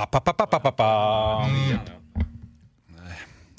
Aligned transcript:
Pa, 0.00 0.06
pa, 0.06 0.20
pa, 0.20 0.32
pa, 0.32 0.46
pa, 0.46 0.58
pa, 0.60 0.70
pa. 0.72 1.46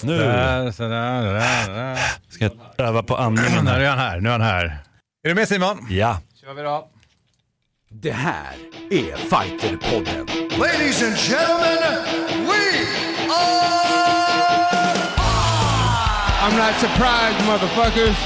Nu 0.03 0.17
Där, 0.17 0.71
sådär, 0.71 1.23
där, 1.23 1.73
där. 1.73 1.97
ska 2.29 2.43
jag 2.45 2.53
öva 2.87 3.03
på 3.03 3.17
andningen. 3.17 3.65
Nu 3.65 3.71
är 3.85 3.89
han 3.89 3.99
här, 3.99 4.19
nu 4.19 4.29
är 4.29 4.31
han 4.31 4.41
här. 4.41 4.65
Är 5.23 5.29
du 5.29 5.35
med 5.35 5.47
Simon? 5.47 5.87
Ja. 5.89 6.17
kör 6.41 6.53
vi 6.53 6.61
då. 6.61 6.87
Det 7.89 8.11
här 8.11 8.53
är 8.91 9.15
Fighterpodden. 9.17 10.27
Ladies 10.59 11.03
and 11.03 11.15
gentlemen, 11.17 11.93
we 12.47 12.85
are. 13.29 14.01
I'm 16.43 16.57
not 16.57 16.75
surprised, 16.79 17.45
motherfuckers. 17.47 18.17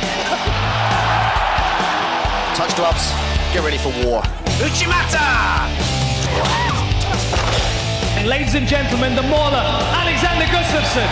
Touch 2.58 2.76
gloves. 2.76 3.14
Get 3.54 3.64
ready 3.64 3.78
for 3.78 3.92
war. 3.92 4.24
Uchimata! 4.66 5.26
And 8.26 8.32
ladies 8.32 8.56
and 8.56 8.66
gentlemen, 8.66 9.16
the 9.16 9.22
mauler, 9.22 9.62
Alexander 10.02 10.46
Gustafsson. 10.46 11.06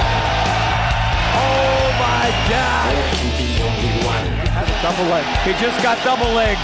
Oh 1.38 1.94
my 2.02 2.34
God! 2.50 2.96
Double 4.82 5.12
leg. 5.12 5.24
He 5.46 5.54
just 5.64 5.84
got 5.84 6.04
double 6.04 6.34
leg. 6.34 6.58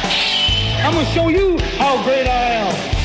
I'm 0.83 0.93
gonna 0.93 1.05
show 1.05 1.27
you 1.27 1.59
how 1.77 2.03
great 2.03 2.25
I 2.25 2.65
am. 2.65 2.98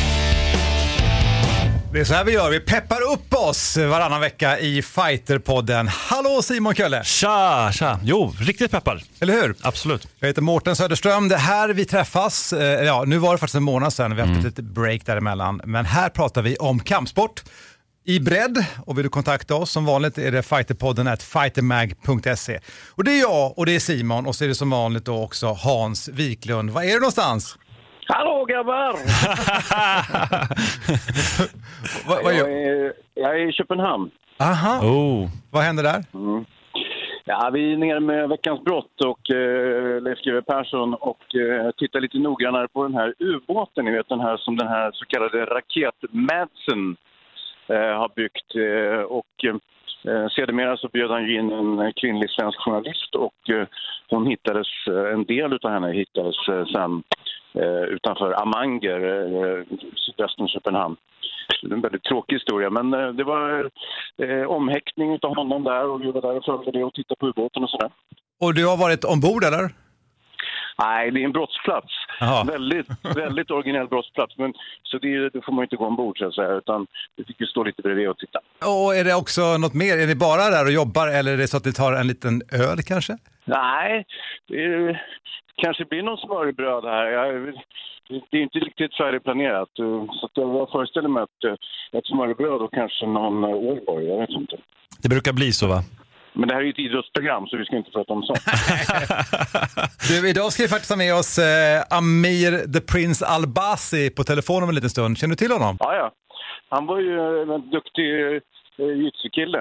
Det 1.95 2.01
är 2.01 2.05
så 2.05 2.15
här 2.15 2.25
vi 2.25 2.33
gör, 2.33 2.51
vi 2.51 2.61
peppar 2.61 3.13
upp 3.13 3.35
oss 3.35 3.77
varannan 3.77 4.21
vecka 4.21 4.59
i 4.59 4.83
Fighterpodden. 4.83 5.89
Hallå 5.89 6.43
Simon 6.43 6.75
Kölle! 6.75 7.05
Tja, 7.05 7.71
tja. 7.73 8.01
Jo, 8.05 8.35
riktigt 8.41 8.71
peppar. 8.71 9.03
Eller 9.21 9.35
hur? 9.43 9.55
Absolut. 9.61 10.09
Jag 10.21 10.27
heter 10.29 10.43
Mårten 10.43 10.77
Söderström, 10.77 11.29
det 11.29 11.35
är 11.35 11.39
här 11.39 11.69
vi 11.69 11.85
träffas. 11.85 12.53
Eh, 12.53 12.85
Ja, 12.85 13.05
nu 13.07 13.19
var 13.19 13.33
det 13.33 13.39
faktiskt 13.39 13.55
en 13.55 13.63
månad 13.63 13.93
sedan, 13.93 14.17
vi 14.17 14.21
har 14.23 14.29
haft 14.29 14.39
ett 14.39 14.45
litet 14.45 14.65
break 14.65 15.07
däremellan. 15.07 15.61
Men 15.65 15.85
här 15.85 16.09
pratar 16.09 16.43
vi 16.43 16.57
om 16.57 16.81
kampsport 16.81 17.43
i 18.07 18.21
bredd 18.21 18.65
och 18.87 18.99
vill 18.99 19.03
du 19.03 19.09
kontakta 19.11 19.55
oss 19.55 19.71
som 19.71 19.85
vanligt 19.85 20.19
är 20.19 20.33
det 20.33 20.43
fighterpodden 20.43 21.07
at 21.09 21.23
fightermag.se. 21.23 22.61
Och 22.91 23.05
det 23.05 23.13
är 23.13 23.21
jag 23.21 23.59
och 23.59 23.67
det 23.67 23.73
är 23.77 23.81
Simon 23.81 24.27
och 24.27 24.37
så 24.37 24.45
är 24.45 24.49
det 24.49 24.55
som 24.55 24.71
vanligt 24.71 25.05
då 25.05 25.23
också 25.23 25.53
Hans 25.53 26.09
Wiklund. 26.09 26.71
Var 26.71 26.83
är 26.83 26.89
du 26.93 27.01
någonstans? 27.01 27.57
Hallå 28.09 28.45
grabbar! 28.45 28.93
Va, 32.09 32.21
vad 32.25 32.35
Jag 32.35 32.39
gör? 32.39 32.49
är, 32.49 32.93
jag 33.15 33.41
är 33.41 33.49
i 33.49 33.53
Köpenhamn. 33.53 34.11
Aha, 34.41 34.81
Oh. 34.87 35.29
vad 35.51 35.63
händer 35.63 35.83
där? 35.83 36.05
Ja, 37.25 37.51
vi 37.53 37.73
är 37.73 37.77
nere 37.77 38.01
med 38.01 38.29
Veckans 38.29 38.65
brott 38.65 39.01
och 39.01 39.31
eh, 39.31 40.03
Leif 40.03 40.19
GW 40.25 40.43
Persson 40.43 40.95
och 40.95 41.35
eh, 41.35 41.71
tittar 41.71 42.01
lite 42.01 42.19
noggrannare 42.19 42.69
på 42.69 42.83
den 42.83 42.95
här 42.95 43.15
ubåten, 43.19 43.85
ni 43.85 43.91
vet 43.91 44.09
den 44.09 44.21
här 44.21 44.37
som 44.37 44.57
den 44.57 44.69
här 44.69 44.91
så 44.93 45.05
kallade 45.05 45.45
raket-Madsen 45.45 46.97
eh, 47.69 47.99
har 47.99 48.11
byggt. 48.17 48.55
Eh, 48.57 49.03
och 49.03 49.45
eh, 49.45 49.55
sedermera 50.29 50.77
så 50.77 50.89
bjöd 50.89 51.11
han 51.11 51.25
ju 51.25 51.39
in 51.39 51.53
en 51.53 51.93
kvinnlig 51.97 52.31
svensk 52.31 52.59
journalist 52.61 53.15
och 53.15 53.51
eh, 53.51 53.67
hon 54.11 54.27
hittades, 54.27 54.67
eh, 54.91 55.13
en 55.15 55.25
del 55.25 55.59
av 55.63 55.71
henne 55.71 55.93
hittades 55.93 56.37
sen 56.73 57.03
utanför 57.89 58.43
Amanger, 58.43 59.01
eh, 59.01 59.65
sydvästen 59.97 60.49
Köpenhamn. 60.49 60.97
Det 61.63 61.69
är 61.69 61.75
en 61.75 61.81
väldigt 61.81 62.05
tråkig 62.05 62.37
historia, 62.37 62.71
men 62.71 62.95
eh, 62.95 63.09
det 63.09 63.25
var 63.25 63.71
eh, 64.23 64.51
omhäktning 64.51 65.19
av 65.23 65.37
honom 65.37 65.65
där 65.65 65.89
och 65.89 66.03
vi 66.03 66.11
var 66.11 66.23
där 66.23 66.37
och 66.37 66.45
följde 66.45 66.79
det 66.79 66.85
och 66.85 66.95
tittade 66.95 67.19
på 67.19 67.27
ubåten 67.27 67.63
och 67.63 67.71
sådär. 67.71 67.91
Och 68.41 68.55
du 68.55 68.67
har 68.67 68.77
varit 68.77 69.05
ombord 69.05 69.45
eller? 69.45 69.71
Nej, 70.79 71.11
det 71.11 71.21
är 71.21 71.25
en 71.25 71.33
brottsplats. 71.33 71.93
Jaha. 72.21 72.45
Väldigt, 72.45 72.87
väldigt 73.17 73.51
originell 73.51 73.89
brottsplats. 73.89 74.39
Men, 74.39 74.53
så 74.83 74.99
det, 74.99 75.29
det 75.29 75.43
får 75.45 75.53
man 75.53 75.65
inte 75.65 75.77
gå 75.77 75.87
ombord 75.87 76.19
så 76.19 76.27
att 76.27 76.35
säga, 76.35 76.53
utan 76.53 76.87
vi 77.17 77.25
fick 77.25 77.41
ju 77.41 77.47
stå 77.47 77.65
lite 77.65 77.83
bredvid 77.83 78.09
och 78.09 78.19
titta. 78.19 78.39
Och 78.67 78.97
är 78.97 79.05
det 79.05 79.15
också 79.15 79.59
något 79.59 79.75
mer? 79.75 79.99
Är 79.99 80.07
ni 80.07 80.15
bara 80.15 80.51
där 80.51 80.65
och 80.65 80.73
jobbar 80.73 81.09
eller 81.09 81.33
är 81.33 81.37
det 81.37 81.49
så 81.49 81.57
att 81.57 81.65
ni 81.65 81.73
tar 81.73 81.93
en 81.93 82.07
liten 82.07 82.43
öl 82.53 82.79
kanske? 82.87 83.19
Nej, 83.45 84.05
det 84.49 84.65
är, 84.65 85.03
kanske 85.65 85.85
blir 85.85 86.03
någon 86.03 86.19
smörrebröd 86.27 86.85
här. 86.85 87.05
Jag, 87.07 87.31
det 88.31 88.37
är 88.39 88.43
inte 88.43 88.59
riktigt 88.59 88.95
färdigplanerat. 88.97 89.69
Så 90.19 90.27
att 90.27 90.31
jag 90.35 90.71
föreställer 90.75 91.09
mig 91.09 91.23
att 91.23 91.45
eh, 91.45 91.99
ett 91.99 92.07
smörrebröd 92.07 92.61
och 92.65 92.73
kanske 92.73 93.07
någon 93.07 93.45
eh, 93.45 93.51
Ålborg, 93.51 94.05
jag 94.07 94.19
vet 94.21 94.31
inte. 94.31 94.57
Det 95.03 95.09
brukar 95.09 95.33
bli 95.33 95.53
så 95.53 95.67
va? 95.67 95.81
Men 96.33 96.49
det 96.49 96.55
här 96.55 96.61
är 96.61 96.65
ju 96.65 96.71
ett 96.71 96.79
idrottsprogram 96.79 97.47
så 97.47 97.57
vi 97.57 97.65
ska 97.65 97.77
inte 97.77 97.91
prata 97.91 98.13
om 98.13 98.23
sånt. 98.23 98.39
Du, 100.09 100.29
idag 100.29 100.53
ska 100.53 100.63
vi 100.63 100.69
faktiskt 100.69 100.91
ha 100.91 100.97
med 100.97 101.15
oss 101.15 101.39
eh, 101.39 101.83
Amir 101.91 102.73
the 102.73 102.81
Prince 102.81 103.27
Albasi 103.27 104.11
på 104.11 104.25
telefon 104.25 104.63
om 104.63 104.69
en 104.69 104.75
liten 104.75 104.91
stund. 104.91 105.19
Känner 105.19 105.33
du 105.33 105.37
till 105.37 105.53
honom? 105.53 105.77
Ja, 105.81 105.95
ja. 105.95 106.13
Han 106.69 106.87
var 106.87 107.01
ju 107.01 107.43
en 107.43 107.71
duktig 107.71 108.09
eh, 108.27 108.41
jujutsu-kille. 108.79 109.59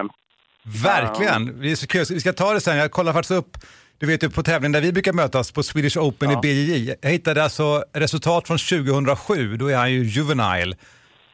Verkligen. 0.83 1.47
Så. 1.75 2.13
Vi 2.13 2.19
ska 2.19 2.33
ta 2.33 2.53
det 2.53 2.61
sen. 2.61 2.77
Jag 2.77 2.91
kollar 2.91 3.13
faktiskt 3.13 3.39
upp, 3.39 3.57
du 4.03 4.07
vet 4.07 4.23
ju 4.23 4.29
på 4.29 4.43
tävlingen 4.43 4.71
där 4.71 4.81
vi 4.81 4.91
brukar 4.93 5.13
mötas 5.13 5.51
på 5.51 5.63
Swedish 5.63 5.97
Open 5.97 6.31
i 6.31 6.35
BJJ. 6.41 6.95
Jag 7.01 7.09
hittade 7.09 7.43
alltså 7.43 7.83
resultat 7.93 8.47
från 8.47 8.57
2007. 8.57 9.57
Då 9.57 9.67
är 9.71 9.77
han 9.77 9.91
ju 9.91 10.03
juvenile. 10.03 10.75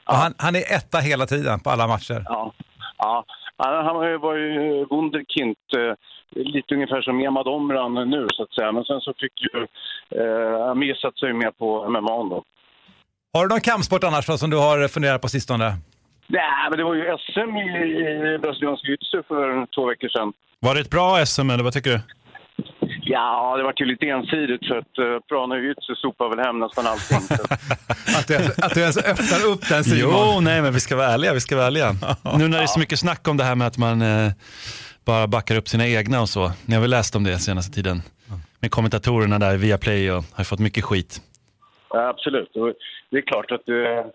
Och 0.07 0.15
han, 0.15 0.33
han 0.37 0.55
är 0.55 0.59
etta 0.77 0.97
hela 0.99 1.25
tiden 1.25 1.59
på 1.59 1.69
alla 1.69 1.87
matcher. 1.87 2.23
Ja. 2.25 2.53
ja. 2.97 3.25
Han 3.57 3.95
var 3.95 4.07
ju- 4.07 4.17
var 4.17 4.35
ju 4.35 4.85
wunderkind, 4.89 5.55
eh, 5.77 5.93
lite 6.53 6.75
ungefär 6.75 7.01
som 7.01 7.19
Emad 7.21 7.47
Omran 7.47 7.93
nu 8.09 8.27
så 8.33 8.43
att 8.43 8.53
säga. 8.53 8.71
Men 8.71 8.83
sen 8.83 8.99
så 9.01 9.13
fick 9.21 9.33
ju 9.45 9.59
eh, 10.21 10.69
Amir 10.71 11.19
sig 11.19 11.33
med 11.33 11.57
på 11.57 11.89
MMA 11.89 12.17
då. 12.35 12.43
Har 13.33 13.41
du 13.47 13.49
någon 13.49 13.61
kampsport 13.61 14.03
annars 14.03 14.25
då, 14.27 14.37
som 14.37 14.49
du 14.49 14.57
har 14.57 14.87
funderat 14.87 15.21
på 15.21 15.27
sistone? 15.29 15.75
Nej, 16.27 16.41
men 16.69 16.77
det 16.77 16.83
var 16.83 16.95
ju 16.95 17.03
SM 17.17 17.51
i, 17.57 17.67
i 18.35 18.37
brasiliansk 18.41 18.83
jiu-jitsu 18.85 19.23
för 19.27 19.65
två 19.75 19.85
veckor 19.87 20.09
sedan. 20.09 20.33
Var 20.59 20.75
det 20.75 20.81
ett 20.81 20.89
bra 20.89 21.25
SM 21.25 21.49
eller 21.49 21.63
vad 21.63 21.73
tycker 21.73 21.89
du? 21.91 21.99
Ja, 23.11 23.57
det 23.57 23.63
var 23.63 23.73
ju 23.77 23.85
lite 23.85 24.05
ensidigt 24.05 24.67
för 24.67 24.77
att 24.77 24.99
uh, 24.99 25.19
Prana 25.29 25.55
jiu-jitsu 25.55 25.95
sopar 25.95 26.29
väl 26.29 26.39
hem 26.45 26.59
nästan 26.59 26.87
allting. 26.87 27.17
Att 28.19 28.27
du, 28.27 28.35
att 28.65 28.73
du 28.73 28.81
ens 28.81 28.97
öppnar 28.97 29.51
upp 29.51 29.69
den 29.69 29.83
Simon? 29.83 30.13
Jo, 30.13 30.39
nej 30.41 30.61
men 30.61 30.73
vi 30.73 30.79
ska 30.79 30.95
vara 30.95 31.07
ärliga. 31.07 31.33
Vi 31.33 31.39
ska 31.39 31.55
vara 31.55 31.67
ärliga. 31.67 31.91
Nu 32.39 32.47
när 32.47 32.57
det 32.57 32.63
är 32.63 32.67
så 32.67 32.79
mycket 32.79 32.99
snack 32.99 33.27
om 33.27 33.37
det 33.37 33.43
här 33.43 33.55
med 33.55 33.67
att 33.67 33.77
man 33.77 34.01
eh, 34.01 34.31
bara 35.05 35.27
backar 35.27 35.55
upp 35.57 35.67
sina 35.67 35.87
egna 35.87 36.21
och 36.21 36.29
så. 36.29 36.51
Ni 36.67 36.75
har 36.75 36.81
väl 36.81 36.89
läst 36.89 37.15
om 37.15 37.23
det 37.23 37.37
senaste 37.37 37.75
tiden? 37.75 37.97
Med 38.61 38.71
kommentatorerna 38.71 39.39
där 39.39 39.57
via 39.57 39.77
Play 39.77 40.11
och 40.11 40.23
har 40.35 40.43
fått 40.43 40.59
mycket 40.59 40.83
skit. 40.83 41.21
ja, 41.93 42.07
absolut. 42.07 42.55
Och 42.55 42.73
det 43.09 43.17
är 43.17 43.21
klart 43.21 43.51
att 43.51 43.65
det, 43.65 44.05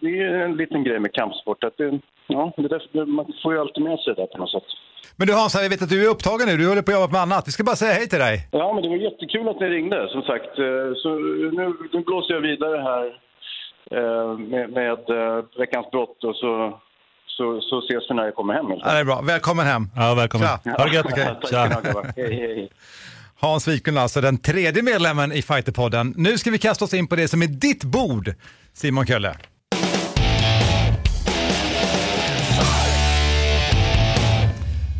det 0.00 0.18
är 0.18 0.44
en 0.44 0.56
liten 0.56 0.84
grej 0.84 0.98
med 0.98 1.12
kampsport. 1.14 1.64
Att 1.64 1.76
det, 1.76 2.00
ja, 2.26 2.52
det 2.56 2.68
där, 2.68 3.06
man 3.06 3.32
får 3.42 3.54
ju 3.54 3.60
alltid 3.60 3.84
med 3.84 3.98
sig 3.98 4.14
det 4.14 4.26
på 4.26 4.38
något 4.38 4.50
sätt. 4.50 4.68
Men 5.16 5.26
du 5.28 5.32
Hans, 5.34 5.54
jag 5.54 5.68
vet 5.70 5.82
att 5.82 5.88
du 5.88 6.04
är 6.04 6.08
upptagen 6.08 6.46
nu. 6.48 6.56
Du 6.56 6.68
håller 6.68 6.82
på 6.82 6.90
att 6.92 7.00
jobba 7.00 7.12
med 7.12 7.20
annat. 7.20 7.48
Vi 7.48 7.52
ska 7.52 7.64
bara 7.64 7.76
säga 7.76 7.92
hej 7.92 8.08
till 8.08 8.18
dig. 8.18 8.48
Ja, 8.52 8.72
men 8.72 8.82
det 8.82 8.88
var 8.88 8.96
jättekul 8.96 9.48
att 9.48 9.60
ni 9.60 9.66
ringde, 9.66 10.08
som 10.08 10.22
sagt. 10.22 10.52
Eh, 10.58 10.88
Så 11.02 11.08
nu, 11.58 11.74
nu 11.92 12.00
blåser 12.06 12.34
jag 12.34 12.40
vidare 12.40 12.76
här 12.90 13.04
eh, 13.98 14.38
med, 14.38 14.70
med 14.70 15.00
eh, 15.20 15.44
Veckans 15.58 15.90
brott 15.90 16.24
och 16.24 16.36
så, 16.36 16.80
så, 17.26 17.60
så 17.60 17.78
ses 17.78 18.10
vi 18.10 18.14
när 18.14 18.24
jag 18.24 18.34
kommer 18.34 18.54
hem. 18.54 18.66
Ja, 18.84 18.92
det 18.92 18.98
är 18.98 19.04
bra. 19.04 19.20
Välkommen 19.20 19.66
hem. 19.66 19.82
Ja, 19.96 20.14
välkommen. 20.14 20.48
Tja. 20.64 20.70
Ha 20.78 20.84
det 20.84 20.94
gött. 20.94 21.06
Ha, 21.42 21.48
Tja. 21.50 21.82
hej, 22.16 22.34
hej. 22.34 22.70
Hans 23.40 23.68
Wiklund 23.68 23.98
alltså, 23.98 24.20
den 24.20 24.38
tredje 24.38 24.82
medlemmen 24.82 25.32
i 25.32 25.42
Fighterpodden. 25.42 26.14
Nu 26.16 26.38
ska 26.38 26.50
vi 26.50 26.58
kasta 26.58 26.84
oss 26.84 26.94
in 26.94 27.06
på 27.08 27.16
det 27.16 27.28
som 27.28 27.42
är 27.42 27.46
ditt 27.46 27.84
bord, 27.84 28.34
Simon 28.72 29.06
Kölle. 29.06 29.34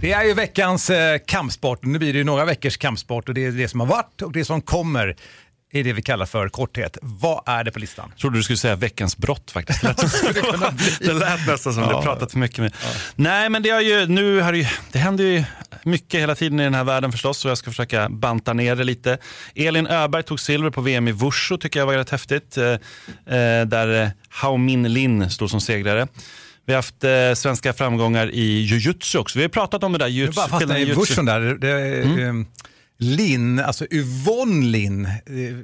Det 0.00 0.12
är 0.12 0.24
ju 0.24 0.34
veckans 0.34 0.90
eh, 0.90 1.18
kampsport. 1.26 1.84
Nu 1.84 1.98
blir 1.98 2.12
det 2.12 2.18
ju 2.18 2.24
några 2.24 2.44
veckors 2.44 2.76
kampsport 2.76 3.28
och 3.28 3.34
det 3.34 3.44
är 3.44 3.50
det 3.50 3.68
som 3.68 3.80
har 3.80 3.86
varit 3.86 4.22
och 4.22 4.32
det 4.32 4.44
som 4.44 4.62
kommer 4.62 5.16
är 5.72 5.84
det 5.84 5.92
vi 5.92 6.02
kallar 6.02 6.26
för 6.26 6.48
korthet. 6.48 6.98
Vad 7.02 7.42
är 7.46 7.64
det 7.64 7.70
på 7.70 7.78
listan? 7.78 8.12
trodde 8.20 8.38
du 8.38 8.42
skulle 8.42 8.56
säga 8.56 8.76
veckans 8.76 9.16
brott 9.16 9.50
faktiskt. 9.50 9.80
Det 9.80 9.88
lät, 9.88 10.98
det 11.00 11.12
lät 11.12 11.46
nästan 11.46 11.74
som 11.74 11.82
du 11.82 11.88
pratat 11.88 12.32
för 12.32 12.38
mycket 12.38 12.58
med. 12.58 12.74
Nej, 13.14 13.48
men 13.48 13.62
det, 13.62 13.70
är 13.70 13.80
ju, 13.80 14.06
nu 14.06 14.40
har 14.40 14.52
det, 14.52 14.58
ju, 14.58 14.66
det 14.92 14.98
händer 14.98 15.24
ju 15.24 15.44
mycket 15.82 16.20
hela 16.20 16.34
tiden 16.34 16.60
i 16.60 16.64
den 16.64 16.74
här 16.74 16.84
världen 16.84 17.12
förstås 17.12 17.44
och 17.44 17.50
jag 17.50 17.58
ska 17.58 17.70
försöka 17.70 18.08
banta 18.08 18.52
ner 18.52 18.76
det 18.76 18.84
lite. 18.84 19.18
Elin 19.54 19.86
Öberg 19.86 20.22
tog 20.22 20.40
silver 20.40 20.70
på 20.70 20.80
VM 20.80 21.08
i 21.08 21.12
Wushu 21.12 21.56
tycker 21.56 21.80
jag 21.80 21.86
var 21.86 21.94
rätt 21.94 22.10
häftigt. 22.10 22.56
Eh, 22.56 22.64
eh, 22.66 23.66
där 23.66 24.10
Hao 24.28 24.56
Min 24.56 24.92
Lin 24.92 25.30
stod 25.30 25.50
som 25.50 25.60
segrare. 25.60 26.08
Vi 26.68 26.74
har 26.74 26.78
haft 26.78 27.04
eh, 27.04 27.34
svenska 27.34 27.72
framgångar 27.72 28.30
i 28.30 28.60
jujutsu 28.60 29.18
också. 29.18 29.38
Vi 29.38 29.44
har 29.44 29.48
pratat 29.48 29.84
om 29.84 29.92
det 29.92 29.98
där. 29.98 30.04
Jag 30.06 30.12
Jujutsu, 30.12 30.36
bara 30.36 30.48
fastnar 30.48 30.74
skillnaden 30.74 30.82
i 30.82 30.94
jujutsu. 30.94 31.22
Där. 31.22 31.40
Det, 31.40 32.02
Mm. 32.02 32.40
eh, 32.40 32.46
Linn, 32.98 33.58
alltså 33.58 33.86
Yvonne 33.90 34.66
Linn, 34.66 35.08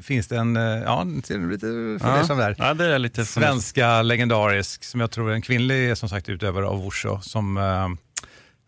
finns 0.02 0.28
det 0.28 0.36
en, 0.36 0.56
eh, 0.56 0.62
ja, 0.62 1.06
ser 1.24 1.38
du 1.38 1.50
lite 1.50 1.66
fundersam 2.04 2.38
där. 2.38 2.54
Ja, 2.58 2.74
det 2.74 2.94
är 2.94 2.98
lite 2.98 3.24
Svenska 3.24 4.02
legendarisk, 4.02 4.84
som 4.84 5.00
jag 5.00 5.10
tror 5.10 5.30
är 5.30 5.34
en 5.34 5.42
kvinnlig 5.42 5.98
som 5.98 6.08
sagt 6.08 6.28
utövare 6.28 6.66
av 6.66 6.84
Wushu, 6.84 7.18
som 7.22 7.56
eh, 7.56 7.88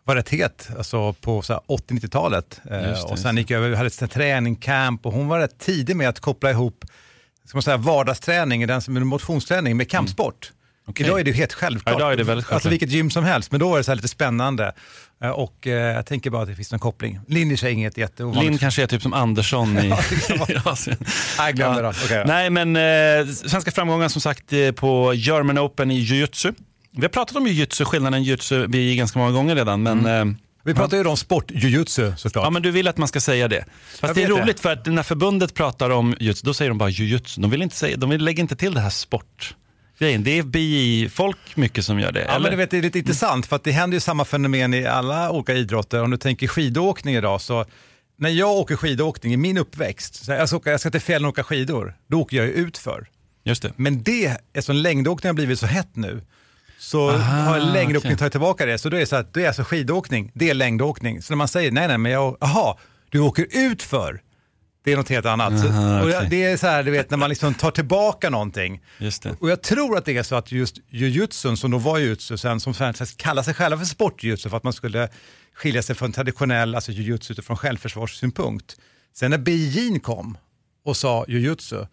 var 0.05 0.17
rätt 0.17 0.29
het 0.29 0.69
alltså 0.77 1.13
på 1.13 1.43
så 1.43 1.53
här 1.53 1.63
80-90-talet. 1.69 2.61
Eh, 2.71 3.03
och 3.05 3.19
sen 3.19 3.37
gick 3.37 3.51
jag 3.51 3.59
över, 3.65 3.77
hade 3.77 3.87
ett 3.87 4.11
träningscamp 4.11 5.07
och 5.07 5.13
hon 5.13 5.29
var 5.29 5.39
rätt 5.39 5.59
tidig 5.59 5.97
med 5.97 6.09
att 6.09 6.21
koppla 6.21 6.51
ihop 6.51 6.85
ska 7.47 7.57
man 7.57 7.63
säga, 7.63 7.77
vardagsträning, 7.77 8.67
den 8.67 8.83
som 8.83 8.97
är 8.97 9.01
motionsträning, 9.01 9.77
med 9.77 9.91
kampsport. 9.91 10.53
Okej. 10.89 11.07
Idag 11.07 11.21
är 11.21 11.25
det 11.25 11.33
helt 11.33 11.53
självklart. 11.53 11.93
Ja, 11.93 11.99
idag 11.99 12.13
är 12.13 12.17
det 12.17 12.25
väldigt 12.25 12.45
självklart. 12.45 12.55
Alltså 12.57 12.69
vilket 12.69 12.91
gym 12.91 13.11
som 13.11 13.25
helst, 13.25 13.51
men 13.51 13.61
då 13.61 13.75
är 13.75 13.79
det 13.79 13.85
så 13.85 13.95
lite 13.95 14.09
spännande. 14.09 14.73
Eh, 15.23 15.31
Och 15.31 15.67
eh, 15.67 15.73
jag 15.73 16.07
tänker 16.07 16.31
bara 16.31 16.43
att 16.43 16.49
det 16.49 16.55
finns 16.55 16.71
någon 16.73 16.81
koppling. 16.81 17.21
Lineage 17.29 17.65
är 17.65 17.69
inget 17.69 17.97
jätteovanligt. 17.97 18.45
Linn 18.51 18.59
kanske 18.59 18.83
är 18.83 18.87
typ 18.87 19.03
som 19.03 19.13
Andersson 19.13 19.79
i, 19.79 19.93
Asien. 20.65 20.97
Nej, 21.39 21.53
glöm 21.53 21.77
det 21.77 21.83
då. 21.83 21.89
Okej, 22.05 22.17
ja. 22.17 22.25
Nej, 22.27 22.51
men 22.51 22.77
eh, 22.77 23.33
svenska 23.35 23.71
framgångar 23.71 24.09
som 24.09 24.21
sagt 24.21 24.53
eh, 24.53 24.73
på 24.73 25.15
German 25.15 25.59
Open 25.59 25.91
i 25.91 25.95
jujutsu. 25.99 26.53
Vi 26.91 27.03
har 27.03 27.09
pratat 27.09 27.37
om 27.37 27.47
jujutsu, 27.47 27.85
skillnaden 27.85 28.23
jujutsu 28.23 28.67
vi 28.69 28.97
ganska 28.97 29.19
många 29.19 29.31
gånger 29.33 29.55
redan. 29.55 29.83
Men, 29.83 29.99
Mm. 30.07 30.29
eh, 30.31 30.35
Vi 30.65 30.75
pratar 30.75 30.97
ju 30.97 31.05
om 31.05 31.17
sport-jujutsu 31.17 32.13
såklart. 32.17 32.45
ja, 32.45 32.51
men 32.51 32.63
du 32.63 32.71
vill 32.71 32.89
att 32.89 32.97
man 32.97 33.09
ska 33.09 33.21
säga 33.21 33.49
det. 33.49 33.65
Fast 34.01 34.15
det 34.15 34.23
är 34.23 34.29
roligt 34.29 34.57
det. 34.57 34.63
för 34.63 34.73
att 34.73 34.87
när 34.87 35.03
förbundet 35.03 35.55
pratar 35.55 35.91
om 35.91 36.15
jujutsu, 36.21 36.47
då 36.47 36.55
säger 36.55 36.69
de 36.69 36.79
bara 36.79 36.89
jujutsu. 36.89 37.41
De 37.41 37.51
vill 37.51 37.63
inte 37.63 37.77
säga, 37.77 37.97
de 37.97 38.11
vill 38.11 38.25
lägga 38.25 38.41
inte 38.41 38.57
till 38.57 38.75
det 38.75 38.81
här 38.81 38.91
sport. 38.91 39.55
Grejen. 39.99 40.25
Det 40.25 40.39
är 40.39 40.43
BI-folk 40.43 41.57
mycket 41.57 41.85
som 41.85 42.01
gör 42.01 42.13
det. 42.13 42.25
Ja, 42.29 42.39
men 42.39 42.51
du 42.51 42.57
vet, 42.57 42.71
det 42.71 42.79
är 42.79 42.83
lite 42.83 42.99
intressant 42.99 43.47
för 43.47 43.57
att 43.57 43.65
det 43.65 43.73
händer 43.73 43.97
ju 43.97 44.01
samma 44.01 44.25
fenomen 44.25 44.75
i 44.75 44.87
alla 44.87 45.31
olika 45.31 45.55
idrotter. 45.55 46.03
Om 46.03 46.11
du 46.11 46.17
tänker 46.17 46.47
skidåkning 46.47 47.15
idag 47.15 47.41
så 47.41 47.65
när 48.19 48.31
jag 48.31 48.51
åker 48.51 48.77
skidåkning 48.77 49.33
i 49.33 49.37
min 49.37 49.59
uppväxt, 49.59 50.25
så 50.25 50.33
jag, 50.33 50.49
ska 50.49 50.57
åka, 50.57 50.71
jag 50.71 50.81
ska 50.81 50.91
till 50.91 51.01
fjällen 51.01 51.27
och 51.27 51.33
åka 51.33 51.45
skidor, 51.45 51.97
då 52.07 52.21
åker 52.21 52.37
jag 52.37 52.47
ju 52.47 52.53
utför. 52.53 53.09
Just 53.45 53.63
det. 53.63 53.73
Men 53.77 54.03
det, 54.03 54.37
eftersom 54.53 54.77
längdåkning 54.77 55.29
har 55.29 55.35
blivit 55.35 55.59
så 55.59 55.67
hett 55.67 55.97
nu, 55.97 56.23
så 56.79 57.11
har 57.11 57.59
längdåkning 57.59 58.13
okej. 58.13 58.19
tagit 58.19 58.33
tillbaka 58.33 58.67
det. 58.67 58.79
Så 58.79 58.89
då 58.89 58.97
är 58.97 59.01
det 59.01 59.07
så 59.07 59.17
att 59.17 59.35
det 59.35 59.43
är 59.43 59.47
alltså 59.49 59.65
skidåkning, 59.65 60.31
det 60.35 60.51
är 60.51 60.55
längdåkning. 60.55 61.23
Så 61.23 61.33
när 61.33 61.37
man 61.37 61.49
säger 61.49 61.71
nej, 61.71 61.89
nej, 61.89 61.99
men 61.99 62.13
jag, 62.13 62.37
aha, 62.41 62.79
du 63.11 63.21
åker 63.21 63.47
utför, 63.51 64.21
det 64.87 64.93
är 64.93 64.97
något 64.97 65.09
helt 65.09 65.27
annat. 65.27 65.53
Aha, 65.53 66.03
och 66.03 66.11
jag, 66.11 66.31
det 66.31 66.45
är 66.45 66.57
så 66.57 66.67
här, 66.67 66.83
du 66.83 66.91
vet, 66.91 67.11
när 67.11 67.19
man 67.19 67.29
liksom 67.29 67.55
tar 67.55 67.71
tillbaka 67.71 68.31
någonting. 68.31 68.81
Och 69.41 69.51
jag 69.51 69.63
tror 69.63 69.99
att 69.99 70.05
det 70.05 70.17
är 70.17 70.23
så 70.23 70.35
att 70.35 70.53
just 70.53 70.77
jujutsun, 70.91 71.57
som 71.57 71.71
då 71.71 71.79
var 71.79 71.99
jujutsu 71.99 72.37
sen, 72.37 72.61
som 72.61 72.75
kallar 73.17 73.43
sig 73.43 73.55
själva 73.55 73.79
för 73.79 73.85
sportjujutsu 73.85 74.49
för 74.49 74.57
att 74.57 74.65
man 74.65 74.73
skulle 74.73 75.09
skilja 75.55 75.83
sig 75.83 75.97
från 75.97 76.13
traditionell 76.13 76.75
alltså 76.75 76.93
jujutsu 76.93 77.33
utifrån 77.33 77.57
självförsvarssynpunkt. 77.57 78.77
Sen 79.15 79.31
när 79.31 79.39
Beijing 79.39 80.01
kom 80.01 80.39
och 80.85 80.97
sa 80.97 81.25
jujutsu, 81.29 81.87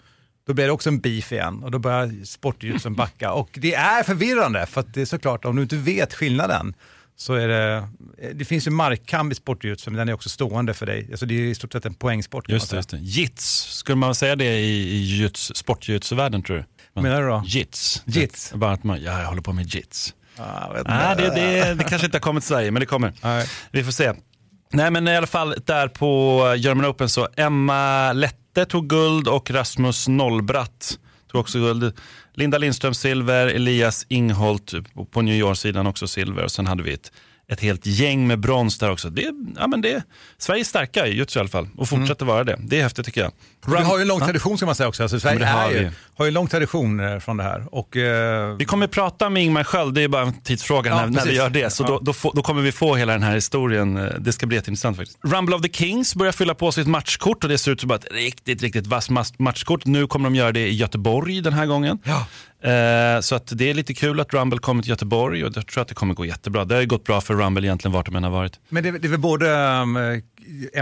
då 0.47 0.53
blev 0.53 0.67
det 0.67 0.73
också 0.73 0.89
en 0.89 0.99
beef 0.99 1.31
igen 1.31 1.63
och 1.63 1.71
då 1.71 1.79
började 1.79 2.25
sportjujutsun 2.25 2.95
backa. 2.95 3.31
Och 3.31 3.49
det 3.53 3.73
är 3.73 4.03
förvirrande 4.03 4.65
för 4.65 4.81
att 4.81 4.93
det 4.93 5.01
är 5.01 5.05
såklart, 5.05 5.45
om 5.45 5.55
du 5.55 5.61
inte 5.61 5.75
vet 5.75 6.13
skillnaden, 6.13 6.73
så 7.15 7.33
är 7.33 7.47
det, 7.47 7.87
det 8.33 8.45
finns 8.45 8.67
ju 8.67 8.71
markkamp 8.71 9.31
i 9.31 9.35
sportjujutsu, 9.35 9.91
men 9.91 9.97
den 9.97 10.09
är 10.09 10.13
också 10.13 10.29
stående 10.29 10.73
för 10.73 10.85
dig. 10.85 11.07
Alltså 11.11 11.25
det 11.25 11.33
är 11.33 11.39
i 11.39 11.55
stort 11.55 11.73
sett 11.73 11.85
en 11.85 11.93
poängsport. 11.93 12.49
Just 12.49 12.69
det, 12.69 12.75
just 12.75 12.89
det. 12.89 12.97
Jits, 12.97 13.75
skulle 13.77 13.95
man 13.95 14.15
säga 14.15 14.35
det 14.35 14.45
i, 14.59 14.95
i 14.95 15.03
jujutsu- 15.03 15.53
sportjujutsu-världen 15.53 16.43
tror 16.43 16.57
du? 16.57 16.65
Vad 16.93 17.03
menar 17.03 17.21
du 17.21 17.27
då? 17.27 17.43
Jits. 17.45 18.03
Jits? 18.05 18.49
Det 18.49 18.57
Bara 18.57 18.71
att 18.71 18.83
man, 18.83 19.03
ja, 19.03 19.19
jag 19.19 19.27
håller 19.27 19.41
på 19.41 19.53
med 19.53 19.75
jits. 19.75 20.13
Ah, 20.37 20.77
inte. 20.79 21.15
det, 21.15 21.35
det, 21.35 21.73
det 21.73 21.83
kanske 21.83 22.05
inte 22.05 22.15
har 22.17 22.21
kommit 22.21 22.43
till 22.43 22.47
Sverige, 22.47 22.71
men 22.71 22.79
det 22.79 22.85
kommer. 22.85 23.13
Nej. 23.21 23.47
Vi 23.71 23.83
får 23.83 23.91
se. 23.91 24.13
Nej, 24.71 24.91
men 24.91 25.07
i 25.07 25.17
alla 25.17 25.27
fall 25.27 25.55
där 25.65 25.87
på 25.87 26.41
German 26.57 26.85
Open 26.85 27.09
så 27.09 27.27
Emma 27.37 28.13
Lette 28.13 28.65
tog 28.65 28.89
guld 28.89 29.27
och 29.27 29.51
Rasmus 29.51 30.07
Nollbratt 30.07 30.97
tog 31.31 31.41
också 31.41 31.59
guld. 31.59 31.93
Linda 32.35 32.57
Lindström 32.57 32.93
silver, 32.93 33.47
Elias 33.47 34.05
Ingholt 34.09 34.73
på 35.11 35.21
New 35.21 35.35
York-sidan 35.35 35.87
också 35.87 36.07
silver 36.07 36.43
och 36.43 36.51
sen 36.51 36.67
hade 36.67 36.83
vi 36.83 36.93
ett, 36.93 37.11
ett 37.51 37.59
helt 37.59 37.85
gäng 37.85 38.27
med 38.27 38.39
brons 38.39 38.77
där 38.77 38.91
också. 38.91 39.09
Det, 39.09 39.29
ja, 39.59 39.67
men 39.67 39.81
det, 39.81 40.03
Sverige 40.37 40.61
är 40.61 40.65
starka 40.65 41.07
i 41.07 41.09
jujutsu 41.09 41.39
i 41.39 41.41
alla 41.41 41.49
fall 41.49 41.67
och 41.77 41.89
fortsätter 41.89 42.25
vara 42.25 42.43
det. 42.43 42.57
Det 42.59 42.79
är 42.79 42.83
häftigt 42.83 43.05
tycker 43.05 43.21
jag. 43.21 43.31
Vi 43.67 43.83
har 43.83 43.97
ju 43.97 44.01
en 44.01 44.07
lång 44.07 44.19
tradition 44.19 44.57
ska 44.57 44.65
man 44.65 44.75
säga 44.75 44.89
också. 44.89 45.03
Alltså, 45.03 45.19
Sverige 45.19 45.45
har 45.45 45.71
ju, 45.71 45.91
har 46.15 46.25
ju 46.25 46.27
en 46.27 46.33
lång 46.33 46.47
tradition 46.47 46.99
eh, 46.99 47.19
från 47.19 47.37
det 47.37 47.43
här. 47.43 47.65
Och, 47.75 47.97
eh, 47.97 48.55
Vi 48.55 48.65
kommer 48.65 48.87
prata 48.87 49.29
med 49.29 49.43
Ingmar 49.43 49.63
Sköld, 49.63 49.93
det 49.95 50.01
är 50.01 50.07
bara 50.07 50.21
en 50.21 50.41
tidsfråga 50.41 50.89
Ja, 50.91 50.95
när, 50.95 51.07
när 51.07 51.25
vi 51.25 51.35
gör 51.35 51.49
det. 51.49 51.69
Så 51.69 51.83
Ja. 51.83 51.87
då, 51.87 51.99
då, 51.99 52.13
får, 52.13 52.31
då 52.35 52.41
kommer 52.41 52.61
vi 52.61 52.71
få 52.71 52.95
hela 52.95 53.13
den 53.13 53.23
här 53.23 53.35
historien. 53.35 53.97
Eh, 53.97 54.05
Det 54.19 54.33
ska 54.33 54.45
bli 54.45 54.57
jätteintressant 54.57 54.97
faktiskt. 54.97 55.19
Rumble 55.23 55.55
of 55.55 55.61
the 55.61 55.69
Kings 55.69 56.15
börjar 56.15 56.31
fylla 56.31 56.53
på 56.55 56.71
sitt 56.71 56.87
matchkort 56.87 57.43
och 57.43 57.49
det 57.49 57.57
ser 57.57 57.71
ut 57.71 57.81
som 57.81 57.91
ett 57.91 58.05
riktigt, 58.11 58.61
riktigt 58.61 58.87
vasst 58.87 59.09
mas- 59.09 59.33
matchkort. 59.37 59.85
Nu 59.85 60.07
kommer 60.07 60.25
de 60.29 60.35
göra 60.35 60.51
det 60.51 60.67
i 60.67 60.73
Göteborg 60.75 61.41
den 61.41 61.53
här 61.53 61.65
gången. 61.65 61.99
Ja. 62.03 62.25
Eh, 62.63 63.19
så 63.21 63.35
att 63.35 63.57
det 63.57 63.69
är 63.69 63.73
lite 63.73 63.93
kul 63.93 64.19
att 64.19 64.33
Rumble 64.33 64.59
kommer 64.59 64.83
till 64.83 64.89
Göteborg 64.89 65.45
och 65.45 65.51
jag 65.55 65.67
tror 65.67 65.81
att 65.81 65.87
det 65.87 65.95
kommer 65.95 66.13
gå 66.13 66.25
jättebra. 66.25 66.65
Det 66.65 66.75
har 66.75 66.81
ju 66.81 66.87
gått 66.87 67.03
bra 67.03 67.21
för 67.21 67.33
Rumble 67.33 67.67
egentligen 67.67 67.93
vart 67.93 68.05
de 68.05 68.15
än 68.15 68.23
har 68.23 68.31
varit. 68.31 68.59
men 68.69 68.83
det, 68.83 68.91
det 68.91 69.07
är 69.07 69.09
väl 69.09 69.19
både 69.19 69.45
um, 69.81 70.21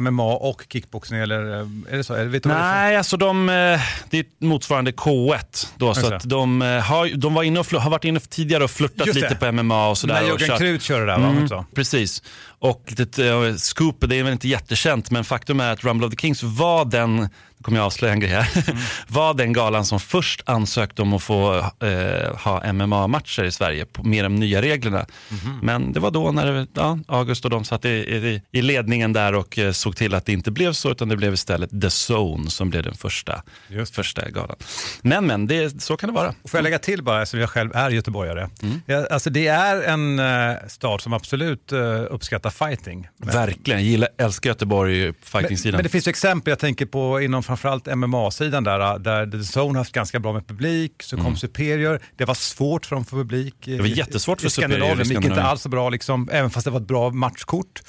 MMA 0.02 0.34
och 0.34 0.64
kickboxning 0.70 1.20
eller 1.20 1.54
eh, 1.60 1.68
är 1.94 1.98
det 1.98 2.04
så? 2.04 2.14
Vet 2.14 2.44
du 2.44 2.50
Nej, 2.50 2.98
alltså 2.98 3.18
de, 3.18 3.50
eh, 3.50 3.80
det 4.10 4.20
är 4.20 4.46
motsvarande 4.46 4.92
K1. 4.92 5.68
Då, 5.78 5.94
så 5.94 6.00
Alltså. 6.00 6.16
att 6.16 6.30
de, 6.30 6.62
eh, 6.62 6.68
har, 6.68 7.18
de 7.18 7.34
var 7.34 7.44
inne 7.44 7.60
och, 7.60 7.66
har 7.66 7.90
varit 7.90 8.04
inne 8.04 8.20
tidigare 8.20 8.64
och 8.64 8.72
flörtat 8.72 9.08
Just 9.08 9.22
lite 9.22 9.36
på 9.36 9.52
MMA 9.52 9.90
och 9.90 9.98
sådär. 9.98 10.14
När 10.14 10.22
Jörgen 10.28 10.58
Krut 10.58 10.82
kör 10.82 11.00
det 11.00 11.06
där 11.06 11.20
va? 11.20 11.28
Mm, 11.28 11.44
också. 11.44 11.66
precis. 11.76 12.24
Och 12.60 12.84
litet 12.88 13.20
uh, 13.20 13.56
scoop, 13.56 13.98
det 14.00 14.16
är 14.16 14.24
väl 14.24 14.34
inte 14.34 14.48
jättekänt, 14.48 15.12
men 15.12 15.24
faktum 15.24 15.60
är 15.60 15.72
att 15.74 15.84
Rumble 15.84 16.08
of 16.08 16.14
the 16.14 16.22
Kings 16.22 16.44
var 16.44 16.86
den, 16.86 17.16
nu 17.18 17.30
kommer 17.62 17.78
jag 17.78 17.86
avslöja 17.86 18.14
en 18.14 18.20
grej 18.20 18.30
här, 18.32 18.48
Mm. 18.68 18.82
var 19.08 19.34
den 19.34 19.54
galan 19.54 19.86
som 19.86 20.00
först 20.00 20.42
ansökte 20.46 21.02
om 21.02 21.14
att 21.14 21.24
få 21.24 21.58
eh, 21.60 22.38
ha 22.38 22.74
MMA-matcher 22.74 23.44
i 23.44 23.52
Sverige 23.52 23.86
på, 23.86 24.04
med 24.04 24.26
de 24.26 24.36
nya 24.36 24.62
reglerna. 24.62 25.06
Mhm. 25.30 25.60
Men 25.62 25.94
det 25.94 26.00
var 26.00 26.12
då 26.12 26.32
när 26.32 26.68
ja, 26.74 27.00
August 27.08 27.46
och 27.46 27.52
de 27.52 27.64
satt 27.64 27.86
i, 27.86 27.90
i, 27.90 28.42
i 28.52 28.62
ledningen 28.62 29.14
där 29.14 29.36
och 29.36 29.51
eh, 29.58 29.72
såg 29.72 29.96
till 29.96 30.14
att 30.14 30.26
det 30.26 30.34
inte 30.34 30.52
blev 30.52 30.74
så, 30.74 30.92
utan 30.92 31.10
det 31.10 31.18
blev 31.18 31.34
istället 31.34 31.82
The 31.82 32.14
Zone 32.14 32.50
som 32.50 32.70
blev 32.70 32.84
den 32.84 32.96
första, 32.96 33.44
Just. 33.68 33.96
första 33.96 34.30
galan. 34.30 34.56
Men, 35.02 35.28
men, 35.28 35.48
det, 35.48 35.82
så 35.82 35.98
kan 35.98 36.10
det 36.10 36.14
vara. 36.16 36.34
Får 36.46 36.58
jag 36.58 36.64
lägga 36.64 36.80
till 36.80 37.04
bara, 37.04 37.22
eftersom 37.22 37.40
jag 37.40 37.50
själv 37.50 37.72
är 37.76 37.90
göteborgare. 37.90 38.50
Mm. 38.64 39.06
Alltså 39.12 39.30
det 39.30 39.48
är 39.48 39.82
en 39.82 40.20
eh, 40.20 40.56
stad 40.68 41.02
som 41.02 41.14
absolut 41.14 41.72
eh, 41.72 41.80
uppskattar 42.10 42.50
fighting. 42.50 43.08
Men, 43.18 43.30
Verkligen, 43.30 43.80
jag 43.80 43.88
gillar, 43.90 44.10
älskar 44.18 44.50
Göteborg 44.50 45.04
men, 45.06 45.14
fighting-sidan. 45.22 45.78
men 45.78 45.84
det 45.84 45.90
finns 45.90 46.08
exempel, 46.08 46.52
jag 46.52 46.60
tänker 46.60 46.86
på 46.86 47.22
inom 47.22 47.44
framförallt 47.44 47.96
MMA-sidan 47.96 48.64
där, 48.64 49.00
där 49.00 49.26
The 49.32 49.60
Zone 49.60 49.78
haft 49.80 49.92
ganska 49.92 50.20
bra 50.20 50.34
med 50.34 50.48
publik, 50.48 51.04
så 51.04 51.18
kom 51.18 51.36
Superior, 51.36 52.00
det 52.18 52.26
var 52.26 52.34
svårt 52.36 52.86
för 52.86 52.96
dem 52.96 53.02
att 53.04 53.10
få 53.10 53.16
publik. 53.16 53.56
Det 53.66 53.72
Mm. 53.72 53.84
var 53.84 53.98
jättesvårt 53.98 54.42
för 54.42 54.50
Superior 54.50 54.72
i 54.72 54.80
Skandinavien. 54.80 55.08
Det 55.08 55.14
gick 55.14 55.26
inte 55.26 55.44
alls 55.44 55.62
så 55.62 55.70
bra, 55.70 55.90
liksom, 55.90 56.30
även 56.32 56.50
fast 56.50 56.66
det 56.66 56.72
var 56.72 56.80
ett 56.80 56.88
bra 56.88 57.10
matchkort. 57.10 57.82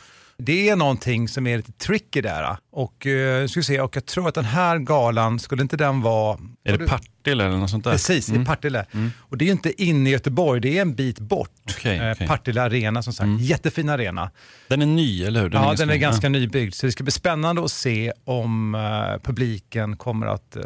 Det 0.44 0.68
är 0.68 0.76
någonting 0.76 1.28
som 1.28 1.46
är 1.46 1.56
lite 1.56 1.72
tricky 1.72 2.20
där. 2.20 2.56
Och, 2.74 3.06
eh, 3.06 3.46
ska 3.46 3.62
se, 3.62 3.80
och 3.80 3.96
jag 3.96 4.06
tror 4.06 4.28
att 4.28 4.34
den 4.34 4.44
här 4.44 4.78
galan, 4.78 5.38
skulle 5.38 5.62
inte 5.62 5.76
den 5.76 6.00
vara... 6.00 6.38
Är 6.64 6.78
det 6.78 6.86
Partille 6.86 7.44
eller 7.44 7.56
något 7.56 7.70
sånt 7.70 7.84
där? 7.84 7.90
Precis, 7.92 8.28
i 8.32 8.44
Partille. 8.44 8.86
Och 9.18 9.38
det 9.38 9.48
är 9.48 9.52
inte 9.52 9.82
inne 9.82 10.10
i 10.10 10.12
Göteborg, 10.12 10.60
det 10.60 10.78
är 10.78 10.82
en 10.82 10.94
bit 10.94 11.18
bort. 11.18 11.50
Okej, 11.70 11.98
Eh. 12.20 12.26
Partille 12.28 12.62
Arena 12.62 13.02
som 13.02 13.12
sagt, 13.12 13.40
jättefin 13.40 13.88
arena. 13.88 14.30
Den 14.68 14.82
är 14.82 14.86
ny, 14.86 15.24
eller 15.24 15.42
hur? 15.42 15.50
ja, 15.52 15.74
den 15.78 15.90
är 15.90 15.96
ganska 15.96 16.28
nybyggd, 16.28 16.74
så 16.74 16.86
det 16.86 16.92
ska 16.92 17.04
bli 17.04 17.10
spännande 17.12 17.64
att 17.64 17.70
se 17.72 18.12
om 18.24 18.74
eh, 18.74 19.22
publiken 19.22 19.96
kommer 19.96 20.26
att 20.26 20.56
eh, 20.56 20.62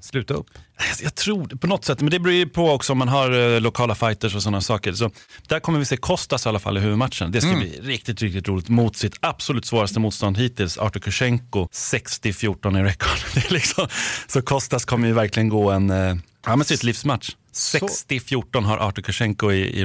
sluta 0.00 0.34
upp. 0.34 0.46
Jag- 0.78 1.04
Jag 1.04 1.14
tror 1.14 1.46
på 1.46 1.66
något 1.66 1.84
sätt, 1.84 2.00
men 2.00 2.10
det 2.10 2.18
beror 2.18 2.34
ju 2.34 2.48
på 2.48 2.70
också 2.70 2.92
om 2.92 2.98
man 2.98 3.08
har 3.08 3.54
eh, 3.54 3.60
lokala 3.60 3.94
fighters 3.94 4.34
och 4.34 4.42
sådana 4.42 4.60
saker. 4.60 4.92
Så 4.92 5.10
där 5.48 5.60
kommer 5.60 5.78
vi 5.78 5.84
se 5.84 5.96
Kostas 5.96 6.46
i 6.46 6.48
alla 6.48 6.58
fall 6.58 6.76
i 6.76 6.80
huvudmatchen. 6.80 7.32
Det 7.32 7.40
ska 7.40 7.50
Mm. 7.50 7.60
bli 7.60 7.80
riktigt, 7.82 8.22
riktigt 8.22 8.48
roligt 8.48 8.68
mot 8.68 8.96
sitt 8.96 9.16
absolut 9.20 9.66
svåraste 9.66 10.00
motstånd 10.00 10.38
hittills, 10.38 10.78
Artur 10.78 11.00
Kushenko, 11.46 11.68
60-14 11.72 12.78
i 12.78 12.82
är 13.46 13.52
liksom, 13.52 13.88
så 14.26 14.42
Kostas 14.42 14.84
kommer 14.84 15.08
ju 15.08 15.14
verkligen 15.14 15.48
gå 15.48 15.70
en, 15.70 15.90
eh, 15.90 16.16
ja 16.46 16.56
men 16.56 16.64
sitt 16.64 16.82
livsmatch. 16.82 17.30
60-14 17.52 18.64
har 18.64 18.78
Artur 18.78 19.02
Kushenko 19.02 19.52
i, 19.52 19.80
i 19.80 19.84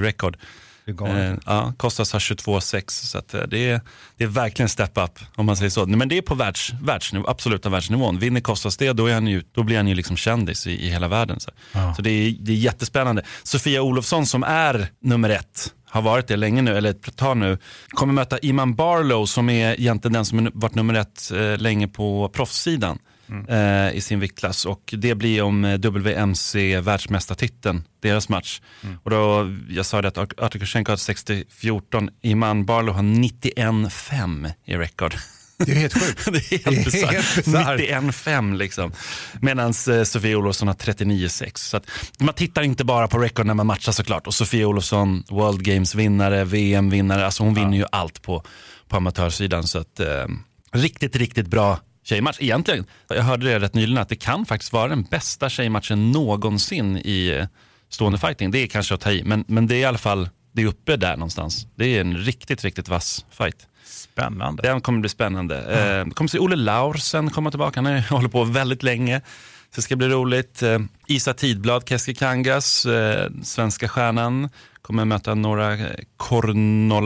galet. 0.94 1.32
Eh, 1.32 1.38
ja, 1.46 1.74
Kostas 1.78 2.14
har 2.14 2.20
22-6, 2.20 2.90
så 2.90 3.18
att, 3.18 3.34
eh, 3.34 3.42
det, 3.42 3.70
är, 3.70 3.82
det 4.18 4.24
är 4.24 4.28
verkligen 4.28 4.70
step 4.70 4.98
up 4.98 5.20
om 5.36 5.46
man 5.46 5.58
säger 5.58 5.70
så. 5.70 5.86
Men 5.86 6.10
det 6.10 6.18
är 6.18 6.22
på 6.22 6.36
världs, 6.36 6.74
världsnivå, 6.82 7.30
absoluta 7.30 7.70
världsnivån. 7.70 8.20
Vinner 8.20 8.42
Kostas 8.42 8.78
det, 8.78 8.94
då, 8.94 9.08
är 9.08 9.14
han 9.14 9.28
ju, 9.28 9.44
då 9.52 9.64
blir 9.64 9.78
han 9.78 9.88
ju 9.88 9.96
liksom 9.96 10.18
kändis 10.18 10.68
i, 10.68 10.88
i 10.88 10.90
hela 10.90 11.08
världen. 11.08 11.40
Så, 11.40 11.52
så 11.96 12.02
det, 12.02 12.10
är, 12.10 12.32
det 12.40 12.52
är 12.52 12.56
jättespännande. 12.56 13.24
Sofia 13.44 13.82
Olofsson 13.82 14.26
som 14.26 14.44
är 14.44 14.88
nummer 15.02 15.30
ett, 15.30 15.74
har 15.92 16.02
varit 16.02 16.28
det 16.28 16.36
länge 16.36 16.62
nu, 16.62 16.78
eller 16.78 16.90
ett 16.90 17.16
tag 17.16 17.38
nu, 17.38 17.58
kommer 17.90 18.14
möta 18.14 18.40
Iman 18.40 18.76
Barlow 18.76 19.26
som 19.26 19.50
är 19.50 19.80
egentligen 19.80 20.14
den 20.14 20.26
som 20.26 20.40
har 20.40 20.52
varit 20.54 20.76
nummer 20.76 20.94
ett 20.94 21.32
eh, 21.32 21.58
länge 21.58 21.88
på 21.88 22.30
proffssidan. 22.30 23.00
eh, 23.50 23.92
i 23.98 24.02
sin 24.02 24.20
viktklass 24.20 24.66
och 24.66 24.94
det 24.98 25.16
blir 25.16 25.42
om 25.42 25.66
eh, 25.66 25.74
WMC 25.78 26.80
världsmästartiteln, 26.82 27.84
deras 28.02 28.30
match. 28.30 28.62
Och 29.04 29.10
då, 29.12 29.56
jag 29.70 29.86
sa 29.86 30.02
det 30.02 30.08
att 30.08 30.18
Ar- 30.18 30.44
Artur 30.46 30.60
har 30.90 30.96
60-14, 30.96 32.10
Iman 32.22 32.66
Barlow 32.66 32.96
har 32.96 33.04
91-5 33.04 34.52
i 34.66 34.76
rekord. 34.78 35.14
Det 35.66 35.72
är 35.72 35.76
helt 35.76 35.94
sjukt. 35.94 36.26
det 36.32 36.52
är 36.52 36.72
helt 36.72 36.86
bisarrt. 36.86 37.36
bisarrt. 37.36 37.80
91-5 37.80 38.58
liksom. 38.58 38.92
Medan 39.42 39.74
eh, 39.90 40.04
Sofia 40.04 40.38
Olofsson 40.38 40.68
har 40.68 40.76
39-6. 40.76 41.58
Så 41.58 41.78
att 41.78 41.86
man 42.20 42.34
tittar 42.34 42.62
inte 42.62 42.84
bara 42.84 43.08
på 43.08 43.18
rekord 43.18 43.46
när 43.46 43.54
man 43.54 43.68
matchar 43.68 43.92
såklart. 43.92 44.28
Och 44.28 44.34
Sofia 44.34 44.68
Olofsson, 44.68 45.24
World 45.30 45.64
Games 45.64 45.96
vinnare, 45.96 46.44
VM-vinnare, 46.44 47.26
alltså 47.26 47.44
hon 47.44 47.54
vinner 47.54 47.78
ju 47.78 47.86
allt 47.92 48.22
på, 48.22 48.44
på 48.88 48.98
amatörsidan. 48.98 49.64
Så 49.64 49.80
att, 49.80 50.00
eh, 50.00 50.26
riktigt, 50.72 51.16
riktigt 51.16 51.48
bra 51.48 51.80
tjejmatch. 52.04 52.38
Egentligen, 52.40 52.86
jag 53.08 53.24
hörde 53.24 53.46
det 53.46 53.60
rätt 53.60 53.74
nyligen 53.74 54.02
att 54.02 54.10
det 54.10 54.16
kan 54.16 54.46
faktiskt 54.46 54.74
vara 54.74 54.88
den 54.88 55.04
bästa 55.04 55.50
tjejmatchen 55.50 56.12
någonsin 56.12 56.98
i, 56.98 57.48
stående 57.94 58.18
fighting. 58.18 58.52
Det 58.52 58.60
är 58.60 58.68
kanske 58.68 58.94
att 58.94 59.02
ta 59.02 59.12
i, 59.12 59.24
men, 59.24 59.44
men 59.48 59.68
det 59.68 59.76
är 59.76 59.80
i 59.80 59.86
alla 59.86 59.98
fall 59.98 60.30
det 60.52 60.62
är 60.62 60.66
uppe 60.66 60.98
där 60.98 61.18
någonstans. 61.18 61.68
Det 61.76 61.98
är 61.98 62.02
en 62.02 62.18
riktigt, 62.18 62.64
riktigt 62.64 62.90
vass 62.90 63.26
fight. 63.32 63.68
Spännande. 63.92 64.64
Den 64.64 64.82
kommer 64.82 65.00
bli 65.00 65.10
spännande. 65.10 65.58
Eh, 65.58 66.06
det 66.06 66.12
kommer 66.12 66.28
se 66.28 66.40
Olle 66.40 66.56
Laursen 66.56 67.30
komma 67.30 67.50
tillbaka. 67.50 67.82
Han 67.82 67.86
har 67.86 68.02
hållit 68.02 68.32
på 68.32 68.44
väldigt 68.44 68.84
länge. 68.84 69.22
Så 69.70 69.76
det 69.76 69.82
ska 69.82 69.96
bli 69.96 70.08
roligt. 70.08 70.64
Eh, 70.64 70.80
Isa 71.08 71.34
Tidblad, 71.34 71.90
Keski 71.90 72.16
Kangas, 72.16 72.86
eh, 72.86 73.30
svenska 73.44 73.90
stjärnan, 73.90 74.50
kommer 74.82 75.06
möta 75.06 75.36
några 75.36 75.74
eh, 75.74 75.96
Cornol 76.18 77.04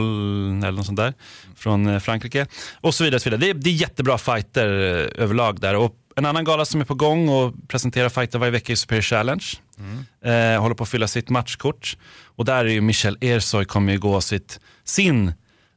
eller 0.64 0.72
något 0.72 0.86
sånt 0.86 0.96
där 0.96 1.14
från 1.56 1.86
eh, 1.86 1.98
Frankrike. 1.98 2.46
Och 2.80 2.94
så 2.94 3.04
vidare. 3.04 3.20
Så 3.20 3.30
vidare. 3.30 3.40
Det, 3.40 3.50
är, 3.50 3.54
det 3.54 3.70
är 3.70 3.74
jättebra 3.74 4.18
fighter 4.18 4.66
eh, 4.66 5.22
överlag 5.22 5.60
där. 5.60 5.76
Och 5.76 5.94
en 6.16 6.26
annan 6.26 6.44
gala 6.44 6.64
som 6.64 6.80
är 6.80 6.84
på 6.84 6.94
gång 6.94 7.28
och 7.28 7.68
presenterar 7.68 8.08
fighter 8.08 8.38
varje 8.38 8.50
vecka 8.50 8.72
är 8.72 8.76
Superior 8.76 9.02
Challenge. 9.02 9.44
Eh, 10.24 10.60
håller 10.60 10.74
på 10.74 10.82
att 10.82 10.90
fylla 10.90 11.08
sitt 11.08 11.30
matchkort. 11.30 11.96
Och 12.24 12.44
där 12.44 12.64
är 12.64 12.68
ju 12.68 12.80
Michel 12.80 13.18
Ersoy 13.20 13.64
kommer 13.64 13.92
ju 13.92 13.98
gå 13.98 14.20
sitt, 14.20 14.60
sin 14.84 15.32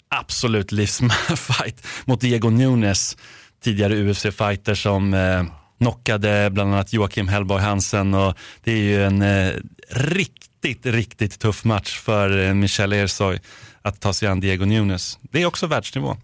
absolut 0.10 0.72
livsfight 0.72 1.88
mot 2.06 2.22
Diego 2.22 2.50
Nunes, 2.50 3.18
tidigare 3.64 3.96
UFC-fighter 3.96 4.76
som 4.76 5.14
eh, 5.14 5.44
knockade 5.78 6.50
bland 6.50 6.74
annat 6.74 6.94
Joakim 6.94 7.28
Hellborg 7.28 7.64
Hansen 7.64 8.14
och 8.14 8.38
det 8.64 8.72
är 8.72 8.78
ju 8.78 9.04
en 9.04 9.22
eh, 9.22 9.54
riktigt, 9.90 10.86
riktigt 10.86 11.40
tuff 11.40 11.64
match 11.64 12.00
för 12.00 12.48
eh, 12.48 12.54
Michel 12.54 12.94
Ersoy 12.94 13.40
att 13.82 14.00
ta 14.00 14.14
sig 14.14 14.28
an 14.28 14.40
Diego 14.40 14.66
Nunes. 14.66 15.20
Det 15.22 15.42
är 15.42 15.46
också 15.46 15.68
världsnivå. 15.68 16.18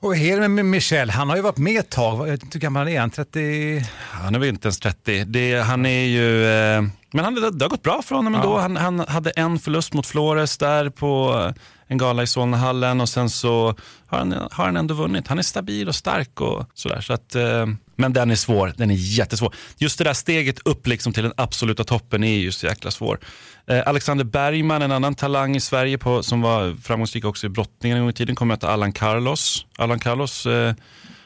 Och 0.00 0.16
hela 0.16 0.48
med 0.48 0.64
Michel, 0.64 1.10
han 1.10 1.28
har 1.28 1.36
ju 1.36 1.42
varit 1.42 1.58
med 1.58 1.80
ett 1.80 1.90
tag. 1.90 2.26
Hur 2.26 2.60
gammal 2.60 2.88
är 2.88 3.00
han? 3.00 3.10
30? 3.10 3.84
Han 3.98 4.34
är 4.34 4.38
väl 4.38 4.48
inte 4.48 4.66
ens 4.66 4.78
30. 4.78 5.24
Det, 5.24 5.60
han 5.60 5.86
är 5.86 6.04
ju, 6.04 6.44
eh, 6.46 6.82
men 7.12 7.24
han, 7.24 7.34
det, 7.34 7.64
har 7.64 7.68
gått 7.68 7.82
bra 7.82 8.02
för 8.02 8.14
honom 8.14 8.34
ändå. 8.34 8.58
Han, 8.58 8.76
han 8.76 9.00
hade 9.00 9.30
en 9.30 9.58
förlust 9.58 9.92
mot 9.94 10.06
Flores 10.06 10.58
där 10.58 10.90
på 10.90 11.42
eh, 11.46 11.62
en 11.88 11.98
gala 11.98 12.22
i 12.22 12.26
Solnahallen 12.26 13.00
och 13.00 13.08
sen 13.08 13.30
så 13.30 13.74
har 14.06 14.18
han, 14.18 14.32
har 14.32 14.64
han 14.64 14.76
ändå 14.76 14.94
vunnit. 14.94 15.28
Han 15.28 15.38
är 15.38 15.42
stabil 15.42 15.88
och 15.88 15.94
stark 15.94 16.40
och 16.40 16.66
sådär. 16.74 17.00
Så 17.00 17.12
att, 17.12 17.34
eh, 17.34 17.66
men 17.96 18.12
den 18.12 18.30
är 18.30 18.36
svår, 18.36 18.72
den 18.76 18.90
är 18.90 18.94
jättesvår. 18.94 19.54
Just 19.76 19.98
det 19.98 20.04
där 20.04 20.14
steget 20.14 20.58
upp 20.64 20.86
liksom 20.86 21.12
till 21.12 21.22
den 21.22 21.32
absoluta 21.36 21.84
toppen 21.84 22.24
är 22.24 22.36
ju 22.38 22.52
så 22.52 22.66
jäkla 22.66 22.90
svår. 22.90 23.18
Eh, 23.66 23.82
Alexander 23.86 24.24
Bergman, 24.24 24.82
en 24.82 24.92
annan 24.92 25.14
talang 25.14 25.56
i 25.56 25.60
Sverige 25.60 25.98
på, 25.98 26.22
som 26.22 26.40
var 26.40 26.76
framgångsrik 26.82 27.24
också 27.24 27.46
i 27.46 27.50
brottningen 27.50 27.98
en 27.98 28.02
gång 28.02 28.10
i 28.10 28.12
tiden, 28.12 28.36
kommer 28.36 28.54
möta 28.54 28.68
Allan 28.68 28.92
Carlos. 28.92 29.66
Allan 29.76 29.98
Carlos 29.98 30.46
eh, 30.46 30.74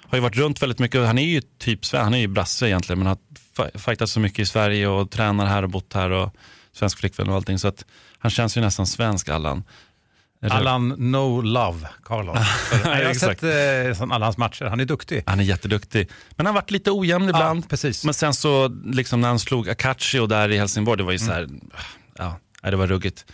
har 0.07 0.19
ju 0.19 0.23
varit 0.23 0.37
runt 0.37 0.63
väldigt 0.63 0.79
mycket. 0.79 1.07
Han 1.07 1.19
är 1.19 1.27
ju 1.27 1.41
typ 1.41 1.85
svensk, 1.85 2.05
han 2.05 2.15
är 2.15 2.19
ju 2.19 2.27
brasse 2.27 2.69
egentligen 2.69 2.99
men 2.99 3.07
har 3.07 3.17
fightat 3.79 4.09
så 4.09 4.21
mycket 4.21 4.39
i 4.39 4.47
Sverige 4.47 4.87
och 4.87 5.11
tränar 5.11 5.47
här 5.47 5.63
och 5.63 5.71
bott 5.71 5.93
här 5.93 6.11
och 6.11 6.35
svensk 6.73 6.99
flickvän 6.99 7.29
och 7.29 7.35
allting. 7.35 7.59
Så 7.59 7.69
att 7.69 7.85
han 8.19 8.31
känns 8.31 8.57
ju 8.57 8.61
nästan 8.61 8.87
svensk 8.87 9.29
Allan. 9.29 9.65
Eller- 10.43 10.57
Allan 10.57 10.89
No 10.89 11.41
Love 11.41 11.89
Carlos. 12.05 12.39
jag 12.85 13.07
har 13.07 13.15
sett 13.15 13.43
eh, 14.01 14.15
alla 14.15 14.27
hans 14.27 14.37
matcher, 14.37 14.65
han 14.65 14.81
är 14.81 14.85
duktig. 14.85 15.23
Han 15.27 15.41
är 15.41 15.45
jätteduktig. 15.45 16.11
Men 16.31 16.47
han 16.47 16.55
varit 16.55 16.71
lite 16.71 16.91
ojämn 16.91 17.29
ibland. 17.29 17.65
Ja, 17.65 17.69
precis. 17.69 18.05
Men 18.05 18.15
sen 18.15 18.35
så, 18.35 18.69
liksom 18.85 19.21
när 19.21 19.29
han 19.29 19.39
slog 19.39 19.69
Akachi 19.69 20.27
där 20.27 20.49
i 20.49 20.59
Helsingborg, 20.59 20.99
det 20.99 21.05
var 21.05 21.13
ju 21.13 21.19
så 21.19 21.33
här, 21.33 21.49
ja, 22.19 22.39
det 22.63 22.77
var 22.77 22.87
ruggigt. 22.87 23.25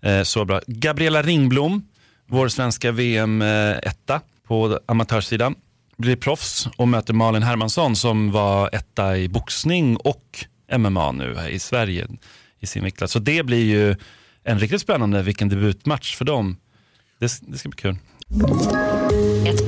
Eh, 0.00 0.22
så 0.22 0.44
bra. 0.44 0.60
Gabriella 0.66 1.22
Ringblom, 1.22 1.82
vår 2.26 2.48
svenska 2.48 2.92
VM-etta 2.92 4.20
på 4.46 4.80
amatörsidan, 4.86 5.54
blir 5.96 6.16
proffs 6.16 6.68
och 6.76 6.88
möter 6.88 7.14
Malin 7.14 7.42
Hermansson 7.42 7.96
som 7.96 8.30
var 8.30 8.70
etta 8.72 9.16
i 9.18 9.28
boxning 9.28 9.96
och 9.96 10.44
MMA 10.78 11.12
nu 11.12 11.34
här 11.36 11.48
i 11.48 11.58
Sverige 11.58 12.08
i 12.60 12.66
sin 12.66 12.84
viktklass. 12.84 13.12
Så 13.12 13.18
det 13.18 13.42
blir 13.42 13.64
ju 13.64 13.96
en 14.48 14.58
riktigt 14.58 14.80
spännande, 14.80 15.22
vilken 15.22 15.48
debutmatch 15.48 16.16
för 16.16 16.24
dem. 16.24 16.56
Det, 17.18 17.40
det 17.40 17.58
ska 17.58 17.68
bli 17.68 17.76
kul. 17.76 17.96
Ett 19.46 19.67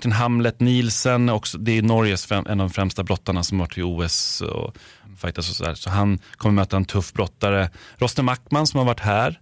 Hamlet 0.05 0.59
Nielsen, 0.59 1.29
också, 1.29 1.57
det 1.57 1.77
är 1.77 1.81
Norges 1.81 2.25
främ, 2.25 2.45
en 2.49 2.59
av 2.59 2.67
de 2.67 2.73
främsta 2.73 3.03
brottarna 3.03 3.43
som 3.43 3.57
varit 3.57 3.77
i 3.77 3.81
OS 3.81 4.41
och 4.41 4.75
fightas 5.21 5.49
och 5.49 5.55
sådär. 5.55 5.73
Så 5.73 5.89
han 5.89 6.19
kommer 6.37 6.53
möta 6.53 6.77
en 6.77 6.85
tuff 6.85 7.13
brottare. 7.13 7.69
Rosten 7.97 8.25
Mackman 8.25 8.67
som 8.67 8.77
har 8.77 8.85
varit 8.85 8.99
här. 8.99 9.39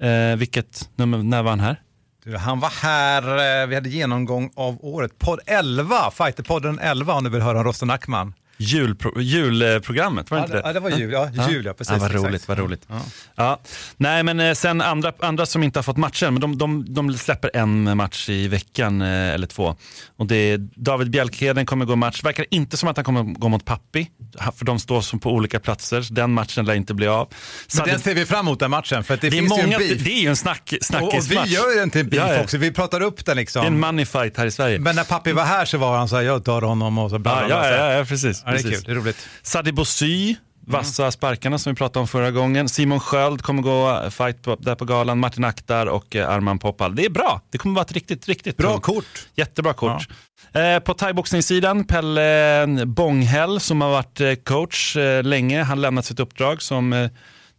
Eh, 0.00 0.36
vilket 0.36 0.90
nummer, 0.96 1.18
när 1.18 1.42
var 1.42 1.50
han 1.50 1.60
här? 1.60 1.80
Du, 2.24 2.36
Han 2.36 2.60
var 2.60 2.70
här, 2.82 3.22
eh, 3.62 3.66
vi 3.66 3.74
hade 3.74 3.88
genomgång 3.88 4.50
av 4.56 4.78
året. 4.80 5.18
Podd 5.18 5.40
11, 5.46 6.10
Fighterpodden 6.10 6.78
11 6.78 7.14
om 7.14 7.24
du 7.24 7.30
vill 7.30 7.42
höra 7.42 7.58
om 7.58 7.64
Rosten 7.64 7.90
Ackman. 7.90 8.34
Julpro, 8.58 9.20
julprogrammet, 9.20 10.30
var 10.30 10.38
det 10.38 10.40
Ja, 10.40 10.44
inte 10.44 10.56
det, 10.56 10.62
ja, 10.68 10.72
det 10.72 10.80
var 10.80 10.90
jul, 10.90 11.12
ja, 11.12 11.30
jul, 11.50 11.64
ja 11.64 11.72
precis. 11.72 11.92
Ja, 11.92 11.98
vad 11.98 12.10
exakt. 12.10 12.24
roligt, 12.28 12.48
vad 12.48 12.58
roligt. 12.58 12.88
Ja. 13.36 13.60
Nej, 13.96 14.22
men 14.22 14.40
eh, 14.40 14.54
sen 14.54 14.80
andra, 14.80 15.12
andra 15.18 15.46
som 15.46 15.62
inte 15.62 15.78
har 15.78 15.82
fått 15.82 15.96
matcher, 15.96 16.30
men 16.30 16.40
de, 16.40 16.58
de, 16.58 16.94
de 16.94 17.14
släpper 17.14 17.50
en 17.56 17.96
match 17.96 18.28
i 18.28 18.48
veckan 18.48 19.02
eh, 19.02 19.08
eller 19.08 19.46
två. 19.46 19.76
Och 20.16 20.26
det 20.26 20.36
är 20.36 20.58
David 20.74 21.10
Bjälkheden 21.10 21.66
kommer 21.66 21.84
gå 21.84 21.96
match. 21.96 22.24
Verkar 22.24 22.46
inte 22.50 22.76
som 22.76 22.88
att 22.88 22.96
han 22.96 23.04
kommer 23.04 23.22
gå 23.22 23.48
mot 23.48 23.64
Pappi, 23.64 24.08
för 24.56 24.64
de 24.64 24.78
står 24.78 25.00
som 25.00 25.18
på 25.18 25.30
olika 25.30 25.60
platser. 25.60 26.02
Så 26.02 26.14
Den 26.14 26.32
matchen 26.32 26.64
lär 26.66 26.74
inte 26.74 26.94
bli 26.94 27.06
av. 27.06 27.28
Men 27.74 27.84
Sadi- 27.84 27.90
den 27.90 28.00
ser 28.00 28.14
vi 28.14 28.26
fram 28.26 28.40
emot 28.46 28.60
den 28.60 28.70
matchen, 28.70 29.04
för 29.04 29.14
att 29.14 29.20
det, 29.20 29.30
det, 29.30 29.36
är 29.36 29.38
finns 29.38 29.58
ju 29.58 29.62
många, 29.62 29.74
en 29.76 29.80
det, 29.82 29.88
beef. 29.88 30.04
det 30.04 30.10
är 30.12 30.20
ju 30.22 30.28
en 30.28 30.36
snack, 30.36 30.62
och, 30.72 30.78
och 30.78 30.84
snackismatch. 30.84 31.48
vi 31.48 31.54
gör 31.54 31.78
den 31.80 31.90
till 31.90 32.00
en 32.00 32.08
beef 32.08 32.22
Ja, 32.28 32.34
ja. 32.34 32.40
också, 32.42 32.58
vi 32.58 32.72
pratar 32.72 33.00
upp 33.00 33.24
den 33.26 33.36
liksom. 33.36 33.60
Det 33.62 33.66
är 33.66 33.70
en 33.70 33.80
money 33.80 34.06
fight 34.06 34.36
här 34.36 34.46
i 34.46 34.50
Sverige. 34.50 34.78
Men 34.78 34.96
när 34.96 35.04
pappi 35.04 35.32
var 35.32 35.44
här 35.44 35.64
så 35.64 35.78
var 35.78 35.98
han 35.98 36.08
så 36.08 36.16
här, 36.16 36.22
jag 36.22 36.44
tar 36.44 36.62
honom 36.62 36.98
och 36.98 37.10
så 37.10 37.18
bla 37.18 37.40
ja, 37.40 37.46
bla, 37.46 37.58
bla. 37.58 37.70
ja, 37.70 37.76
ja, 37.76 37.92
ja, 37.98 38.04
precis. 38.04 38.42
Ja, 38.46 38.52
det 38.52 38.58
är 38.58 38.62
kul, 38.62 38.82
det 38.84 38.90
är 38.90 38.94
roligt. 38.94 39.28
Sadi 39.42 39.72
Bossy, 39.72 40.36
vassa 40.66 41.10
sparkarna 41.10 41.58
som 41.58 41.72
vi 41.72 41.76
pratade 41.76 42.00
om 42.00 42.08
förra 42.08 42.30
gången. 42.30 42.68
Simon 42.68 43.00
Sköld 43.00 43.42
kommer 43.42 43.62
gå 43.62 44.10
fight 44.10 44.42
på, 44.42 44.56
där 44.56 44.74
på 44.74 44.84
galan. 44.84 45.18
Martin 45.18 45.44
Akhtar 45.44 45.86
och 45.86 46.16
eh, 46.16 46.28
Arman 46.28 46.58
Poppal. 46.58 46.94
Det 46.94 47.04
är 47.04 47.10
bra. 47.10 47.40
Det 47.50 47.58
kommer 47.58 47.74
vara 47.74 47.84
ett 47.84 47.92
riktigt, 47.92 48.28
riktigt 48.28 48.56
Bra 48.56 48.72
tungt. 48.72 48.84
kort. 48.84 49.28
Jättebra 49.34 49.72
kort. 49.72 50.08
Eh, 50.52 50.78
på 50.78 50.94
thaiboxningssidan, 50.94 51.84
Pelle 51.84 52.66
Bånghäll 52.86 53.60
som 53.60 53.80
har 53.80 53.90
varit 53.90 54.20
eh, 54.20 54.34
coach 54.34 54.96
eh, 54.96 55.22
länge. 55.22 55.62
Han 55.62 55.80
lämnat 55.80 56.04
sitt 56.06 56.20
uppdrag 56.20 56.62
som 56.62 56.92
eh, 56.92 57.10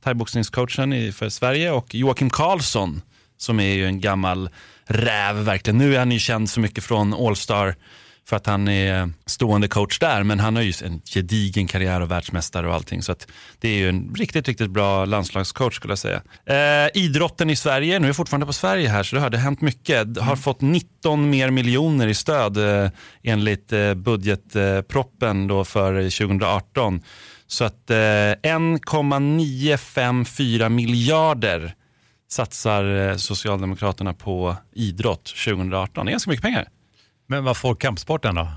thaiboxningscoachen 0.04 1.14
för 1.14 1.30
Sverige. 1.30 1.72
Och 1.72 1.96
Joakim 1.96 2.30
Karlsson 2.30 3.02
som 3.38 3.60
är 3.60 3.74
ju 3.74 3.86
en 3.86 4.02
gammal 4.02 4.50
räv 4.86 5.36
verkligen. 5.36 5.78
Nu 5.78 5.96
är 5.96 6.00
han 6.00 6.12
ju 6.12 6.20
känd 6.20 6.50
så 6.50 6.60
mycket 6.60 6.84
från 6.84 7.14
All-Star 7.14 7.76
för 8.28 8.36
att 8.36 8.46
han 8.46 8.68
är 8.68 9.10
stående 9.26 9.68
coach 9.68 10.00
där. 10.00 10.24
Men 10.24 10.40
han 10.40 10.56
har 10.56 10.64
ju 10.64 10.74
en 10.86 11.02
gedigen 11.06 11.68
karriär 11.68 12.02
och 12.02 12.12
världsmästare 12.12 12.68
och 12.68 12.74
allting. 12.74 13.02
Så 13.02 13.12
att 13.12 13.28
det 13.60 13.70
är 13.70 13.78
ju 13.78 13.90
en 13.90 14.16
riktigt, 14.16 14.48
riktigt 14.48 14.70
bra 14.70 15.06
landslagscoach 15.06 15.76
skulle 15.76 15.92
jag 15.92 16.00
säga. 16.00 16.22
Eh, 16.46 16.90
idrotten 16.94 17.50
i 17.50 17.56
Sverige, 17.56 18.00
nu 18.00 18.06
är 18.06 18.10
jag 18.10 18.16
fortfarande 18.16 18.46
på 18.46 18.54
Sverige 18.54 18.90
här 18.90 19.04
så 19.04 19.16
det 19.16 19.22
har 19.22 19.30
det 19.30 19.38
hänt 19.38 19.62
mycket. 19.62 20.18
Har 20.18 20.36
fått 20.36 20.62
19 20.62 21.30
mer 21.30 21.50
miljoner 21.50 22.08
i 22.08 22.14
stöd 22.14 22.58
eh, 22.58 22.90
enligt 23.24 23.74
eh, 23.74 23.94
budgetproppen 23.94 25.48
då 25.48 25.66
för 25.66 26.04
2018. 26.04 27.02
Så 27.48 27.64
att 27.64 27.90
eh, 27.90 27.98
1,954 28.44 30.70
miljarder 30.70 31.74
satsar 32.30 33.10
eh, 33.10 33.16
Socialdemokraterna 33.16 34.14
på 34.14 34.56
idrott 34.74 35.34
2018. 35.46 36.06
Det 36.06 36.10
är 36.10 36.12
ganska 36.12 36.30
mycket 36.30 36.44
pengar. 36.44 36.68
Men 37.30 37.44
vad 37.44 37.58
får 37.58 37.76
kampsporten 37.76 38.36
då? 38.36 38.48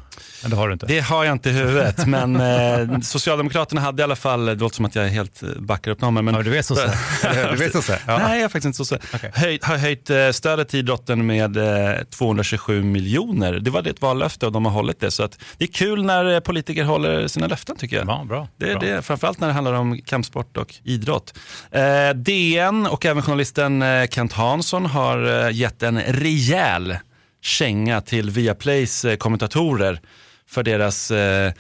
Men 0.43 0.51
det 0.51 0.57
har 0.57 0.69
du 0.69 0.73
inte. 0.73 0.87
Det 0.87 1.01
har 1.01 1.25
jag 1.25 1.33
inte 1.33 1.51
i 1.51 1.53
huvudet, 1.53 2.07
men 2.07 2.41
eh, 2.41 3.01
Socialdemokraterna 3.01 3.81
hade 3.81 4.03
i 4.03 4.05
alla 4.05 4.17
fall, 4.17 4.47
det 4.47 4.55
låter 4.55 4.77
som 4.77 4.85
att 4.85 4.95
jag 4.95 5.09
helt 5.09 5.43
eh, 5.43 5.49
backar 5.59 5.91
upp 5.91 6.01
någon, 6.01 6.25
men 6.25 6.35
Ja, 6.35 6.43
du 6.43 6.51
vet 6.51 6.67
sosse. 6.67 6.99
Du 7.51 7.57
vet 7.57 7.73
sosse. 7.73 7.99
Ja. 8.07 8.19
Nej, 8.19 8.37
jag 8.37 8.45
är 8.45 8.49
faktiskt 8.49 8.65
inte 8.65 8.77
sosse. 8.77 8.99
Okej. 9.15 9.31
Höjt, 9.35 9.65
har 9.65 9.77
höjt 9.77 10.11
eh, 10.11 10.31
stödet 10.31 10.69
till 10.69 10.79
idrotten 10.79 11.27
med 11.27 11.57
eh, 11.57 12.03
227 12.05 12.83
miljoner. 12.83 13.53
Det 13.53 13.71
var 13.71 13.87
ett 13.87 14.03
vallöfte 14.03 14.47
och 14.47 14.53
de 14.53 14.65
har 14.65 14.73
hållit 14.73 15.01
det. 15.01 15.11
Så 15.11 15.23
att 15.23 15.39
det 15.59 15.65
är 15.65 15.73
kul 15.73 16.05
när 16.05 16.35
eh, 16.35 16.41
politiker 16.41 16.85
håller 16.85 17.29
sina 17.29 17.47
löften 17.47 17.77
tycker 17.77 17.97
jag. 17.97 18.09
Ja, 18.09 18.25
bra. 18.29 18.49
Det 18.57 18.71
är 18.71 18.79
bra. 18.79 18.89
det, 18.89 19.03
framförallt 19.03 19.41
när 19.41 19.49
det 19.49 19.55
handlar 19.55 19.73
om 19.73 20.01
kampsport 20.03 20.57
och 20.57 20.75
idrott. 20.85 21.35
Eh, 21.71 22.11
DN 22.15 22.87
och 22.87 23.07
även 23.07 23.23
journalisten 23.23 23.85
Kent 24.11 24.33
Hansson 24.33 24.87
har 24.87 25.51
gett 25.51 25.83
en 25.83 26.01
rejäl 26.01 26.97
känga 27.41 28.01
till 28.01 28.31
Viaplays 28.31 29.05
eh, 29.05 29.17
kommentatorer 29.17 30.01
för 30.47 30.63
deras 30.63 31.11
eh, 31.11 31.53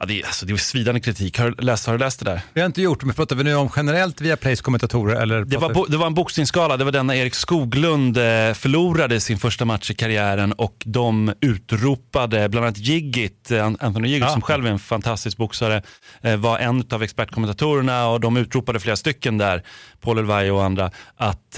Ja, 0.00 0.04
det, 0.06 0.24
alltså, 0.24 0.46
det 0.46 0.52
är 0.52 0.56
svidande 0.56 1.00
kritik. 1.00 1.38
Har, 1.38 1.50
du 1.50 1.62
läst, 1.64 1.86
har 1.86 1.92
du 1.92 1.98
läst 1.98 2.18
det 2.18 2.24
där? 2.24 2.40
Vi 2.54 2.60
har 2.60 2.66
inte 2.66 2.82
gjort, 2.82 3.04
men 3.04 3.14
pratar 3.14 3.36
vi 3.36 3.44
nu 3.44 3.54
om 3.54 3.68
generellt 3.76 4.20
via 4.20 4.36
Plays 4.36 4.60
kommentatorer? 4.60 5.20
Eller 5.22 5.44
Det 5.44 5.56
var, 5.56 5.74
bo- 5.74 5.86
det 5.86 5.96
var 5.96 6.06
en 6.06 6.14
boxningsgala, 6.14 6.76
det 6.76 6.84
var 6.84 6.92
denna 6.92 7.16
Erik 7.16 7.34
Skoglund 7.34 8.16
eh, 8.16 8.22
förlorade 8.54 9.20
sin 9.20 9.38
första 9.38 9.64
match 9.64 9.90
i 9.90 9.94
karriären 9.94 10.52
och 10.52 10.82
de 10.86 11.32
utropade, 11.40 12.48
bland 12.48 12.66
annat 12.66 12.78
Jiggit, 12.78 13.50
eh, 13.50 13.66
Anthony 13.66 14.08
Jiggit 14.08 14.22
Ja. 14.26 14.32
som 14.32 14.42
själv 14.42 14.66
är 14.66 14.70
en 14.70 14.78
fantastisk 14.78 15.36
boxare, 15.36 15.82
eh, 16.22 16.36
var 16.36 16.58
en 16.58 16.84
av 16.90 17.02
expertkommentatorerna 17.02 18.08
och 18.08 18.20
de 18.20 18.36
utropade 18.36 18.80
flera 18.80 18.96
stycken 18.96 19.38
där, 19.38 19.62
Paul 20.00 20.18
Elvay 20.18 20.50
och 20.50 20.64
andra, 20.64 20.90
att 21.16 21.52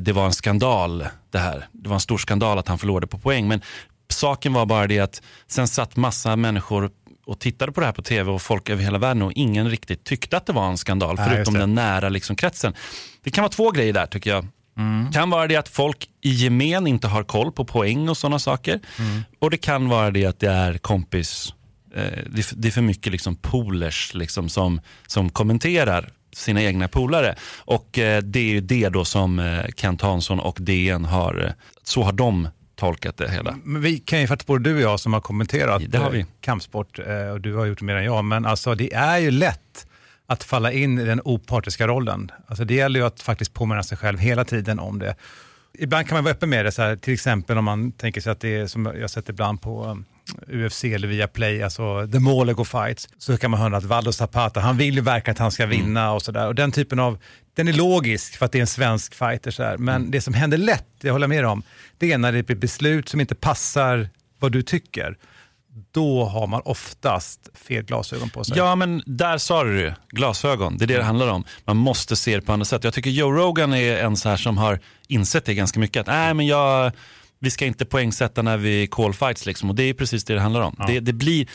det 0.00 0.12
var 0.14 0.26
en 0.26 0.32
skandal 0.32 1.06
det 1.32 1.38
här. 1.38 1.66
Det 1.72 1.88
var 1.88 1.94
en 1.96 2.00
stor 2.00 2.18
skandal 2.18 2.58
att 2.58 2.68
han 2.68 2.78
förlorade 2.78 3.06
på 3.06 3.18
poäng. 3.18 3.48
Men 3.48 3.60
saken 4.10 4.52
var 4.52 4.66
bara 4.66 4.86
det 4.86 4.98
att 4.98 5.22
sen 5.46 5.68
satt 5.68 5.96
massa 5.96 6.36
människor 6.36 6.90
och 7.28 7.38
tittade 7.38 7.72
på 7.72 7.80
det 7.80 7.86
här 7.86 7.92
på 7.92 8.02
tv 8.02 8.30
och 8.30 8.42
folk 8.42 8.70
över 8.70 8.82
hela 8.82 8.98
världen 8.98 9.22
och 9.22 9.32
ingen 9.32 9.70
riktigt 9.70 10.04
tyckte 10.04 10.36
att 10.36 10.46
det 10.46 10.52
var 10.52 10.66
en 10.70 10.78
skandal 10.78 11.16
Nej, 11.16 11.28
förutom 11.28 11.54
den 11.54 11.74
nära 11.74 12.08
liksom, 12.08 12.36
kretsen. 12.36 12.74
Det 13.22 13.30
kan 13.30 13.42
vara 13.42 13.52
två 13.52 13.70
grejer 13.70 13.92
där 13.92 14.06
tycker 14.06 14.30
jag. 14.30 14.46
kan 15.12 15.30
vara 15.30 15.46
det 15.46 15.56
att 15.56 15.68
folk 15.68 16.08
i 16.20 16.30
gemen 16.30 16.86
inte 16.86 17.06
har 17.08 17.22
koll 17.24 17.52
på 17.52 17.64
poäng 17.64 18.08
och 18.08 18.16
sådana 18.16 18.38
saker. 18.38 18.80
Och 19.38 19.50
det 19.50 19.56
kan 19.56 19.88
vara 19.88 20.10
det 20.10 20.26
att 20.26 20.40
det 20.40 20.50
är 20.50 20.78
kompis, 20.78 21.54
eh, 21.94 22.02
det, 22.26 22.38
är 22.38 22.42
för, 22.42 22.56
det 22.56 22.68
är 22.68 22.72
för 22.72 22.82
mycket 22.82 23.12
liksom 23.12 23.36
polers 23.36 24.14
liksom, 24.14 24.48
som, 24.48 24.80
som 25.06 25.30
kommenterar 25.30 26.12
sina 26.32 26.62
egna 26.62 26.88
polare. 26.88 27.34
Och 27.56 27.98
eh, 27.98 28.22
det 28.22 28.40
är 28.40 28.44
ju 28.44 28.60
det 28.60 28.88
då 28.88 29.04
som 29.04 29.38
eh, 29.38 29.64
Kent 29.76 30.02
Hansson 30.02 30.40
och 30.40 30.58
DN 30.60 31.04
har, 31.04 31.44
eh, 31.44 31.52
så 31.82 32.02
har 32.02 32.12
de 32.12 32.48
tolkat 32.78 33.16
det 33.16 33.30
hela. 33.30 33.58
Men 33.64 33.82
vi 33.82 33.98
kan 33.98 34.20
ju 34.20 34.26
faktiskt, 34.26 34.46
både 34.46 34.70
du 34.70 34.74
och 34.74 34.80
jag 34.80 35.00
som 35.00 35.12
har 35.12 35.20
kommenterat 35.20 35.82
Det 35.88 35.98
har 35.98 36.10
vi. 36.10 36.20
eh, 36.20 36.26
kampsport, 36.40 36.98
eh, 36.98 37.28
och 37.28 37.40
du 37.40 37.54
har 37.54 37.66
gjort 37.66 37.80
mer 37.80 37.96
än 37.96 38.04
jag, 38.04 38.24
men 38.24 38.44
alltså 38.46 38.74
det 38.74 38.94
är 38.94 39.18
ju 39.18 39.30
lätt 39.30 39.86
att 40.26 40.44
falla 40.44 40.72
in 40.72 40.98
i 40.98 41.04
den 41.04 41.20
opartiska 41.24 41.86
rollen. 41.86 42.30
Alltså 42.46 42.64
det 42.64 42.74
gäller 42.74 43.00
ju 43.00 43.06
att 43.06 43.20
faktiskt 43.20 43.54
påminna 43.54 43.82
sig 43.82 43.98
själv 43.98 44.18
hela 44.18 44.44
tiden 44.44 44.78
om 44.78 44.98
det. 44.98 45.14
Ibland 45.78 46.08
kan 46.08 46.16
man 46.16 46.24
vara 46.24 46.34
öppen 46.34 46.50
med 46.50 46.64
det, 46.64 46.72
så 46.72 46.82
här, 46.82 46.96
till 46.96 47.14
exempel 47.14 47.58
om 47.58 47.64
man 47.64 47.92
tänker 47.92 48.20
sig 48.20 48.32
att 48.32 48.40
det 48.40 48.56
är 48.56 48.66
som 48.66 48.86
jag 49.00 49.10
sett 49.10 49.28
ibland 49.28 49.60
på 49.62 49.84
um, 49.84 50.04
UFC 50.48 50.84
eller 50.84 51.08
via 51.08 51.28
Play, 51.28 51.62
alltså 51.62 52.08
The 52.12 52.18
Målego 52.18 52.64
Fights, 52.64 53.08
så 53.18 53.36
kan 53.36 53.50
man 53.50 53.60
höra 53.60 53.76
att 53.76 53.84
Valdo 53.84 54.12
Zapata, 54.12 54.60
han 54.60 54.76
vill 54.76 54.94
ju 54.94 55.00
verka 55.00 55.30
att 55.30 55.38
han 55.38 55.52
ska 55.52 55.66
vinna 55.66 56.12
och 56.12 56.22
sådär. 56.22 56.46
Och 56.46 56.54
den 56.54 56.72
typen 56.72 56.98
av, 56.98 57.18
den 57.54 57.68
är 57.68 57.72
logisk 57.72 58.36
för 58.36 58.46
att 58.46 58.52
det 58.52 58.58
är 58.58 58.60
en 58.60 58.66
svensk 58.66 59.14
fighter 59.14 59.50
så 59.50 59.62
här. 59.62 59.76
Men 59.76 60.10
det 60.10 60.20
som 60.20 60.34
händer 60.34 60.58
lätt, 60.58 60.86
det 61.00 61.10
håller 61.10 61.24
jag 61.24 61.30
med 61.30 61.46
om, 61.46 61.62
det 61.98 62.12
är 62.12 62.18
när 62.18 62.32
det 62.32 62.42
blir 62.42 62.56
beslut 62.56 63.08
som 63.08 63.20
inte 63.20 63.34
passar 63.34 64.08
vad 64.38 64.52
du 64.52 64.62
tycker. 64.62 65.16
Då 65.92 66.24
har 66.24 66.46
man 66.46 66.62
oftast 66.64 67.48
fel 67.54 67.84
glasögon 67.84 68.30
på 68.30 68.44
sig. 68.44 68.58
Ja, 68.58 68.74
men 68.76 69.02
där 69.06 69.38
sa 69.38 69.64
du 69.64 69.84
det. 69.84 69.96
Glasögon. 70.08 70.78
Det 70.78 70.84
är 70.84 70.86
det 70.86 70.96
det 70.96 71.02
handlar 71.02 71.28
om. 71.28 71.44
Man 71.64 71.76
måste 71.76 72.16
se 72.16 72.36
det 72.36 72.42
på 72.42 72.52
andra 72.52 72.64
sätt. 72.64 72.84
Jag 72.84 72.94
tycker 72.94 73.10
Joe 73.10 73.32
Rogan 73.32 73.74
är 73.74 73.96
en 73.96 74.16
så 74.16 74.28
här 74.28 74.36
som 74.36 74.58
har 74.58 74.80
insett 75.08 75.44
det 75.44 75.54
ganska 75.54 75.80
mycket. 75.80 76.00
Att 76.00 76.06
nej, 76.06 76.34
men 76.34 76.46
jag, 76.46 76.92
vi 77.40 77.50
ska 77.50 77.66
inte 77.66 77.84
poängsätta 77.84 78.42
när 78.42 78.56
vi 78.56 78.86
call 78.86 79.14
fights. 79.14 79.46
Liksom. 79.46 79.70
Och 79.70 79.76
det 79.76 79.82
är 79.82 79.94
precis 79.94 80.24
det 80.24 80.34
det 80.34 80.40
handlar 80.40 80.60
om. 80.60 80.76
Det, 80.86 81.00
det 81.00 81.12
blir, 81.12 81.48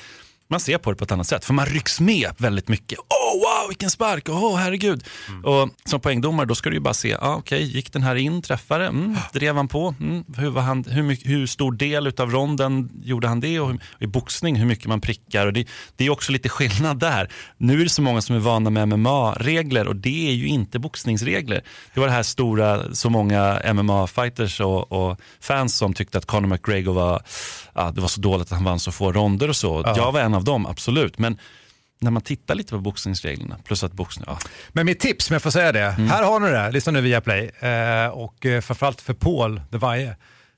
man 0.49 0.59
ser 0.59 0.77
på 0.77 0.91
det 0.91 0.97
på 0.97 1.03
ett 1.03 1.11
annat 1.11 1.27
sätt. 1.27 1.45
För 1.45 1.53
man 1.53 1.65
rycks 1.65 1.99
med 1.99 2.31
väldigt 2.37 2.67
mycket. 2.67 2.99
Åh, 2.99 3.33
wow, 3.33 3.67
vilken 3.69 3.89
spark. 3.89 4.29
Åh, 4.29 4.55
herregud. 4.55 5.03
Och 5.43 5.69
som 5.85 5.99
poängdomare 5.99 6.45
då 6.45 6.55
ska 6.55 6.69
du 6.69 6.75
ju 6.75 6.79
bara 6.79 6.93
se, 6.93 7.15
ah, 7.15 7.35
okej, 7.35 7.63
gick 7.63 7.93
den 7.93 8.03
här 8.03 8.15
in, 8.15 8.41
träffade, 8.41 8.87
mm, 8.87 9.17
drev 9.33 9.55
han 9.55 9.67
på, 9.67 9.95
mm, 9.99 10.23
hur, 10.37 10.49
var 10.49 10.61
han, 10.61 10.83
hur, 10.83 11.03
mycket, 11.03 11.29
hur 11.29 11.47
stor 11.47 11.71
del 11.71 12.07
av 12.17 12.31
ronden 12.31 12.89
gjorde 13.03 13.27
han 13.27 13.39
det 13.39 13.59
och, 13.59 13.67
hur, 13.67 13.79
och 13.95 14.01
i 14.01 14.07
boxning 14.07 14.55
hur 14.55 14.65
mycket 14.65 14.85
man 14.85 15.01
prickar. 15.01 15.47
Och 15.47 15.53
det, 15.53 15.67
det 15.95 16.05
är 16.05 16.09
också 16.09 16.31
lite 16.31 16.49
skillnad 16.49 16.99
där. 16.99 17.31
Nu 17.57 17.79
är 17.79 17.83
det 17.83 17.89
så 17.89 18.01
många 18.01 18.21
som 18.21 18.35
är 18.35 18.39
vana 18.39 18.69
med 18.69 18.87
MMA-regler 18.87 19.87
och 19.87 19.95
det 19.95 20.29
är 20.29 20.33
ju 20.33 20.47
inte 20.47 20.79
boxningsregler. 20.79 21.63
Det 21.93 21.99
var 21.99 22.07
det 22.07 22.13
här 22.13 22.23
stora, 22.23 22.95
så 22.95 23.09
många 23.09 23.59
MMA-fighters 23.59 24.61
och, 24.61 24.91
och 24.91 25.19
fans 25.41 25.75
som 25.77 25.93
tyckte 25.93 26.17
att 26.17 26.25
Conor 26.25 26.47
McGregor 26.47 26.93
var, 26.93 27.21
ja, 27.73 27.91
det 27.91 28.01
var 28.01 28.07
så 28.07 28.21
dåligt 28.21 28.47
att 28.47 28.57
han 28.57 28.63
vann 28.63 28.79
så 28.79 28.91
få 28.91 29.11
ronder 29.11 29.49
och 29.49 29.55
så. 29.55 29.93
Jag 29.95 30.11
var 30.11 30.19
en 30.19 30.32
av 30.35 30.43
dem, 30.43 30.65
absolut. 30.65 31.19
Men 31.19 31.37
när 31.99 32.11
man 32.11 32.21
tittar 32.21 32.55
lite 32.55 32.71
på 32.71 32.79
boxningsreglerna, 32.79 33.57
plus 33.63 33.83
att 33.83 33.93
boxning, 33.93 34.25
ja, 34.27 34.37
Men 34.69 34.85
mitt 34.85 34.99
tips, 34.99 35.29
om 35.29 35.33
jag 35.33 35.41
får 35.41 35.51
säga 35.51 35.71
det. 35.71 35.85
Mm. 35.85 36.07
Här 36.09 36.23
har 36.23 36.39
ni 36.39 36.49
det, 36.49 36.71
lyssna 36.71 36.91
nu 36.91 37.01
via 37.01 37.21
Play. 37.21 37.51
Eh, 37.59 38.07
och 38.07 38.45
eh, 38.45 38.61
framförallt 38.61 39.01
för 39.01 39.13
Paul 39.13 39.61
de 39.69 39.77
Valle, 39.77 40.15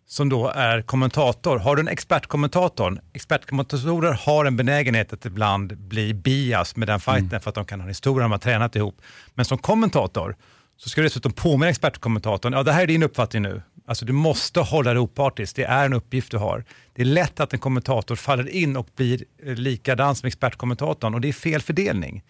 som 0.08 0.30
då 0.30 0.50
är 0.50 0.82
kommentator. 0.82 1.58
Har 1.58 1.76
du 1.76 1.80
en 1.80 1.88
expertkommentator, 1.88 3.02
expertkommentatorer 3.14 4.12
har 4.26 4.46
en 4.46 4.58
benägenhet 4.58 5.14
att 5.14 5.26
ibland 5.26 5.78
bli 5.78 6.14
bias 6.14 6.76
med 6.76 6.88
den 6.88 7.00
fighten 7.00 7.30
Mm. 7.30 7.42
för 7.42 7.50
att 7.50 7.56
de 7.56 7.66
kan 7.66 7.80
ha 7.80 7.84
en 7.86 7.90
historia, 7.90 8.24
de 8.24 8.32
har 8.32 8.40
tränat 8.40 8.76
ihop. 8.76 9.02
Men 9.34 9.46
som 9.46 9.58
kommentator 9.58 10.36
så 10.78 10.90
ska 10.90 11.02
du 11.02 11.08
dessutom 11.08 11.32
påminna 11.32 11.70
expertkommentatorn, 11.70 12.54
ja 12.54 12.64
det 12.64 12.72
här 12.72 12.82
är 12.84 12.88
din 12.88 13.04
uppfattning 13.04 13.42
nu. 13.42 13.62
Alltså 13.88 14.06
du 14.06 14.14
måste 14.14 14.60
hålla 14.60 14.94
dig 14.94 15.00
opartisk, 15.00 15.56
det 15.56 15.64
är 15.64 15.86
en 15.86 15.94
uppgift 15.94 16.32
du 16.32 16.38
har. 16.38 16.66
Det 16.94 17.02
är 17.02 17.06
lätt 17.06 17.40
att 17.40 17.54
en 17.54 17.60
kommentator 17.60 18.16
faller 18.16 18.50
in 18.50 18.78
och 18.78 18.88
blir 18.96 19.24
eh, 19.46 19.54
likadan 19.54 20.16
som 20.16 20.28
expertkommentatorn 20.28 21.14
och 21.14 21.22
det 21.22 21.28
är 21.28 21.34
fel 21.34 21.62
fördelning. 21.62 22.24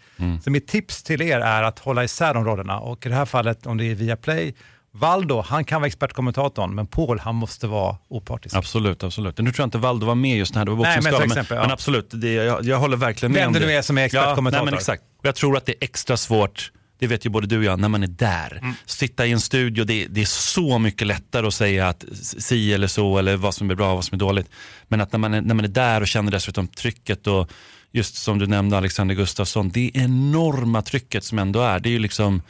Så 0.44 0.52
mitt 0.52 0.68
tips 0.68 1.04
till 1.04 1.22
er 1.22 1.40
är 1.40 1.64
att 1.64 1.80
hålla 1.80 2.04
isär 2.04 2.34
de 2.34 2.46
rollerna 2.46 2.80
och 2.80 3.06
i 3.06 3.10
det 3.10 3.16
här 3.16 3.26
fallet 3.26 3.66
om 3.66 3.78
det 3.78 3.86
är 3.86 3.96
via 3.96 4.16
Play, 4.16 4.54
Valdo, 4.92 5.42
han 5.42 5.66
kan 5.66 5.82
vara 5.82 5.88
expertkommentatorn, 5.88 6.76
men 6.76 6.88
Paul, 6.88 7.20
han 7.20 7.36
måste 7.36 7.68
vara 7.68 7.98
opartisk. 8.08 8.56
Absolut, 8.56 9.04
absolut. 9.04 9.38
Nu 9.38 9.52
tror 9.52 9.64
jag 9.64 9.68
inte 9.68 9.78
Valdo 9.78 10.06
var 10.06 10.16
med 10.16 10.38
just 10.38 10.56
när 10.56 10.66
det 10.66 10.72
var 10.72 10.78
Nej, 10.78 11.00
men 11.04 11.14
men, 11.14 11.24
exempel, 11.24 11.58
ja. 11.58 11.64
men 11.64 11.72
absolut, 11.72 12.10
det, 12.12 12.34
jag, 12.34 12.66
jag 12.66 12.80
håller 12.80 12.98
verkligen 12.98 13.32
med 13.32 13.42
Vem 13.42 13.48
om 13.48 13.54
det 13.54 13.60
det. 13.60 13.66
nu 13.66 13.72
är 13.72 13.82
som 13.82 13.98
är 13.98 14.06
expertkommentator. 14.06 14.60
Ja, 14.60 14.66
nej, 14.66 14.72
men 14.72 14.78
exakt. 14.78 15.04
Jag 15.22 15.36
tror 15.36 15.58
att 15.58 15.66
det 15.66 15.72
är 15.72 15.78
extra 15.82 16.18
svårt, 16.18 16.72
det 17.00 17.08
vet 17.08 17.26
ju 17.26 17.30
både 17.30 17.48
du 17.48 17.58
och 17.58 17.64
jag, 17.64 17.80
när 17.80 17.90
man 17.90 18.04
är 18.04 18.08
där. 18.08 18.60
Mm. 18.62 18.74
Sitta 18.86 19.26
i 19.26 19.32
en 19.32 19.40
studio, 19.40 19.84
det, 19.84 20.08
det 20.08 20.22
är 20.22 20.26
så 20.26 20.80
mycket 20.80 21.08
lättare 21.08 21.48
att 21.48 21.54
säga 21.54 21.88
att 21.88 22.06
si 22.22 22.74
eller 22.74 22.88
så, 22.88 23.18
eller 23.18 23.36
vad 23.36 23.56
som 23.56 23.72
är 23.72 23.76
bra 23.76 23.90
och 23.90 23.96
vad 23.96 24.06
som 24.06 24.16
är 24.16 24.20
dåligt. 24.20 24.50
Men 24.88 25.02
att 25.02 25.12
när 25.12 25.20
man 25.20 25.34
är, 25.34 25.42
när 25.42 25.56
man 25.56 25.66
är 25.66 25.70
där 25.70 26.02
och 26.02 26.08
känner 26.08 26.32
dessutom 26.32 26.68
trycket 26.68 27.28
och 27.28 27.52
just 27.92 28.16
som 28.16 28.40
du 28.40 28.48
nämnde 28.48 28.78
Alexander 28.78 29.16
Gustafsson, 29.16 29.70
det 29.70 29.92
enorma 29.94 30.82
trycket 30.82 31.24
som 31.24 31.40
ändå 31.40 31.62
är. 31.62 31.80
Det 31.80 31.90
är 31.90 31.92
ju 31.92 32.00
liksom 32.00 32.42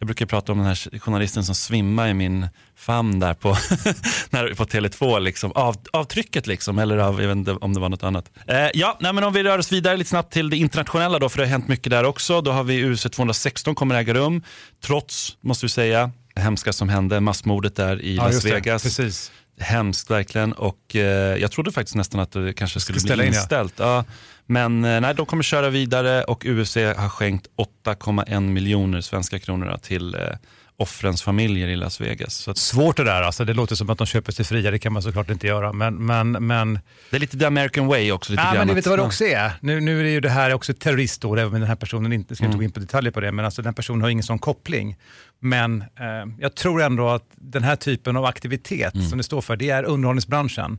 jag 0.00 0.06
brukar 0.06 0.26
prata 0.26 0.52
om 0.52 0.58
den 0.58 0.66
här 0.66 0.98
journalisten 0.98 1.44
som 1.44 1.54
svimmar 1.54 2.08
i 2.08 2.14
min 2.14 2.48
famn 2.76 3.20
där 3.20 3.34
på, 3.34 3.48
när, 4.30 4.54
på 4.54 4.64
Tele2, 4.64 5.20
liksom, 5.20 5.52
av, 5.52 5.76
av 5.92 6.04
trycket 6.04 6.46
liksom, 6.46 6.78
eller 6.78 6.98
av, 6.98 7.20
jag 7.20 7.28
vet 7.28 7.36
inte 7.36 7.52
om 7.52 7.74
det 7.74 7.80
var 7.80 7.88
något 7.88 8.02
annat. 8.02 8.30
Eh, 8.46 8.68
ja, 8.74 8.96
nej, 9.00 9.12
men 9.12 9.24
om 9.24 9.32
vi 9.32 9.42
rör 9.42 9.58
oss 9.58 9.72
vidare 9.72 9.96
lite 9.96 10.10
snabbt 10.10 10.32
till 10.32 10.50
det 10.50 10.56
internationella 10.56 11.18
då, 11.18 11.28
för 11.28 11.38
det 11.38 11.44
har 11.44 11.50
hänt 11.50 11.68
mycket 11.68 11.90
där 11.90 12.04
också. 12.04 12.40
Då 12.40 12.50
har 12.52 12.64
vi 12.64 12.84
UFC 12.84 13.02
216 13.02 13.74
kommer 13.74 13.94
äga 13.94 14.14
rum, 14.14 14.42
trots, 14.84 15.36
måste 15.40 15.66
vi 15.66 15.70
säga, 15.70 16.10
det 16.34 16.40
hemska 16.40 16.72
som 16.72 16.88
hände, 16.88 17.20
massmordet 17.20 17.76
där 17.76 18.02
i 18.02 18.16
Ja, 18.16 18.24
Las 18.24 18.32
just 18.32 18.44
det. 18.46 18.54
Vegas. 18.54 18.82
Precis. 18.82 19.32
Hemskt 19.60 20.10
verkligen 20.10 20.52
och 20.52 20.96
eh, 20.96 21.36
jag 21.36 21.52
trodde 21.52 21.72
faktiskt 21.72 21.96
nästan 21.96 22.20
att 22.20 22.32
det 22.32 22.52
kanske 22.52 22.80
skulle 22.80 23.00
bli 23.00 23.12
in, 23.12 23.18
ja. 23.18 23.26
inställt. 23.26 23.74
Ja. 23.76 24.04
Men 24.50 24.84
eh, 24.84 25.00
nej, 25.00 25.14
de 25.14 25.26
kommer 25.26 25.42
köra 25.42 25.70
vidare 25.70 26.24
och 26.24 26.44
UFC 26.46 26.76
har 26.76 27.08
skänkt 27.08 27.46
8,1 27.84 28.40
miljoner 28.40 29.00
svenska 29.00 29.38
kronor 29.38 29.78
till 29.82 30.14
eh, 30.14 30.20
offrens 30.76 31.22
familjer 31.22 31.68
i 31.68 31.76
Las 31.76 32.00
Vegas. 32.00 32.34
Så 32.34 32.50
att, 32.50 32.58
Svårt 32.58 32.96
det 32.96 33.04
där, 33.04 33.22
alltså. 33.22 33.44
det 33.44 33.54
låter 33.54 33.74
som 33.74 33.90
att 33.90 33.98
de 33.98 34.06
köper 34.06 34.32
sig 34.32 34.44
fria, 34.44 34.70
det 34.70 34.78
kan 34.78 34.92
man 34.92 35.02
såklart 35.02 35.30
inte 35.30 35.46
göra. 35.46 35.72
Men, 35.72 36.06
men, 36.06 36.30
men 36.32 36.78
det 37.10 37.16
är 37.16 37.20
lite 37.20 37.38
the 37.38 37.44
American 37.44 37.86
way 37.86 38.12
också. 38.12 38.32
Lite 38.32 38.42
Ja, 38.42 38.52
men 38.54 38.70
att- 38.70 38.76
vet 38.76 38.86
vad 38.86 38.98
det 38.98 39.02
också 39.02 39.24
är? 39.24 39.52
Nu, 39.60 39.80
nu 39.80 40.00
är 40.00 40.04
det 40.04 40.10
ju 40.10 40.20
det 40.20 40.28
här 40.28 40.54
också 40.54 40.74
terroristdåd, 40.74 41.38
även 41.38 41.54
om 41.54 41.60
den 41.60 41.68
här 41.68 41.76
personen 41.76 42.12
inte, 42.12 42.36
ska 42.36 42.44
inte 42.44 42.56
gå 42.58 42.64
in 42.64 42.72
på 42.72 42.80
detaljer 42.80 43.12
på 43.12 43.20
det, 43.20 43.32
men 43.32 43.44
alltså 43.44 43.62
den 43.62 43.74
personen 43.74 44.02
har 44.02 44.08
ingen 44.08 44.22
sån 44.24 44.38
koppling. 44.38 44.96
Men 45.40 45.80
eh, 45.80 46.32
jag 46.38 46.54
tror 46.54 46.82
ändå 46.82 47.08
att 47.08 47.24
den 47.34 47.62
här 47.62 47.76
typen 47.76 48.16
av 48.16 48.24
aktivitet 48.24 48.92
som 49.08 49.18
det 49.18 49.24
står 49.24 49.40
för, 49.40 49.56
det 49.56 49.70
är 49.70 49.84
underhållningsbranschen. 49.84 50.78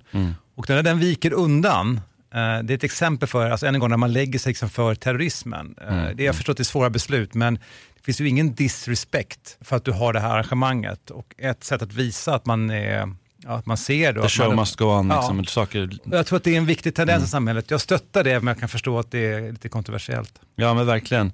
Och 0.55 0.69
när 0.69 0.84
den 0.84 0.99
viker 0.99 1.34
undan, 1.34 2.01
det 2.37 2.39
är 2.39 2.71
ett 2.71 2.83
exempel 2.83 3.27
för, 3.29 3.49
alltså 3.49 3.65
än 3.67 3.75
en 3.75 3.81
gång, 3.81 3.89
när 3.89 3.97
man 3.97 4.13
lägger 4.13 4.39
sig 4.39 4.49
liksom 4.49 4.69
för 4.69 4.95
terrorismen. 4.95 5.75
Eh, 5.89 6.03
det, 6.15 6.23
jag 6.23 6.35
förstår 6.35 6.53
att 6.53 6.57
det 6.57 6.61
är 6.61 6.65
svåra 6.65 6.89
beslut, 6.89 7.33
men 7.33 7.53
det 7.95 8.05
finns 8.05 8.21
ju 8.21 8.27
ingen 8.29 8.53
disrespect 8.53 9.57
för 9.61 9.75
att 9.75 9.85
du 9.85 9.91
har 9.91 10.13
det 10.13 10.19
här 10.19 10.29
arrangemanget. 10.29 11.09
Och 11.09 11.35
ett 11.37 11.63
sätt 11.63 11.81
att 11.81 11.93
visa 11.93 12.35
att 12.35 12.45
man, 12.45 12.69
är, 12.69 13.13
ja, 13.37 13.49
att 13.49 13.65
man 13.65 13.77
ser 13.77 14.13
det. 14.13 14.21
The 14.21 14.29
show 14.29 14.47
man, 14.47 14.55
must 14.55 14.75
go 14.75 14.85
on. 14.85 15.09
Ja. 15.09 15.15
Liksom, 15.19 15.45
saker, 15.45 15.89
jag 16.11 16.25
tror 16.25 16.37
att 16.37 16.43
det 16.43 16.53
är 16.53 16.57
en 16.57 16.65
viktig 16.65 16.95
tendens 16.95 17.23
i 17.23 17.27
samhället. 17.27 17.71
Jag 17.71 17.81
stöttar 17.81 18.23
det, 18.23 18.39
men 18.39 18.47
jag 18.47 18.59
kan 18.59 18.69
förstå 18.69 18.99
att 18.99 19.11
det 19.11 19.19
är 19.33 19.51
lite 19.51 19.69
kontroversiellt. 19.69 20.33
ja 20.55 20.73
men 20.73 20.85
verkligen. 20.85 21.31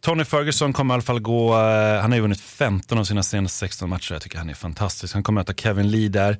Tony 0.00 0.24
Ferguson 0.24 0.72
kommer 0.72 0.94
i 0.94 0.96
alla 0.96 1.02
fall 1.02 1.20
gå, 1.20 1.54
eh, 1.54 2.00
han 2.00 2.10
har 2.10 2.14
ju 2.16 2.20
vunnit 2.22 2.40
15 2.40 2.98
av 2.98 3.04
sina 3.04 3.22
senaste 3.22 3.58
16 3.58 3.88
matcher. 3.88 4.12
Jag 4.12 4.22
tycker 4.22 4.38
han 4.38 4.50
är 4.50 4.54
fantastisk. 4.54 5.14
Han 5.14 5.22
kommer 5.22 5.40
möta 5.40 5.52
Kevin 5.54 5.90
Lee 5.90 6.08
där, 6.08 6.38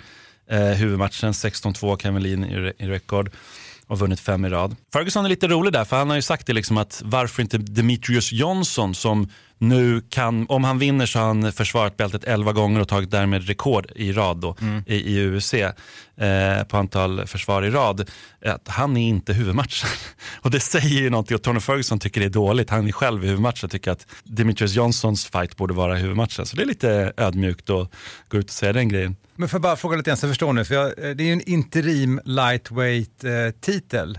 eh, 0.50 0.60
huvudmatchen 0.60 1.32
16-2, 1.32 1.96
Kevin 1.98 2.22
Lee 2.22 2.32
i, 2.32 2.36
re- 2.36 2.72
i 2.78 2.86
rekord. 2.86 3.30
Och 3.88 3.98
vunnit 3.98 4.20
fem 4.20 4.44
i 4.44 4.48
rad. 4.48 4.76
Ferguson 4.92 5.24
är 5.24 5.28
lite 5.28 5.48
rolig 5.48 5.72
där, 5.72 5.84
för 5.84 5.96
han 5.96 6.08
har 6.08 6.16
ju 6.16 6.22
sagt 6.22 6.46
det 6.46 6.52
liksom 6.52 6.78
att 6.78 7.02
varför 7.04 7.42
inte 7.42 7.58
Demetrius 7.58 8.32
Johnson 8.32 8.94
som 8.94 9.28
nu 9.58 10.00
kan, 10.00 10.46
om 10.48 10.64
han 10.64 10.78
vinner 10.78 11.06
så 11.06 11.18
har 11.18 11.26
han 11.26 11.52
försvarat 11.52 11.96
bältet 11.96 12.24
11 12.24 12.52
gånger 12.52 12.80
och 12.80 12.88
tagit 12.88 13.10
därmed 13.10 13.46
rekord 13.46 13.86
i 13.94 14.12
rad 14.12 14.36
då, 14.36 14.56
i, 14.86 14.94
i 14.94 15.26
UFC 15.26 15.54
eh, 15.54 15.72
på 16.68 16.76
antal 16.76 17.26
försvar 17.26 17.62
i 17.62 17.70
rad. 17.70 18.10
Att 18.44 18.68
han 18.68 18.96
är 18.96 19.08
inte 19.08 19.32
huvudmatchen. 19.32 19.88
och 20.40 20.50
det 20.50 20.60
säger 20.60 21.00
ju 21.00 21.10
någonting 21.10 21.34
och 21.34 21.42
Tony 21.42 21.60
Ferguson 21.60 21.98
tycker 21.98 22.20
det 22.20 22.26
är 22.26 22.30
dåligt. 22.30 22.70
Han 22.70 22.88
är 22.88 22.92
själv 22.92 23.24
i 23.24 23.26
huvudmatchen 23.26 23.64
och 23.64 23.70
tycker 23.70 23.90
att 23.90 24.06
Demetrius 24.24 24.74
Johnsons 24.74 25.26
fight 25.26 25.56
borde 25.56 25.74
vara 25.74 25.94
huvudmatchen. 25.94 26.46
Så 26.46 26.56
det 26.56 26.62
är 26.62 26.66
lite 26.66 27.12
ödmjukt 27.16 27.70
att 27.70 27.90
gå 28.28 28.38
ut 28.38 28.44
och 28.44 28.50
säga 28.50 28.72
den 28.72 28.88
grejen. 28.88 29.16
Men 29.36 29.48
får 29.48 29.56
jag 29.56 29.62
bara 29.62 29.76
fråga 29.76 29.96
lite 29.96 30.10
grann 30.10 30.16
så 30.16 30.26
jag 30.26 30.30
förstår 30.30 30.52
nu, 30.52 30.64
för 30.64 30.74
jag, 30.74 30.86
eh, 30.86 31.10
det 31.10 31.22
är 31.22 31.26
ju 31.26 31.32
en 31.32 31.48
interim 31.48 32.20
lightweight-titel. 32.24 34.18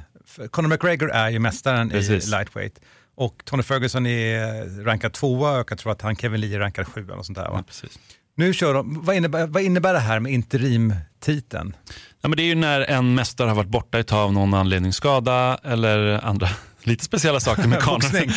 Conor 0.51 0.67
McGregor 0.69 1.11
är 1.11 1.29
ju 1.29 1.39
mästaren 1.39 1.89
Precis. 1.89 2.27
i 2.27 2.29
lightweight. 2.29 2.79
Och 3.15 3.41
Tony 3.45 3.63
Ferguson 3.63 4.05
är 4.05 4.83
rankad 4.83 5.13
tvåa 5.13 5.59
och 5.59 5.71
jag 5.71 5.77
tror 5.77 5.91
att 5.91 6.01
han 6.01 6.15
Kevin 6.15 6.41
Lee 6.41 6.55
är 6.55 6.59
rankad 6.59 6.87
sjua 6.87 7.15
och 7.15 7.25
sånt 7.25 7.37
där. 7.37 7.45
Ja, 7.45 7.63
precis. 7.67 7.99
Nu 8.35 8.53
kör 8.53 8.73
de, 8.73 9.05
vad 9.05 9.15
innebär, 9.15 9.47
vad 9.47 9.63
innebär 9.63 9.93
det 9.93 9.99
här 9.99 10.19
med 10.19 10.31
interimtiteln? 10.31 11.75
Ja, 12.21 12.29
men 12.29 12.37
det 12.37 12.43
är 12.43 12.47
ju 12.47 12.55
när 12.55 12.81
en 12.81 13.15
mästare 13.15 13.47
har 13.47 13.55
varit 13.55 13.69
borta 13.69 13.99
ett 13.99 14.07
tag 14.07 14.23
av 14.23 14.33
någon 14.33 14.53
anledning, 14.53 14.93
skada 14.93 15.59
eller 15.63 16.25
andra 16.25 16.49
lite 16.87 17.03
speciella 17.03 17.39
saker 17.39 17.67
med 17.67 17.79
kanon. 17.83 18.01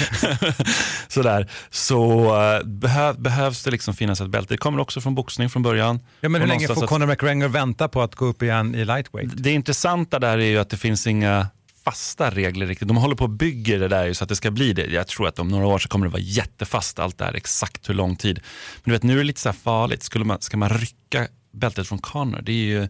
Sådär. 1.09 1.51
Så 1.71 2.35
behö, 2.65 3.13
behövs 3.13 3.65
det 3.65 3.71
liksom 3.71 3.95
finnas 3.95 4.21
ett 4.21 4.29
bälte. 4.29 4.55
Det 4.55 4.59
kommer 4.59 4.81
också 4.81 5.01
från 5.01 5.15
boxning 5.15 5.51
från 5.51 5.63
början. 5.63 6.01
Ja, 6.21 6.29
men 6.29 6.41
hur 6.41 6.49
länge 6.49 6.69
får 6.69 6.87
Conor 6.87 7.07
McGregor 7.07 7.49
vänta 7.49 7.89
på 7.89 8.03
att 8.03 8.15
gå 8.15 8.27
upp 8.27 8.43
igen 8.43 8.75
i 8.75 8.85
lightweight? 8.85 9.31
Det 9.37 9.51
intressanta 9.51 10.19
där 10.19 10.39
är 10.39 10.45
ju 10.45 10.59
att 10.59 10.71
det 10.71 10.77
finns 10.77 11.07
inga 11.07 11.47
fasta 11.85 12.31
regler 12.31 12.67
riktigt. 12.67 12.89
De 12.89 12.97
håller 12.97 13.17
på 13.17 13.25
och 13.25 13.31
bygger 13.31 13.79
det 13.79 13.89
där 13.89 14.07
ju 14.07 14.15
så 14.15 14.25
att 14.25 14.29
det 14.29 14.37
ska 14.37 14.51
bli 14.51 14.73
det. 14.73 14.87
Jag 14.87 15.07
tror 15.07 15.29
att 15.29 15.39
om 15.39 15.49
några 15.49 15.67
år 15.67 15.79
så 15.79 15.89
kommer 15.89 16.07
det 16.07 16.13
vara 16.13 16.23
jättefast 16.23 16.99
allt 16.99 17.19
det 17.19 17.25
här, 17.25 17.35
exakt 17.35 17.89
hur 17.89 17.95
lång 17.95 18.17
tid. 18.17 18.41
Men 18.77 18.83
du 18.85 18.91
vet, 18.91 19.03
nu 19.03 19.13
är 19.13 19.17
det 19.17 19.25
lite 19.25 19.41
så 19.41 19.49
här 19.49 19.57
farligt. 19.57 20.03
Skulle 20.03 20.25
man, 20.25 20.41
ska 20.41 20.57
man 20.57 20.69
rycka 20.69 21.27
bältet 21.53 21.89
från 21.89 21.99
Conor? 21.99 22.41
Det 22.43 22.53
är 22.53 22.57
ju 22.57 22.89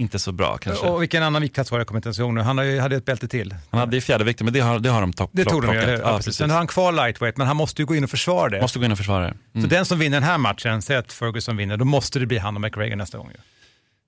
inte 0.00 0.18
så 0.18 0.32
bra 0.32 0.58
kanske. 0.58 0.86
Och 0.86 1.02
vilken 1.02 1.22
annan 1.22 1.42
viktklass 1.42 1.70
var 1.70 1.78
det? 1.78 1.80
Jag 1.80 1.86
kommer 1.86 1.98
inte 1.98 2.08
ens 2.08 2.18
ihåg 2.18 2.34
nu. 2.34 2.40
Han 2.40 2.58
har 2.58 2.64
ju- 2.64 2.80
hade 2.80 2.96
ett 2.96 3.04
bälte 3.04 3.28
till. 3.28 3.54
Han 3.70 3.80
hade 3.80 3.96
i 3.96 4.00
fjärdevikten, 4.00 4.44
men 4.44 4.54
det 4.54 4.60
har, 4.60 4.78
det 4.78 4.88
har 4.90 5.00
de 5.00 5.12
topp, 5.12 5.30
Det 5.32 5.44
tog 5.44 5.62
de 5.62 5.74
ju. 5.74 5.80
plockat. 5.84 6.00
Ja, 6.04 6.16
precis. 6.16 6.36
Sen 6.36 6.50
har 6.50 6.56
han 6.56 6.66
kvar 6.66 6.92
lightweight, 6.92 7.36
men 7.36 7.46
han 7.46 7.56
måste 7.56 7.82
ju 7.82 7.86
gå 7.86 7.94
in 7.94 8.04
och 8.04 8.10
försvara 8.10 8.48
det. 8.48 8.60
Måste 8.60 8.78
gå 8.78 8.84
in 8.84 8.92
och 8.92 8.98
försvara 8.98 9.24
det. 9.26 9.34
Så 9.52 9.58
Mm. 9.58 9.68
den 9.68 9.84
som 9.84 9.98
vinner 9.98 10.16
den 10.20 10.28
här 10.28 10.38
matchen, 10.38 10.82
säg 10.82 10.96
att 10.96 11.12
Ferguson 11.12 11.56
vinner, 11.56 11.76
då 11.76 11.84
måste 11.84 12.18
det 12.18 12.26
bli 12.26 12.38
han 12.38 12.54
och 12.54 12.60
McGregor 12.60 12.96
nästa 12.96 13.18
gång. 13.18 13.28
ju. 13.30 13.36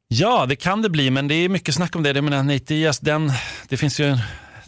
Ja, 0.08 0.46
det 0.46 0.56
kan 0.56 0.82
det 0.82 0.90
bli, 0.90 1.10
men 1.10 1.28
det 1.28 1.34
är 1.34 1.48
mycket 1.48 1.74
snack 1.74 1.96
om 1.96 2.02
det. 2.02 2.10
Jag 2.10 2.24
menar, 2.24 2.42
Nate 2.42 2.64
Diaz, 2.74 2.98
den, 3.00 3.32
det 3.68 3.76
finns 3.76 4.00
ju 4.00 4.18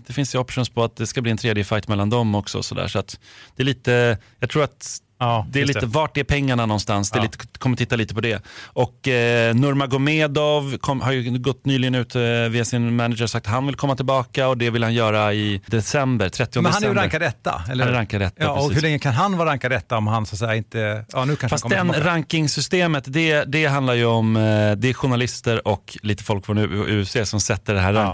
det 0.06 0.12
finns 0.12 0.34
ju 0.34 0.38
options 0.38 0.68
på 0.68 0.84
att 0.84 0.96
det 0.96 1.06
ska 1.06 1.20
bli 1.22 1.30
en 1.30 1.36
tredje 1.36 1.64
fight 1.64 1.88
mellan 1.88 2.10
dem 2.10 2.34
också. 2.34 2.62
Så, 2.62 2.74
där, 2.74 2.88
så 2.88 2.98
att 2.98 3.18
det 3.56 3.62
är 3.62 3.64
lite, 3.64 4.18
jag 4.40 4.50
tror 4.50 4.64
att 4.64 4.98
Ja, 5.18 5.46
det 5.50 5.60
är 5.60 5.66
lite, 5.66 5.86
vart 5.86 6.16
är 6.16 6.24
pengarna 6.24 6.66
någonstans? 6.66 7.10
Det 7.10 7.16
är 7.16 7.20
Ja. 7.20 7.22
lite, 7.22 7.58
kommer 7.58 7.76
titta 7.76 7.96
lite 7.96 8.14
på 8.14 8.20
det. 8.20 8.42
Och 8.64 9.08
eh, 9.08 9.54
Nurmagomedov 9.54 10.78
kom, 10.78 11.00
har 11.00 11.12
ju 11.12 11.38
gått 11.38 11.66
nyligen 11.66 11.94
ut 11.94 12.14
eh, 12.16 12.22
via 12.50 12.64
sin 12.64 12.96
manager 12.96 13.22
och 13.24 13.30
sagt 13.30 13.46
att 13.46 13.52
han 13.52 13.66
vill 13.66 13.74
komma 13.76 13.96
tillbaka 13.96 14.48
och 14.48 14.58
det 14.58 14.70
vill 14.70 14.82
han 14.82 14.94
göra 14.94 15.34
i 15.34 15.60
december, 15.66 16.28
30 16.28 16.58
Men 16.62 16.72
han 16.72 16.82
är 16.82 16.86
ju 16.88 16.94
december. 16.94 17.02
rankad 17.02 17.22
etta, 17.22 17.62
eller 17.70 17.70
Han 17.70 17.80
är 17.80 17.84
hur? 17.86 17.92
rankad 17.92 18.22
etta, 18.22 18.44
Ja, 18.44 18.50
och 18.50 18.58
precis. 18.58 18.76
hur 18.76 18.82
länge 18.82 18.98
kan 18.98 19.12
han 19.14 19.36
vara 19.36 19.50
rankad 19.50 19.72
etta 19.72 19.96
om 19.96 20.06
han 20.06 20.26
så 20.26 20.34
att 20.34 20.38
säga 20.38 20.54
inte... 20.54 21.04
Ja, 21.12 21.24
nu 21.24 21.36
kanske 21.36 21.48
Fast 21.48 21.68
den 21.68 21.90
tillbaka. 21.92 22.10
rankingsystemet, 22.14 23.04
det, 23.06 23.44
det 23.44 23.66
handlar 23.66 23.94
ju 23.94 24.04
om, 24.04 24.36
eh, 24.36 24.42
det 24.76 24.88
är 24.88 24.92
journalister 24.94 25.68
och 25.68 25.98
lite 26.02 26.24
folk 26.24 26.46
från 26.46 26.58
UFC 27.00 27.16
som 27.24 27.40
sätter 27.40 27.74
det 27.74 27.80
här 27.80 27.92
Ja. 27.92 28.06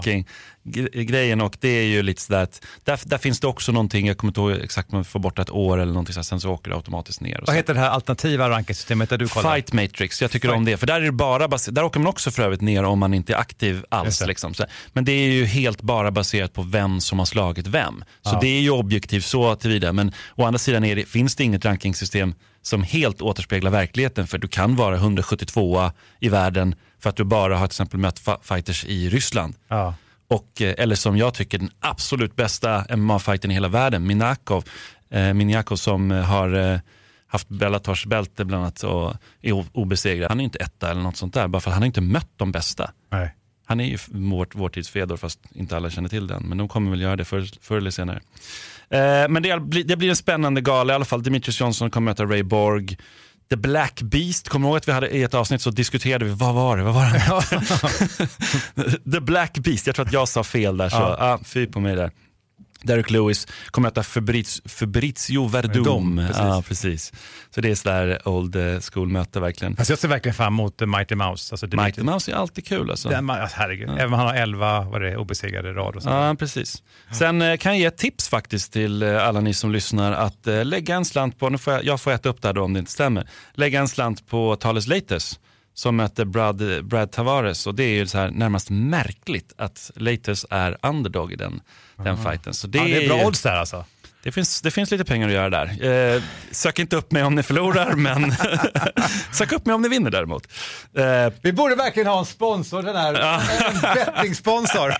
Rankinggrejen 0.65 1.41
och 1.41 1.57
det 1.59 1.67
är 1.69 1.83
ju 1.83 2.03
lite 2.03 2.21
sådär 2.21 2.43
att 2.43 2.65
där, 2.83 2.99
där 3.05 3.17
finns 3.17 3.39
det 3.39 3.47
också 3.47 3.71
någonting, 3.71 4.07
jag 4.07 4.17
kommer 4.17 4.29
inte 4.29 4.39
ihåg 4.41 4.51
exakt, 4.51 4.91
man 4.91 5.05
får 5.05 5.19
bort 5.19 5.39
ett 5.39 5.49
år 5.49 5.77
eller 5.77 5.93
någonting 5.93 6.13
sådär, 6.13 6.23
sen 6.23 6.41
så 6.41 6.49
åker 6.51 6.69
det 6.71 6.75
automatiskt 6.77 7.21
ner. 7.21 7.43
Vad 7.47 7.55
heter 7.55 7.73
det 7.73 7.79
här 7.79 7.89
alternativa 7.89 8.49
rankingsystemet 8.49 9.09
där 9.09 9.17
du 9.17 9.27
kollar? 9.27 9.55
Fight 9.55 9.73
Matrix, 9.73 10.21
jag 10.21 10.31
tycker 10.31 10.47
Fight. 10.47 10.57
om 10.57 10.65
det. 10.65 10.77
För 10.77 10.87
där, 10.87 11.01
är 11.01 11.05
det 11.05 11.11
bara 11.11 11.47
där 11.47 11.83
åker 11.83 11.99
man 11.99 12.07
också 12.07 12.31
för 12.31 12.43
övrigt 12.43 12.61
ner 12.61 12.83
om 12.83 12.99
man 12.99 13.13
inte 13.13 13.33
är 13.33 13.37
aktiv 13.37 13.83
alls. 13.89 14.25
Liksom. 14.27 14.53
Så, 14.53 14.65
men 14.93 15.05
det 15.05 15.11
är 15.11 15.31
ju 15.31 15.45
helt 15.45 15.81
bara 15.81 16.11
baserat 16.11 16.53
på 16.53 16.61
vem 16.61 17.01
som 17.01 17.19
har 17.19 17.25
slagit 17.25 17.67
vem. 17.67 18.03
Så 18.21 18.35
Ja. 18.35 18.39
det 18.41 18.47
är 18.47 18.61
ju 18.61 18.69
objektivt 18.69 19.25
så 19.25 19.55
tillvida. 19.55 19.93
Men 19.93 20.11
å 20.35 20.43
andra 20.45 20.59
sidan 20.59 20.83
är 20.83 20.95
det, 20.95 21.05
finns 21.05 21.35
det 21.35 21.43
inget 21.43 21.65
rankingsystem 21.65 22.33
som 22.61 22.83
helt 22.83 23.21
återspeglar 23.21 23.71
verkligheten. 23.71 24.27
För 24.27 24.37
du 24.37 24.47
kan 24.47 24.75
vara 24.75 24.95
172 24.95 25.91
i 26.19 26.29
världen 26.29 26.75
för 26.99 27.09
att 27.09 27.15
du 27.15 27.23
bara 27.23 27.57
har 27.57 27.67
till 27.67 27.73
exempel 27.73 27.99
mött 27.99 28.21
fighters 28.43 28.85
i 28.85 29.09
Ryssland. 29.09 29.55
Ja. 29.67 29.95
Och, 30.31 30.61
eh, 30.61 30.73
eller 30.77 30.95
som 30.95 31.17
jag 31.17 31.33
tycker 31.33 31.57
den 31.57 31.71
absolut 31.79 32.35
bästa 32.35 32.85
MMA-fighten 32.89 33.51
i 33.51 33.53
hela 33.53 33.67
världen, 33.67 34.07
Minakov, 34.07 34.63
eh, 35.09 35.33
Minakov 35.33 35.75
som 35.75 36.11
eh, 36.11 36.21
har 36.23 36.53
eh, 36.73 36.79
haft 37.27 37.49
Bellators 37.49 38.05
bälte 38.05 38.45
bland 38.45 38.63
annat 38.63 38.83
och 38.83 39.13
är 39.41 39.65
obesegrad. 39.73 40.29
Han 40.31 40.39
är 40.39 40.43
inte 40.43 40.59
etta 40.59 40.91
eller 40.91 41.01
något 41.01 41.17
sånt 41.17 41.33
där, 41.33 41.47
bara 41.47 41.59
för 41.59 41.69
att 41.69 41.73
han 41.75 41.81
har 41.81 41.87
inte 41.87 42.01
mött 42.01 42.29
de 42.37 42.51
bästa. 42.51 42.91
Nej. 43.11 43.35
Han 43.65 43.79
är 43.79 43.85
ju 43.85 43.95
f- 43.95 44.07
vår, 44.11 44.69
tids 44.69 44.89
Fedor, 44.89 45.17
fast 45.17 45.39
inte 45.55 45.77
alla 45.77 45.89
känner 45.89 46.09
till 46.09 46.27
den. 46.27 46.43
Men 46.43 46.57
de 46.57 46.67
kommer 46.67 46.91
väl 46.91 47.01
göra 47.01 47.15
det 47.15 47.25
förr, 47.25 47.45
förr 47.61 47.77
eller 47.77 47.91
senare. 47.91 48.21
Eh, 48.89 49.29
men 49.29 49.43
det, 49.43 49.59
blir- 49.59 49.83
det 49.83 49.95
blir 49.97 50.09
en 50.09 50.15
spännande 50.15 50.61
gala 50.61 50.93
i 50.93 50.95
alla 50.95 51.05
fall. 51.05 51.23
Demetrius 51.23 51.59
Johnson 51.61 51.91
kommer 51.91 52.11
möta 52.11 52.25
Ray 52.25 52.43
Borg. 52.43 52.97
The 53.51 53.57
Black 53.57 54.01
Beast, 54.01 54.49
kommer 54.49 54.67
du 54.67 54.69
ihåg 54.69 54.77
att 54.77 54.87
vi 54.87 54.91
hade 54.91 55.09
i 55.09 55.23
ett 55.23 55.33
avsnitt 55.33 55.61
så 55.61 55.71
diskuterade 55.71 56.25
vi, 56.25 56.31
vad 56.31 56.53
var 56.53 56.77
det? 56.77 56.83
Vad 56.83 56.93
var 56.93 57.11
det? 57.11 59.01
The 59.11 59.19
Black 59.19 59.57
Beast, 59.57 59.87
jag 59.87 59.95
tror 59.95 60.05
att 60.05 60.13
jag 60.13 60.27
sa 60.27 60.43
fel 60.43 60.77
där 60.77 60.89
så 60.89 60.95
Ja. 60.95 61.17
ah, 61.19 61.39
fy 61.45 61.67
på 61.67 61.79
mig 61.79 61.95
där. 61.95 62.11
Derek 62.83 63.09
Lewis 63.09 63.47
kommer 63.71 63.87
möta 63.87 64.03
Fabriz, 64.03 64.61
Fabrizio 64.65 65.47
Verdum. 65.47 65.71
Verdum, 65.71 66.17
precis. 66.17 66.37
Ja, 66.37 66.63
precis. 66.67 67.13
Så 67.55 67.61
det 67.61 67.69
är 67.69 67.75
sådär 67.75 68.27
old 68.27 68.55
eh, 68.55 68.79
school-möte 68.79 69.39
verkligen. 69.39 69.75
Alltså 69.77 69.91
jag 69.91 69.99
ser 69.99 70.07
verkligen 70.07 70.35
fram 70.35 70.53
emot 70.53 70.79
Mighty 70.79 71.15
Mouse. 71.15 71.53
Alltså 71.53 71.67
Mighty 71.71 72.03
Mouse 72.03 72.31
är 72.31 72.35
alltid 72.35 72.65
kul 72.65 72.91
alltså. 72.91 73.09
Den, 73.09 73.29
alltså, 73.29 73.57
herregud. 73.59 73.89
Även 73.89 74.05
om 74.05 74.13
han 74.13 74.27
har 74.27 74.35
11 74.35 74.81
vad 74.81 75.01
det 75.01 75.09
är, 75.09 75.17
obesegrade 75.17 75.73
rad 75.73 75.95
och 75.95 76.03
så. 76.03 76.09
Ja, 76.09 76.35
precis. 76.39 76.83
Sen 77.11 77.41
eh, 77.41 77.57
kan 77.57 77.71
jag 77.71 77.79
ge 77.79 77.85
ett 77.85 77.97
tips 77.97 78.29
faktiskt 78.29 78.73
till 78.73 79.03
eh, 79.03 79.27
alla 79.27 79.41
ni 79.41 79.53
som 79.53 79.71
lyssnar 79.71 80.11
att 80.11 80.47
lägga 80.63 80.95
en 80.95 81.05
slant 81.05 81.39
på, 81.39 81.49
nu 81.49 81.57
får 81.57 81.73
jag, 81.73 81.85
jag 81.85 82.01
får 82.01 82.11
äta 82.11 82.29
upp 82.29 82.41
det 82.41 82.47
här 82.47 82.53
då 82.53 82.63
om 82.63 82.73
det 82.73 82.79
inte 82.79 82.91
stämmer, 82.91 83.27
lägga 83.53 83.79
en 83.79 83.87
slant 83.87 84.27
på 84.27 84.55
Thales 84.55 84.87
Lates 84.87 85.39
som 85.73 85.95
möter 85.95 86.25
Brad, 86.25 86.85
Brad 86.85 87.11
Tavares 87.11 87.67
och 87.67 87.75
det 87.75 87.83
är 87.83 87.93
ju 87.93 88.07
så 88.07 88.17
här 88.17 88.31
närmast 88.31 88.69
märkligt 88.69 89.53
att 89.57 89.91
Lates 89.95 90.45
är 90.49 90.77
underdog 90.81 91.33
i 91.33 91.35
den, 91.35 91.61
den 92.03 92.17
fighten. 92.23 92.53
Så 92.53 92.67
det, 92.67 92.77
ja, 92.77 92.83
det 92.83 93.05
är 93.05 93.09
bra 93.09 93.25
odds 93.25 93.41
där 93.41 93.55
alltså. 93.55 93.85
det 94.23 94.31
finns, 94.31 94.61
det 94.61 94.71
finns 94.71 94.91
lite 94.91 95.05
pengar 95.05 95.27
att 95.27 95.33
göra 95.33 95.49
där. 95.49 96.15
Eh, 96.15 96.21
sök 96.51 96.79
inte 96.79 96.95
upp 96.95 97.11
mig 97.11 97.23
om 97.23 97.35
ni 97.35 97.43
förlorar, 97.43 97.93
men 97.95 98.33
sök 99.31 99.51
upp 99.51 99.65
mig 99.65 99.75
om 99.75 99.81
ni 99.81 99.89
vinner 99.89 100.11
däremot. 100.11 100.47
Eh, 100.97 101.33
Vi 101.41 101.53
borde 101.53 101.75
verkligen 101.75 102.07
ha 102.07 102.19
en 102.19 102.25
sponsor, 102.25 102.81
den 102.81 102.95
här, 102.95 103.13
en 103.13 103.81
bettingsponsor. 104.13 104.95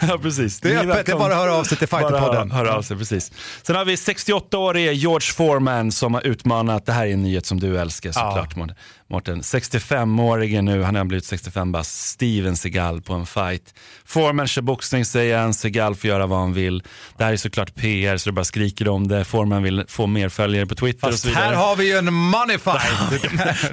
ja, 0.08 0.18
precis. 0.22 0.60
Det 0.60 0.72
är 0.74 0.90
öppet, 0.90 1.06
det 1.06 1.12
är 1.12 1.16
bara 1.16 1.32
att 1.32 1.38
höra 1.38 1.54
av 1.54 1.64
sig 1.64 1.78
till 1.78 1.88
Fighterpodden. 1.88 2.48
Bara 2.48 2.58
hör 2.58 2.66
av 2.66 2.82
sig, 2.82 2.98
precis. 2.98 3.32
Sen 3.62 3.76
har 3.76 3.84
vi 3.84 3.94
68-årige 3.94 4.92
George 4.92 5.32
Foreman 5.32 5.92
som 5.92 6.14
har 6.14 6.26
utmanat, 6.26 6.86
det 6.86 6.92
här 6.92 7.06
är 7.06 7.12
en 7.12 7.22
nyhet 7.22 7.46
som 7.46 7.60
du 7.60 7.78
älskar 7.78 8.12
såklart 8.12 8.56
Mårten. 8.56 8.76
Mårten. 9.10 9.42
65-årige 9.42 10.62
nu, 10.62 10.82
han 10.82 10.94
har 10.94 11.04
blivit 11.04 11.24
65 11.24 11.72
bast, 11.72 12.08
Steven 12.08 12.56
Seagal 12.56 13.02
på 13.02 13.14
en 13.14 13.26
fight. 13.26 13.74
Foreman 14.04 14.46
kör 14.46 14.62
boxning 14.62 15.04
säger 15.04 15.38
han, 15.38 15.54
Seagal 15.54 15.94
får 15.94 16.08
göra 16.08 16.26
vad 16.26 16.38
han 16.38 16.52
vill. 16.52 16.82
Det 17.16 17.24
här 17.24 17.32
är 17.32 17.36
såklart 17.36 17.74
PR 17.74 18.16
så 18.16 18.28
det 18.28 18.32
bara 18.32 18.44
skriker 18.44 18.88
om 18.88 19.08
det. 19.08 19.24
Foreman 19.24 19.62
vill 19.62 19.84
få 19.88 20.06
mer 20.06 20.28
följare 20.28 20.66
på 20.66 20.74
Twitter 20.74 21.06
och 21.06 21.12
Fast 21.12 21.22
så 21.22 21.28
vidare. 21.28 21.44
här 21.44 21.54
har 21.54 21.76
vi 21.76 21.88
ju 21.92 21.98
en 21.98 22.12
money 22.14 22.58
fight. 22.58 23.22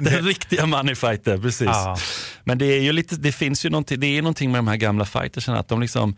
Den 0.00 0.24
riktiga 0.24 0.66
moneyfighter, 0.66 1.38
precis. 1.38 1.66
Ja. 1.66 1.96
Men 2.44 2.58
det 2.58 2.66
är 2.66 2.80
ju 2.80 2.92
lite, 2.92 3.16
det 3.16 3.32
finns 3.32 3.64
ju 3.64 3.70
någonting, 3.70 4.00
det 4.00 4.06
är 4.06 4.22
någonting 4.22 4.50
med 4.52 4.58
de 4.58 4.68
här 4.68 4.76
gamla 4.76 5.04
fightersen 5.04 5.54
att 5.54 5.68
de 5.68 5.80
liksom 5.80 6.16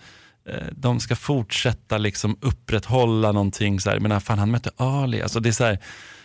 eh, 0.48 0.66
de 0.72 1.00
ska 1.00 1.16
fortsätta 1.16 1.98
liksom 1.98 2.38
upprätthålla 2.40 3.32
någonting. 3.32 3.80
Så 3.80 3.90
här. 3.90 4.00
Men 4.00 4.20
fan, 4.20 4.38
han 4.38 4.50
mötte 4.50 4.70
Ali. 4.76 5.22
Alltså 5.22 5.40
det 5.40 5.48
är 5.48 5.52
så 5.52 5.64
här, 5.64 5.78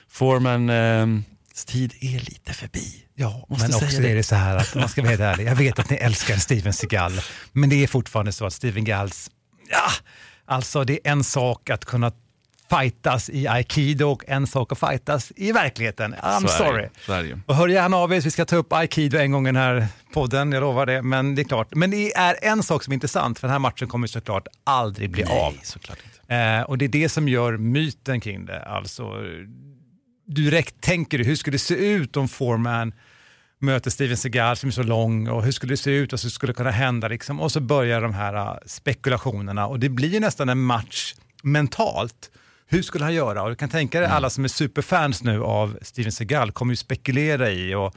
Foreman, 0.10 0.70
eh, 0.70 1.08
tid 1.54 1.94
är 2.02 2.20
lite 2.20 2.54
förbi. 2.54 3.06
Ja, 3.16 3.46
men 3.50 3.76
också 3.76 4.02
det. 4.02 4.12
är 4.12 4.16
det 4.16 4.24
så 4.24 4.36
här 4.36 4.58
att 4.58 4.76
man 4.76 4.90
ska 4.90 5.02
vara 5.02 5.10
helt 5.10 5.22
ärlig. 5.22 5.48
Jag 5.48 5.56
vet 5.56 5.80
att 5.80 5.90
ni 5.90 5.96
älskar 5.96 6.38
Steven 6.38 6.74
Seagal, 6.74 7.22
men 7.52 7.70
det 7.70 7.84
är 7.84 7.88
fortfarande 7.88 8.32
så 8.32 8.46
att 8.46 8.54
Steven 8.54 8.84
Gals, 8.84 9.32
ja, 9.70 9.92
alltså 10.46 10.84
det 10.84 10.94
är 10.94 11.12
en 11.12 11.24
sak 11.24 11.70
att 11.70 11.86
kunna 11.86 12.12
fightas 12.70 13.30
i 13.30 13.48
aikido 13.48 14.06
och 14.06 14.24
en 14.28 14.48
sak 14.48 14.72
att 14.72 14.80
fightas 14.80 15.32
i 15.36 15.52
verkligheten. 15.52 16.16
I'm 16.16 16.42
det. 16.42 16.48
sorry. 16.50 16.88
Är. 17.08 17.40
Och 17.46 17.56
hör 17.56 17.68
gärna 17.68 17.98
av 17.98 18.14
er, 18.14 18.22
vi 18.22 18.32
ska 18.32 18.46
ta 18.46 18.56
upp 18.56 18.74
aikido 18.74 19.18
en 19.18 19.32
gång 19.32 19.48
i 19.48 19.52
den 19.52 19.56
här 19.56 19.88
podden, 20.14 20.52
jag 20.52 20.62
lovar 20.62 20.86
det. 20.86 21.02
Men 21.02 21.36
det 21.36 21.42
är 21.42 21.44
klart, 21.44 21.76
men 21.76 21.92
det 21.92 22.14
är 22.14 22.36
en 22.42 22.64
sak 22.64 22.84
som 22.84 22.92
är 22.92 22.96
intressant, 22.96 23.40
för 23.40 23.48
den 23.48 23.52
här 23.52 23.60
matchen 23.60 23.88
kommer 23.88 24.08
såklart 24.08 24.48
aldrig 24.64 25.12
bli 25.12 25.24
av. 25.24 25.54
Nej, 25.54 25.62
såklart 25.64 25.98
inte. 26.06 26.36
Eh, 26.36 26.62
och 26.62 26.78
det 26.78 26.86
är 26.86 26.90
det 26.90 27.10
som 27.10 27.28
gör 27.28 27.58
myten 27.58 28.22
kring 28.22 28.46
det. 28.46 28.64
Alltså, 28.66 29.04
direkt 30.26 30.82
tänker 30.82 31.18
du, 31.18 31.24
hur 31.24 31.36
skulle 31.36 31.56
det 31.56 31.60
se 31.60 31.76
ut 31.76 32.18
om 32.18 32.28
Foreman 32.28 32.94
möter 33.60 33.90
Steven 33.90 34.18
Seagal 34.18 34.58
som 34.58 34.68
är 34.68 34.72
så 34.72 34.84
lång 34.84 35.28
och 35.28 35.44
hur 35.44 35.52
skulle 35.52 35.74
det 35.74 35.78
se 35.78 35.92
ut 35.92 36.14
och 36.14 36.20
så 36.20 36.30
skulle 36.30 36.54
det 36.54 36.58
kunna 36.58 36.72
hända 36.72 37.08
liksom. 37.08 37.40
Och 37.40 37.52
så 37.52 37.60
börjar 37.60 38.02
de 38.02 38.14
här 38.14 38.36
uh, 38.36 38.58
spekulationerna 38.66 39.68
och 39.68 39.80
det 39.80 39.90
blir 39.90 40.10
ju 40.10 40.20
nästan 40.20 40.50
en 40.50 40.62
match 40.62 41.16
mentalt. 41.44 42.32
hur 42.68 42.82
skulle 42.82 43.04
han 43.04 43.14
göra? 43.14 43.44
Och 43.44 43.50
du 43.50 43.56
kan 43.56 43.70
tänka 43.70 44.00
dig 44.00 44.10
alla 44.10 44.30
som 44.30 44.44
är 44.44 44.48
superfans 44.48 45.24
nu 45.24 45.44
av 45.44 45.78
Steven 45.82 46.12
Seagal 46.12 46.52
kommer 46.52 46.72
ju 46.72 46.78
spekulera 46.78 47.52
i 47.52 47.76
och 47.76 47.96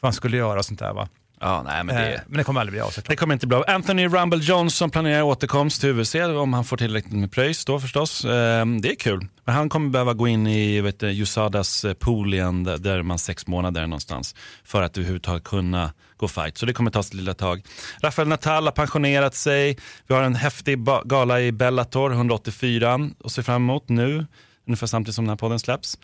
vad 0.00 0.08
han 0.08 0.12
skulle 0.12 0.36
göra 0.36 0.58
och 0.58 0.64
sånt 0.64 0.78
där 0.78 0.92
va. 0.92 1.08
Ja, 1.42 1.62
nej, 1.62 1.84
men 1.84 1.96
Eh, 1.96 2.02
det, 2.02 2.22
men 2.26 2.38
det 2.38 2.44
kommer 2.44 2.60
aldrig 2.60 2.72
bli 2.72 2.80
av 2.80 2.86
såklart. 2.90 3.08
det 3.08 3.16
kommer 3.16 3.34
inte 3.34 3.46
bli 3.46 3.56
bra. 3.56 3.64
Anthony 3.68 4.06
Rumble 4.08 4.38
Johnson 4.38 4.90
planerar 4.90 5.22
återkomst 5.22 5.80
till 5.80 6.00
UFC 6.00 6.14
om 6.14 6.52
han 6.52 6.64
får 6.64 6.76
tillräckligt 6.76 7.14
med 7.14 7.32
pröjs 7.32 7.64
då 7.64 7.80
förstås. 7.80 8.24
Eh, 8.24 8.66
Det 8.66 8.90
är 8.90 8.94
kul. 8.94 9.26
Men 9.44 9.54
han 9.54 9.68
kommer 9.68 9.90
behöva 9.90 10.14
gå 10.14 10.28
in 10.28 10.46
i 10.46 10.80
vet 10.80 11.02
USADAs 11.02 11.84
eh, 11.84 11.94
pool 11.94 12.34
igen, 12.34 12.64
där- 12.64 12.78
där 12.78 12.98
är 12.98 13.02
man 13.02 13.18
sex 13.18 13.46
månader 13.46 13.82
någonstans, 13.86 14.34
för 14.64 14.82
att 14.82 14.96
överhuvudtaget 14.98 15.44
kunna 15.44 15.92
gå 16.16 16.28
fight. 16.28 16.58
Så 16.58 16.66
det 16.66 16.72
kommer 16.72 16.90
ta 16.90 17.00
ett 17.00 17.14
lilla 17.14 17.34
tag. 17.34 17.62
Rafael 18.02 18.28
Natal 18.28 18.64
har 18.64 18.72
pensionerat 18.72 19.34
sig. 19.34 19.78
Vi 20.06 20.14
har 20.14 20.22
en 20.22 20.34
häftig 20.34 20.78
gala 21.04 21.40
i 21.40 21.52
Bellator 21.52 22.12
184 22.12 23.10
och 23.24 23.32
ser 23.32 23.42
fram 23.42 23.62
emot 23.62 23.88
nu, 23.88 24.26
ungefär 24.66 24.86
samtidigt 24.86 25.14
som 25.14 25.24
den 25.24 25.30
här 25.30 25.36
podden 25.36 25.58
släpps. 25.58 25.98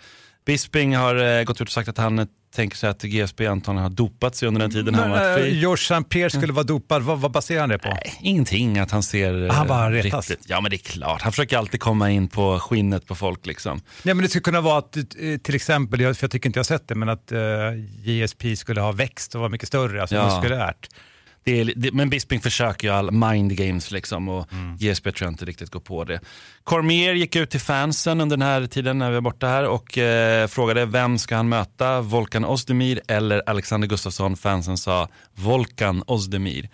Bisping 0.46 0.96
har 0.96 1.38
eh, 1.38 1.44
gått 1.44 1.60
ut 1.60 1.68
och 1.68 1.72
sagt 1.72 1.88
att 1.88 1.98
han 1.98 2.18
eh, 2.18 2.26
tänker 2.56 2.76
sig 2.76 2.90
att 2.90 3.02
GSP 3.02 3.46
antagligen 3.46 3.82
har 3.82 3.90
dopat 3.90 4.36
sig 4.36 4.48
under 4.48 4.60
den 4.60 4.70
tiden 4.70 4.94
han 4.94 5.10
Men, 5.10 5.18
var 5.20 5.30
eh, 5.30 5.36
fri. 5.36 5.58
George 5.60 5.82
St. 5.96 6.08
Pierre 6.08 6.30
skulle 6.30 6.52
vara 6.52 6.64
dopad, 6.64 7.02
vad, 7.02 7.18
vad 7.18 7.30
baserar 7.30 7.60
han 7.60 7.68
det 7.68 7.78
på? 7.78 7.88
Nej, 7.88 8.14
ingenting 8.20 8.78
att 8.78 8.90
han 8.90 9.02
ser 9.02 9.44
eh, 9.46 9.52
Han 9.52 9.66
bara 9.68 9.90
retas. 9.90 10.30
riktigt. 10.30 10.46
Ja 10.50 10.60
men 10.60 10.70
det 10.70 10.76
är 10.76 10.90
klart, 10.92 11.22
han 11.22 11.32
försöker 11.32 11.58
alltid 11.58 11.80
komma 11.80 12.10
in 12.10 12.28
på 12.28 12.58
skinnet 12.58 13.06
på 13.06 13.14
folk 13.14 13.46
liksom. 13.46 13.80
Nej, 14.02 14.14
men 14.14 14.22
det 14.22 14.28
skulle 14.28 14.42
kunna 14.42 14.60
vara 14.60 14.78
att, 14.78 14.96
eh, 14.96 15.02
till 15.42 15.54
exempel, 15.54 15.98
för 16.14 16.24
jag 16.24 16.30
tycker 16.30 16.48
inte 16.48 16.58
jag 16.58 16.64
har 16.64 16.78
sett 16.78 16.88
det, 16.88 16.94
men 16.94 17.08
att 17.08 17.32
eh, 17.32 17.38
JSP 18.02 18.56
skulle 18.56 18.80
ha 18.80 18.92
växt 18.92 19.34
och 19.34 19.40
vara 19.40 19.50
mycket 19.50 19.68
större, 19.68 20.00
alltså 20.00 20.16
Ja. 20.16 20.36
muskulärt. 20.36 20.88
Det 21.46 21.60
är, 21.60 21.72
det, 21.76 21.92
men 21.92 22.10
Bisping 22.10 22.40
försöker 22.40 22.88
ju 22.88 22.94
all 22.94 23.10
mind 23.12 23.56
games 23.56 23.90
liksom 23.90 24.28
och 24.28 24.48
GSP 24.78 25.12
tror 25.12 25.26
jag 25.26 25.32
inte 25.32 25.44
riktigt 25.44 25.70
går 25.70 25.80
på 25.80 26.04
det. 26.04 26.20
Cormier 26.64 27.14
gick 27.14 27.36
ut 27.36 27.50
till 27.50 27.60
fansen 27.60 28.20
under 28.20 28.36
den 28.36 28.46
här 28.46 28.66
tiden 28.66 28.98
när 28.98 29.08
vi 29.08 29.14
var 29.14 29.20
borta 29.20 29.46
här 29.46 29.64
och 29.64 29.98
eh, 29.98 30.46
frågade 30.46 30.86
vem 30.86 31.18
ska 31.18 31.36
han 31.36 31.48
möta, 31.48 32.00
Volkan 32.00 32.44
Ozdemir 32.44 33.00
eller 33.08 33.42
Alexander 33.46 33.88
Gustafsson. 33.88 34.36
Fansen 34.36 34.76
sa 34.78 35.08
Volkan 35.34 36.02
Ozdemir. 36.06 36.68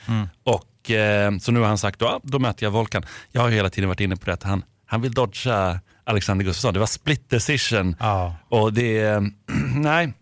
Och, 0.45 0.91
eh, 0.91 1.39
så 1.39 1.53
nu 1.53 1.61
har 1.61 1.67
han 1.67 1.79
sagt 1.79 1.99
då, 1.99 2.21
då 2.23 2.39
möter 2.39 2.67
jag 2.67 2.71
Volkan. 2.71 3.03
Jag 3.31 3.41
har 3.43 3.49
ju 3.49 3.55
hela 3.55 3.71
tiden 3.71 3.89
varit 3.89 4.01
inne 4.01 4.17
på 4.17 4.27
det 4.27 4.33
att 4.33 4.43
han, 4.43 4.65
han 4.87 5.03
vill 5.03 5.13
dodga 5.13 5.81
Alexander 6.05 6.45
Gustafsson. 6.45 6.75
Det 6.75 6.81
var 6.81 6.87
split 6.87 7.31
decision. 7.31 7.97
Ja. 8.01 8.37
Och 8.49 8.73
det, 8.73 9.23
nej, 9.75 10.13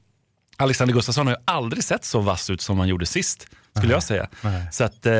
Alexander 0.60 0.94
Gustafsson 0.94 1.26
har 1.26 1.34
ju 1.34 1.40
aldrig 1.44 1.84
sett 1.84 2.04
så 2.04 2.20
vass 2.20 2.50
ut 2.50 2.60
som 2.60 2.78
han 2.78 2.88
gjorde 2.88 3.06
sist, 3.06 3.46
skulle 3.76 3.92
jag 3.92 4.02
säga. 4.02 4.28
Nej. 4.42 4.66
Så 4.72 4.84
att, 4.84 5.06
eh, 5.06 5.12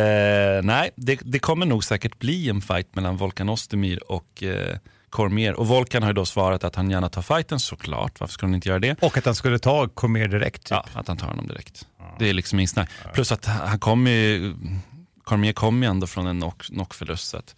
nej, 0.62 0.90
det, 0.96 1.18
det 1.22 1.38
kommer 1.38 1.66
nog 1.66 1.84
säkert 1.84 2.18
bli 2.18 2.48
en 2.48 2.60
fight 2.60 2.94
mellan 2.94 3.16
Volkan 3.16 3.48
Ozdemir 3.48 4.12
och 4.12 4.42
eh, 4.42 4.76
Cormier. 5.10 5.54
Och 5.54 5.66
Volkan 5.66 6.02
har 6.02 6.10
ju 6.10 6.14
då 6.14 6.24
svarat 6.24 6.64
att 6.64 6.74
han 6.76 6.90
gärna 6.90 7.08
tar 7.08 7.22
fighten, 7.22 7.60
såklart. 7.60 8.20
Varför 8.20 8.32
skulle 8.34 8.48
han 8.48 8.54
inte 8.54 8.68
göra 8.68 8.78
det? 8.78 9.02
Och 9.02 9.16
att 9.18 9.24
han 9.24 9.34
skulle 9.34 9.58
ta 9.58 9.88
Cormier 9.88 10.28
direkt. 10.28 10.62
Typ. 10.62 10.70
Ja, 10.70 10.86
att 10.92 11.08
han 11.08 11.16
tar 11.16 11.26
honom 11.26 11.46
direkt. 11.48 11.86
Det 12.18 12.28
är 12.28 12.32
liksom 12.34 12.58
inget 12.58 12.70
snack. 12.70 12.90
Plus 13.14 13.32
att 13.32 13.44
han 13.46 13.78
kommer 13.78 14.10
ju, 14.10 14.54
Cormier 15.24 15.52
kommer 15.52 15.86
ju 15.86 15.90
ändå 15.90 16.06
från 16.06 16.26
en 16.26 16.42
knock- 16.42 16.62
knockförlust. 16.74 17.28
så 17.28 17.36
att- 17.36 17.54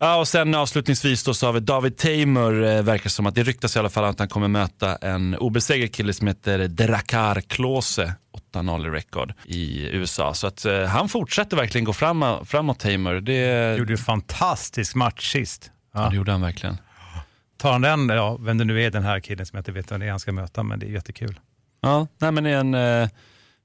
Ja, 0.00 0.16
och 0.16 0.28
sen 0.28 0.54
avslutningsvis 0.54 1.24
då 1.24 1.34
så 1.34 1.46
har 1.46 1.52
vi 1.52 1.60
David 1.60 1.96
Tamer, 1.96 2.62
eh, 2.76 2.82
verkar 2.82 3.10
som 3.10 3.26
att 3.26 3.34
det 3.34 3.42
ryktas 3.42 3.76
i 3.76 3.78
alla 3.78 3.88
fall 3.88 4.04
att 4.04 4.18
han 4.18 4.28
kommer 4.28 4.48
möta 4.48 4.96
en 4.96 5.34
obesegrad 5.36 5.94
kille 5.94 6.12
som 6.12 6.26
heter 6.26 6.68
Drakar 6.68 7.40
Klose, 7.40 8.14
8-0 8.54 8.86
i 8.86 8.90
record 8.90 9.32
i 9.44 9.88
USA. 9.96 10.34
Så 10.34 10.46
att 10.46 10.64
eh, 10.64 10.82
han 10.84 11.08
fortsätter 11.08 11.56
verkligen 11.56 11.84
gå 11.84 11.92
fram, 11.92 12.24
framåt 12.46 12.78
Tamer. 12.78 13.14
Det, 13.20 13.76
Gjorde 13.78 13.92
ju 13.92 13.94
en 13.94 14.04
fantastisk 14.04 14.94
match 14.94 15.32
sist. 15.32 15.70
ja, 15.94 16.02
Ja. 16.04 16.10
det 16.10 16.16
gjorde 16.16 16.32
han 16.32 16.40
verkligen. 16.40 16.76
Tar 17.56 17.72
han 17.72 17.80
den, 17.82 18.08
ja, 18.08 18.36
vem 18.40 18.58
det 18.58 18.64
nu 18.64 18.82
är 18.82 18.90
den 18.90 19.04
här 19.04 19.20
killen 19.20 19.46
som 19.46 19.56
jag 19.56 19.60
inte 19.60 19.72
vet 19.72 19.92
vem 19.92 20.00
det 20.00 20.06
är 20.06 20.10
han 20.10 20.20
ska 20.20 20.32
möta, 20.32 20.62
men 20.62 20.78
det 20.78 20.86
är 20.86 20.90
jättekul. 20.90 21.40
Ja, 21.80 22.06
nej 22.18 22.32
men 22.32 22.44
det 22.44 22.50
är 22.50 22.58
en, 22.60 22.74
eh, 22.74 23.08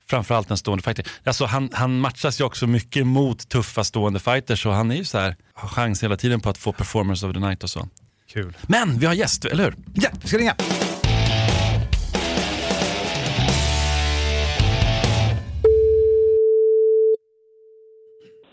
framförallt 0.09 0.51
en 0.51 0.57
stående 0.57 0.83
fighter. 0.83 1.07
Alltså 1.23 1.45
han, 1.45 1.69
han 1.73 1.99
matchas 1.99 2.39
ju 2.39 2.43
också 2.43 2.67
mycket 2.67 3.07
mot 3.07 3.49
tuffa 3.49 3.83
stående 3.83 4.19
fighters 4.19 4.63
så 4.63 4.71
han 4.71 4.91
är 4.91 4.95
ju 4.95 5.05
så 5.05 5.17
här, 5.17 5.35
har 5.53 5.67
chans 5.67 6.03
hela 6.03 6.17
tiden 6.17 6.39
på 6.39 6.49
att 6.49 6.57
få 6.57 6.73
performance 6.73 7.27
of 7.27 7.33
the 7.33 7.39
night 7.39 7.63
och 7.63 7.69
så. 7.69 7.87
Kul. 8.27 8.57
Men 8.61 8.99
vi 8.99 9.05
har 9.05 9.13
gäst, 9.13 9.45
eller 9.45 9.63
hur? 9.63 9.75
Ja, 9.93 10.09
vi 10.21 10.27
ska 10.27 10.37
ringa. 10.37 10.55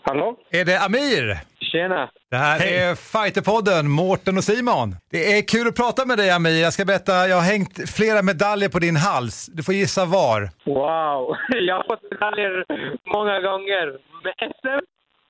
Hallå? 0.03 0.37
Är 0.51 0.65
det 0.65 0.79
Amir? 0.79 1.50
Tjena! 1.71 2.09
Det 2.29 2.35
här 2.35 2.59
Hej. 2.59 2.77
är 2.77 2.95
Fighterpodden, 2.95 3.89
Mårten 3.89 4.37
och 4.37 4.43
Simon. 4.43 4.95
Det 5.11 5.37
är 5.37 5.41
kul 5.47 5.67
att 5.67 5.75
prata 5.75 6.05
med 6.05 6.17
dig 6.17 6.31
Amir. 6.31 6.61
Jag 6.61 6.73
ska 6.73 6.85
berätta, 6.85 7.27
jag 7.27 7.35
har 7.35 7.43
hängt 7.53 7.89
flera 7.89 8.21
medaljer 8.21 8.69
på 8.69 8.79
din 8.79 8.95
hals. 8.95 9.49
Du 9.53 9.63
får 9.63 9.73
gissa 9.73 10.05
var. 10.05 10.49
Wow! 10.65 11.35
Jag 11.67 11.75
har 11.75 11.83
fått 11.83 12.11
medaljer 12.11 12.53
många 13.15 13.39
gånger. 13.39 13.85
Med 14.23 14.33
SM, 14.39 14.85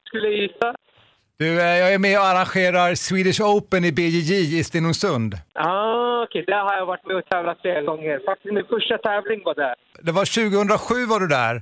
skulle 0.08 0.28
jag 0.28 0.38
gissa. 0.38 0.76
Du, 1.40 1.62
eh, 1.62 1.78
jag 1.78 1.94
är 1.94 2.00
med 2.00 2.18
och 2.20 2.26
arrangerar 2.26 2.96
Swedish 2.96 3.42
Open 3.42 3.86
i 3.86 3.92
BJJ 3.92 4.60
i 4.60 4.64
Stenungsund. 4.64 5.34
Ah, 5.54 6.24
Okej, 6.24 6.44
där 6.48 6.64
har 6.68 6.76
jag 6.78 6.86
varit 6.86 7.06
med 7.06 7.16
och 7.16 7.26
tävlat 7.26 7.62
flera 7.62 7.82
gånger. 7.82 8.20
Faktiskt 8.26 8.54
min 8.54 8.66
första 8.66 8.98
tävling 8.98 9.42
var 9.46 9.56
där. 9.56 9.76
Det 10.02 10.12
var 10.12 10.26
2007 10.26 11.06
var 11.06 11.20
du 11.20 11.28
där. 11.28 11.62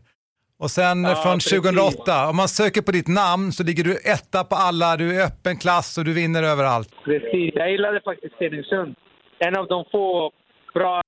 Och 0.64 0.72
sen 0.72 1.04
Ja, 1.04 1.16
från 1.16 1.34
precis. 1.34 1.62
2008, 1.62 2.30
om 2.30 2.36
man 2.36 2.48
söker 2.48 2.82
på 2.82 2.92
ditt 2.92 3.08
namn 3.08 3.52
så 3.52 3.64
ligger 3.64 3.84
du 3.84 3.94
etta 4.16 4.44
på 4.44 4.56
alla, 4.56 4.98
du 4.98 5.08
är 5.16 5.26
öppen 5.26 5.58
klass 5.58 5.98
och 5.98 6.06
du 6.06 6.14
vinner 6.14 6.44
överallt. 6.44 6.90
Precis. 7.04 7.52
Jag 7.56 7.72
gillade 7.72 8.02
faktiskt 8.02 8.36
Stenungsund. 8.36 8.96
En 9.40 9.58
av 9.60 9.68
de 9.68 9.86
få 9.92 10.32
bra 10.74 11.02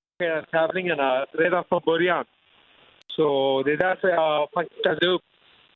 tävlingarna 0.51 1.25
redan 1.43 1.63
från 1.69 1.81
början. 1.85 2.25
Så 3.15 3.25
det 3.65 3.71
är 3.71 3.77
därför 3.77 4.07
jag 4.07 4.49
faktiskt 4.53 4.79
ställde 4.79 5.07
upp 5.07 5.21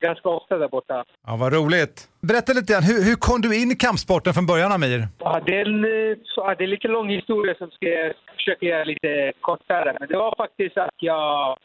ganska 0.02 0.30
ofta 0.30 0.58
där 0.58 0.68
borta. 0.68 1.04
Ja, 1.28 1.36
vad 1.40 1.54
roligt. 1.54 2.10
Berätta 2.22 2.54
lite 2.54 2.74
grann, 2.74 2.84
hur, 2.84 3.00
hur 3.08 3.16
kom 3.16 3.42
du 3.42 3.62
in 3.62 3.72
i 3.72 3.76
kampsporten 3.76 4.34
från 4.34 4.46
början 4.46 4.72
Amir? 4.72 5.08
Ja, 5.20 5.42
det, 5.46 5.56
är 5.62 5.66
en, 5.66 5.84
eh, 5.86 6.56
det 6.58 6.64
är 6.64 6.68
lite 6.68 6.88
lång 6.88 7.10
historia 7.10 7.56
som 7.56 7.70
ska 7.72 7.86
jag 7.88 8.14
försöka 8.36 8.66
göra 8.66 8.84
lite 8.84 9.32
kortare. 9.42 9.98
Men 10.00 10.08
det 10.10 10.18
var 10.18 10.34
faktiskt 10.38 10.78
att 10.78 10.98
jag 10.98 11.58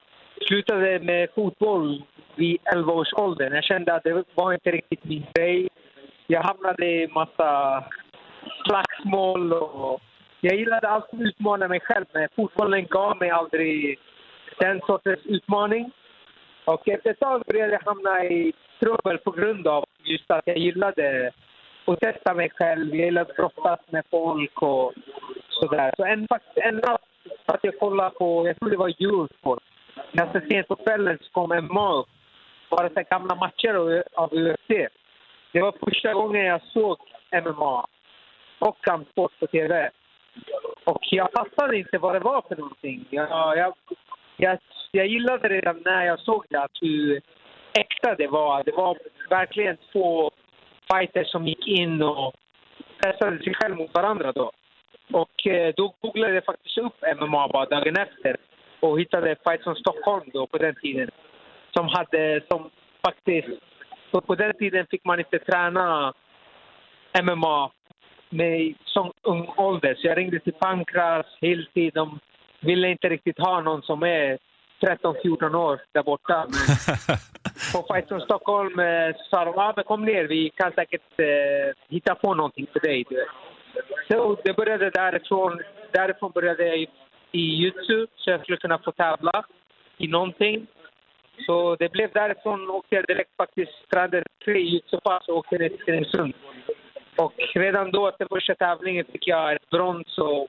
slutade 0.47 0.99
med 0.99 1.29
fotboll 1.35 2.03
vid 2.37 2.59
11 2.75 2.93
års 2.93 3.13
ålder. 3.13 3.51
Jag 3.51 3.65
kände 3.65 3.95
att 3.95 4.03
det 4.05 4.25
var 4.35 4.53
inte 4.53 4.71
riktigt 4.71 5.05
min 5.05 5.27
grej. 5.35 5.69
Jag 6.27 6.43
hamnade 6.43 6.87
i 6.87 7.09
massa 7.09 7.85
slagsmål 8.65 9.53
och 9.53 10.01
jag 10.41 10.57
gillade 10.57 10.89
alltid 10.89 11.21
att 11.21 11.27
utmana 11.27 11.69
mig 11.69 11.81
själv. 11.81 12.05
Men 12.13 12.29
fotbollen 12.37 12.87
gav 12.87 13.17
mig 13.17 13.31
aldrig 13.31 13.99
den 14.59 14.81
sortens 14.81 15.27
utmaning. 15.27 15.91
Och 16.65 16.89
efter 16.89 17.11
ett 17.11 17.21
tag 17.21 17.43
började 17.47 17.73
jag 17.73 17.81
hamna 17.81 18.25
i 18.25 18.53
trubbel 18.81 19.19
på 19.19 19.31
grund 19.31 19.67
av 19.67 19.85
just 20.05 20.31
att 20.31 20.47
jag 20.47 20.59
gillade 20.59 21.33
att 21.87 22.01
testa 22.01 22.35
mig 22.35 22.51
själv. 22.51 22.95
Jag 22.95 23.05
gillade 23.05 23.31
att 23.31 23.37
brottas 23.37 23.81
med 23.91 24.05
folk 24.11 24.63
och 24.63 24.93
sådär. 25.51 25.93
Så 25.97 26.05
en, 26.05 26.29
en 26.55 26.77
natt 26.77 27.03
satt 27.47 27.61
jag 27.63 27.75
och 27.75 27.81
kollade 27.81 28.11
på, 28.11 28.47
jag 28.47 28.59
tror 28.59 28.71
det 28.71 28.77
var 28.77 28.89
Eurosport. 28.89 29.63
Ganska 30.13 30.41
sent 30.41 30.69
på 30.69 30.77
kvällen 30.77 31.19
så 31.21 31.31
kom 31.33 31.65
MMA 31.65 31.93
upp. 31.95 32.09
Bara 32.71 32.89
så 32.89 33.03
gamla 33.11 33.35
matcher 33.35 34.03
av- 34.15 34.33
UFC. 34.33 34.89
Det 35.53 35.61
var 35.61 35.75
första 35.85 36.15
gången 36.15 36.45
jag 36.45 36.63
såg 36.63 36.99
MMA 37.45 37.87
och 38.59 38.85
kampsport 38.85 39.33
på 39.41 39.47
TV. 39.47 39.91
Och 40.85 41.03
jag 41.11 41.33
fattade 41.33 41.79
inte 41.79 41.99
vad 41.99 42.15
det 42.15 42.21
var 42.21 42.43
för 42.49 42.57
någonting. 42.57 43.07
Jag, 43.11 43.59
jag, 43.59 43.75
jag, 44.37 44.59
jag 44.91 45.07
gillade 45.07 45.49
redan 45.49 45.83
när 45.85 46.07
jag 46.07 46.21
såg 46.21 46.45
det 46.51 46.63
att 46.63 46.79
hur 46.81 47.21
äkta 47.79 48.15
det 48.15 48.27
var. 48.27 48.65
Det 48.65 48.73
var 48.73 48.99
verkligen 49.31 49.77
två 49.93 50.31
fighters 50.93 51.31
som 51.31 51.47
gick 51.47 51.67
in 51.67 52.03
och 52.03 52.35
pressade 53.03 53.45
sig 53.45 53.55
själv 53.55 53.77
mot 53.77 53.95
varandra 53.95 54.33
då. 54.33 54.53
Och 55.13 55.47
eh, 55.47 55.75
då 55.77 55.95
googlade 56.01 56.35
jag 56.35 56.45
faktiskt 56.45 56.79
upp 56.79 57.05
MMA 57.21 57.49
bara 57.49 57.67
dagen 57.67 57.97
efter 57.97 58.37
och 58.81 59.01
hittade 59.01 59.37
Fight 59.45 59.65
från 59.65 59.77
Stockholm 59.77 60.25
då 60.33 60.47
på 60.47 60.59
den 60.59 60.75
tiden. 60.83 61.11
Som 61.75 61.89
hade, 61.89 62.41
som 62.51 62.71
faktiskt, 63.05 63.49
för 64.11 64.21
på 64.21 64.35
den 64.35 64.53
tiden 64.59 64.87
fick 64.91 65.05
man 65.05 65.19
inte 65.19 65.39
träna 65.39 66.13
MMA 67.23 67.71
med, 68.31 68.75
som 68.85 69.13
ung 69.23 69.47
ålder. 69.57 69.95
Så 69.95 70.07
jag 70.07 70.19
ringde 70.19 70.41
till 70.41 70.53
Pankras, 70.53 71.27
Hilti. 71.41 71.91
De 71.91 72.19
ville 72.61 72.89
inte 72.89 73.09
riktigt 73.09 73.39
ha 73.39 73.61
någon 73.61 73.83
som 73.83 74.03
är 74.03 74.39
13-14 74.81 75.55
år 75.55 75.81
där 75.93 76.03
borta. 76.03 76.47
Men 76.51 77.83
på 77.83 77.95
Fight 77.95 78.09
från 78.09 78.21
Stockholm 78.21 78.79
eh, 78.79 79.17
sa 79.31 79.45
de 79.45 79.59
ah, 79.59 79.73
men 79.77 79.85
kom 79.85 80.05
ner, 80.05 80.25
vi 80.25 80.51
kan 80.51 80.73
säkert 80.73 81.21
eh, 81.21 81.75
hitta 81.89 82.15
på 82.15 82.35
någonting 82.35 82.67
för 82.73 82.81
dig. 82.81 83.05
Så 84.09 84.37
det 84.45 84.57
började 84.57 84.91
därifrån. 84.91 85.63
Därifrån 85.93 86.31
började 86.35 86.67
jag 86.67 86.87
i, 87.33 87.41
jujutsu 87.41 88.07
så 88.17 88.31
jag 88.31 88.41
skulle 88.41 88.57
kunna 88.57 88.79
få 88.79 88.93
tävla 88.93 89.45
i 89.99 90.09
någonting. 90.09 90.67
Så 91.47 91.77
det 91.77 91.93
blev 91.93 92.13
därifrån 92.13 92.71
åkte 92.71 92.95
jag 92.95 93.07
direkt 93.07 93.37
faktiskt, 93.37 93.73
tränade 93.91 94.25
tre 94.45 94.61
jujutsu-pass 94.61 95.29
och 95.29 95.37
åkte 95.37 95.59
ner 95.59 95.69
till 95.69 95.79
Stenungsund. 95.83 96.35
Och 97.17 97.35
redan 97.55 97.91
då, 97.91 98.09
efter 98.09 98.27
första 98.31 98.55
tävlingen, 98.55 99.05
fick 99.13 99.27
jag 99.27 99.53
ett 99.53 99.71
brons 99.71 100.19
och 100.19 100.49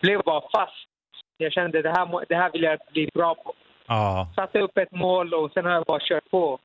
blev 0.00 0.20
bara 0.24 0.40
fast. 0.40 0.88
Jag 1.36 1.52
kände 1.52 1.82
det 1.82 1.90
här, 1.90 2.24
det 2.28 2.34
här 2.34 2.50
vill 2.52 2.62
jag 2.62 2.78
bli 2.92 3.10
bra 3.14 3.34
på. 3.34 3.54
Ja. 3.86 4.32
Satte 4.36 4.60
upp 4.60 4.78
ett 4.78 4.92
mål 4.92 5.34
och 5.34 5.52
sen 5.52 5.64
har 5.64 5.72
jag 5.72 5.84
bara 5.84 6.00
kört 6.00 6.30
på. 6.30 6.58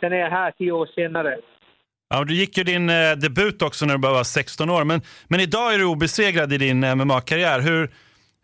Sen 0.00 0.12
är 0.12 0.16
jag 0.16 0.30
här 0.30 0.50
tio 0.50 0.72
år 0.72 0.86
senare. 0.86 1.38
Ja, 2.08 2.24
du 2.24 2.34
gick 2.34 2.58
ju 2.58 2.64
din 2.64 2.90
eh, 2.90 3.12
debut 3.16 3.62
också 3.62 3.86
när 3.86 3.94
du 3.94 4.00
bara 4.00 4.12
var 4.12 4.24
16 4.24 4.70
år, 4.70 4.84
men, 4.84 5.00
men 5.28 5.40
idag 5.40 5.74
är 5.74 5.78
du 5.78 5.84
obesegrad 5.84 6.52
i 6.52 6.58
din 6.58 6.80
MMA-karriär. 6.80 7.60
Hur, 7.60 7.90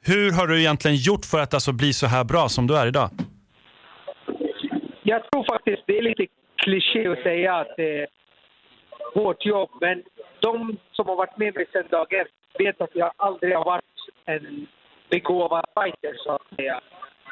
hur 0.09 0.33
har 0.33 0.47
du 0.47 0.61
egentligen 0.61 0.97
gjort 0.97 1.25
för 1.25 1.41
att 1.41 1.55
alltså 1.55 1.73
bli 1.73 1.93
så 1.93 2.07
här 2.07 2.25
bra 2.25 2.49
som 2.49 2.67
du 2.67 2.77
är 2.77 2.87
idag? 2.87 3.11
Jag 5.03 5.31
tror 5.31 5.45
faktiskt 5.55 5.83
det 5.87 5.99
är 5.99 6.03
lite 6.03 6.27
kliché 6.57 7.09
att 7.09 7.23
säga 7.23 7.55
att 7.55 7.77
det 7.77 8.01
är 8.01 8.07
hårt 9.15 9.47
jobb, 9.47 9.71
men 9.81 10.03
de 10.41 10.77
som 10.93 11.09
har 11.09 11.17
varit 11.17 11.39
med 11.39 11.55
mig 11.55 11.67
sedan 11.73 11.85
dag 11.91 12.13
ett 12.13 12.29
vet 12.59 12.81
att 12.81 12.91
jag 12.95 13.13
aldrig 13.17 13.57
har 13.57 13.65
varit 13.65 13.85
en 14.25 14.67
begåvad 15.11 15.65
fighter, 15.75 16.17
så 16.25 16.31
att 16.31 16.57
säga. 16.57 16.81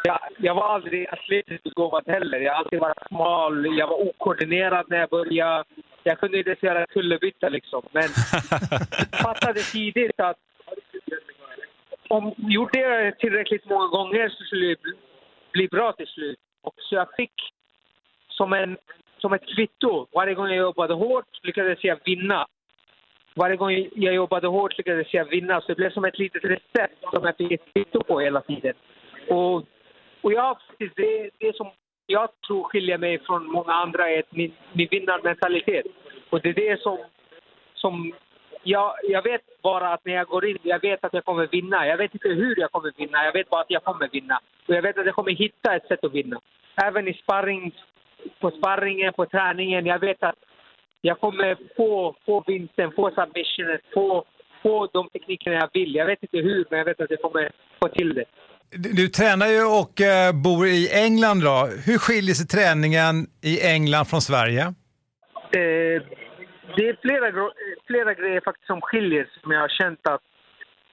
Jag, 0.05 0.19
jag 0.39 0.55
var 0.55 0.75
aldrig 0.75 1.09
atletiskt 1.09 1.65
begåvad 1.65 2.03
heller. 2.07 2.41
Jag 2.41 2.53
har 2.53 2.59
alltid 2.59 2.81
varit 2.81 3.09
smal, 3.09 3.79
jag 3.79 3.87
var 3.87 4.09
okoordinerad 4.09 4.87
när 4.89 4.99
jag 4.99 5.11
började. 5.11 5.65
Jag 6.03 6.21
kunde 6.21 6.39
inte 6.39 6.51
ens 6.51 6.63
göra 6.63 6.87
kullerbytta 6.87 7.49
liksom, 7.49 7.83
men 7.93 8.03
fattade 9.23 9.61
tidigt 9.61 10.21
att 10.21 10.37
om 12.17 12.35
gjorde 12.37 12.79
jag 12.79 13.05
det 13.05 13.19
tillräckligt 13.19 13.65
många 13.65 13.87
gånger 13.87 14.29
så 14.29 14.45
skulle 14.45 14.67
det 14.67 14.81
bli, 15.53 15.69
bra 15.69 15.93
till 15.93 16.07
slut. 16.07 16.39
Och 16.63 16.75
så 16.77 16.95
jag 16.95 17.09
fick 17.17 17.33
som, 18.29 18.53
en, 18.53 18.77
som 19.19 19.33
ett 19.33 19.47
kvitto. 19.57 20.07
Varje 20.13 20.35
gång 20.35 20.49
jag 20.49 20.57
jobbade 20.57 20.95
hårt 20.95 21.29
lyckades 21.43 21.85
jag 21.85 21.99
vinna. 22.05 22.47
Varje 23.35 23.57
gång 23.57 23.89
jag 23.95 24.15
jobbade 24.15 24.47
hårt 24.47 24.79
lyckades 24.79 25.15
jag 25.15 25.25
vinna. 25.25 25.61
Så 25.61 25.67
det 25.67 25.75
blev 25.75 25.91
som 25.93 26.05
ett 26.05 26.19
litet 26.19 26.45
recept 26.45 27.01
som 27.13 27.25
jag 27.25 27.37
fick 27.37 27.53
ett 27.53 27.73
kvitto 27.73 28.05
på 28.05 28.21
hela 28.21 28.41
tiden. 28.41 28.75
Och, 29.29 29.57
och 30.21 30.33
jag 30.33 30.59
faktiskt, 30.69 30.97
det, 30.97 31.31
det 31.39 31.57
som 31.57 31.71
jag 32.07 32.29
tror 32.47 32.65
skiljer 32.65 32.99
mig 32.99 33.19
från 33.19 33.47
många 33.47 33.73
andra 33.73 34.11
är 34.11 34.19
att 34.19 34.33
min, 34.33 34.53
min 34.73 34.89
vinnarmentalitet. 34.91 35.87
Och 36.31 36.41
det 36.41 36.49
är 36.49 36.55
det 36.55 36.81
som, 36.81 36.99
som 37.75 38.13
jag, 38.65 38.95
jag 39.03 39.23
vet 39.23 39.41
bara 39.63 39.95
att 39.95 40.05
när 40.05 40.13
jag 40.13 40.27
går 40.27 40.47
in, 40.47 40.59
jag 40.63 40.81
vet 40.81 41.05
att 41.05 41.15
jag 41.15 41.25
kommer 41.25 41.47
vinna. 41.47 41.87
Jag 41.87 41.97
vet 41.97 42.15
inte 42.15 42.29
hur 42.29 42.61
jag 42.61 42.73
kommer 42.73 42.93
vinna, 42.97 43.25
jag 43.25 43.33
vet 43.33 43.51
bara 43.51 43.61
att 43.61 43.71
jag 43.71 43.85
kommer 43.85 44.09
vinna. 44.13 44.41
Och 44.69 44.75
jag 44.75 44.83
vet 44.83 44.99
att 44.99 45.07
jag 45.07 45.15
kommer 45.15 45.33
hitta 45.33 45.77
ett 45.77 45.87
sätt 45.89 46.05
att 46.05 46.15
vinna. 46.15 46.41
Även 46.87 47.09
i 47.09 47.15
sparring, 47.15 47.75
på 48.41 48.51
sparringen, 48.51 49.13
på 49.13 49.27
träningen. 49.27 49.87
Jag 49.87 49.99
vet 49.99 50.23
att 50.23 50.39
jag 51.01 51.21
kommer 51.21 51.57
få, 51.77 52.17
få 52.27 52.45
vinsten, 52.47 52.93
få 52.97 53.11
submissionen, 53.11 53.79
få, 53.95 54.25
få 54.63 54.89
de 54.93 55.09
teknikerna 55.09 55.57
jag 55.57 55.71
vill. 55.73 55.95
Jag 55.95 56.07
vet 56.07 56.23
inte 56.23 56.39
hur, 56.39 56.65
men 56.71 56.79
jag 56.79 56.85
vet 56.85 57.01
att 57.01 57.11
jag 57.11 57.23
kommer 57.23 57.51
få 57.81 57.89
till 57.89 58.15
det. 58.15 58.25
Du, 58.71 58.93
du 58.93 59.09
tränar 59.09 59.47
ju 59.47 59.65
och 59.81 60.01
eh, 60.01 60.33
bor 60.33 60.67
i 60.67 60.89
England 60.93 61.41
då. 61.41 61.69
Hur 61.87 61.99
skiljer 61.99 62.35
sig 62.35 62.47
träningen 62.47 63.27
i 63.43 63.67
England 63.75 64.05
från 64.05 64.21
Sverige? 64.21 64.63
Eh, 65.61 66.03
det 66.77 66.89
är 66.89 66.97
flera, 67.03 67.51
flera 67.87 68.15
grejer 68.15 68.41
faktiskt 68.41 68.67
som 68.67 68.81
skiljer 68.81 69.29
som 69.43 69.53
jag 69.53 69.61
har 69.61 69.69
känt 69.69 70.09
att 70.09 70.23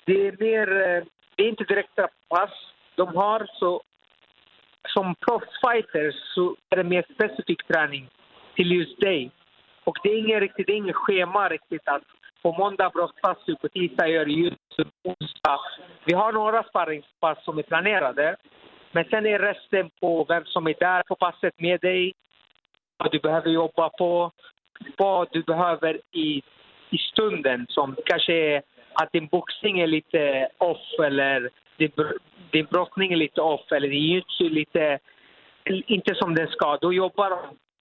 det 0.05 0.27
är 0.27 0.35
mer, 0.39 0.67
eh, 0.71 1.03
det 1.35 1.43
är 1.43 1.49
inte 1.49 1.63
direkta 1.63 2.07
pass 2.29 2.51
de 2.95 3.15
har 3.15 3.47
så 3.53 3.81
som 4.89 5.15
proffsfighters 5.15 6.15
så 6.35 6.55
är 6.69 6.77
det 6.77 6.83
mer 6.83 7.05
specifik 7.13 7.67
träning 7.67 8.09
till 8.55 8.71
just 8.71 8.99
dig. 8.99 9.31
Och 9.83 9.97
det 10.03 10.09
är 10.09 10.17
inget 10.17 10.39
riktigt, 10.39 10.67
det 10.67 10.73
är 10.73 10.77
inget 10.77 10.95
schema 10.95 11.49
riktigt 11.49 11.87
att 11.87 12.03
på 12.41 12.51
måndag 12.51 12.89
brottpass 12.89 13.37
du, 13.45 13.55
på 13.55 13.67
tisdag 13.69 14.07
gör 14.07 14.25
du 14.25 14.55
onsdag. 15.03 15.59
Vi 16.05 16.13
har 16.13 16.31
några 16.31 16.63
sparringspass 16.63 17.43
som 17.43 17.57
är 17.57 17.63
planerade. 17.63 18.35
Men 18.91 19.05
sen 19.05 19.25
är 19.25 19.39
resten 19.39 19.89
på 19.99 20.25
vem 20.29 20.45
som 20.45 20.67
är 20.67 20.75
där 20.79 21.03
på 21.03 21.15
passet 21.15 21.53
med 21.59 21.79
dig, 21.79 22.13
vad 22.97 23.11
du 23.11 23.19
behöver 23.19 23.49
jobba 23.49 23.89
på, 23.89 24.31
vad 24.97 25.27
du 25.31 25.43
behöver 25.43 26.01
i, 26.11 26.41
i 26.89 26.97
stunden 26.97 27.65
som 27.69 27.95
kanske 28.05 28.33
är 28.33 28.61
att 28.93 29.11
din 29.11 29.27
boxning 29.27 29.79
är 29.79 29.87
lite 29.87 30.47
off 30.57 30.99
eller 31.03 31.49
din, 31.77 31.91
din 32.51 32.65
brottning 32.65 33.13
är 33.13 33.17
lite 33.17 33.41
off 33.41 33.71
eller 33.71 33.87
din 33.87 34.03
jujutsu 34.03 34.45
är 34.45 34.49
lite 34.49 34.99
inte 35.65 36.15
som 36.15 36.35
den 36.35 36.47
ska. 36.47 36.77
Då 36.81 36.93
jobbar 36.93 37.29
de 37.29 37.39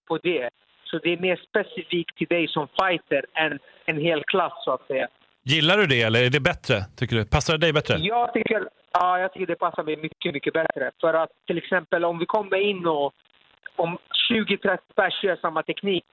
på 0.09 0.19
det. 0.19 0.51
Så 0.85 0.99
det 0.99 1.13
är 1.13 1.19
mer 1.19 1.41
specifikt 1.49 2.17
till 2.17 2.27
dig 2.27 2.49
som 2.49 2.69
fighter 2.81 3.25
än 3.35 3.59
en 3.85 4.01
hel 4.01 4.23
klass 4.25 4.53
så 4.65 4.71
att 4.73 4.87
säga. 4.87 5.09
Gillar 5.43 5.77
du 5.77 5.87
det 5.87 6.03
eller 6.03 6.25
är 6.27 6.31
det 6.31 6.41
bättre, 6.41 6.77
tycker 6.97 7.17
du? 7.17 7.25
Passar 7.25 7.53
det 7.53 7.59
dig 7.59 7.73
bättre? 7.73 7.97
Jag 7.99 8.33
tycker, 8.33 8.69
ja, 8.93 9.19
jag 9.19 9.33
tycker 9.33 9.47
det 9.47 9.55
passar 9.55 9.83
mig 9.83 9.97
mycket, 9.97 10.35
mycket 10.35 10.53
bättre. 10.53 10.91
För 11.01 11.15
att 11.15 11.31
till 11.47 11.59
exempel 11.59 12.05
om 12.05 12.19
vi 12.19 12.27
kommer 12.27 12.57
in 12.57 12.87
och 12.87 13.15
om 13.77 13.99
20-30 14.33 14.79
pers 14.97 15.25
gör 15.25 15.37
samma 15.37 15.63
teknik, 15.63 16.05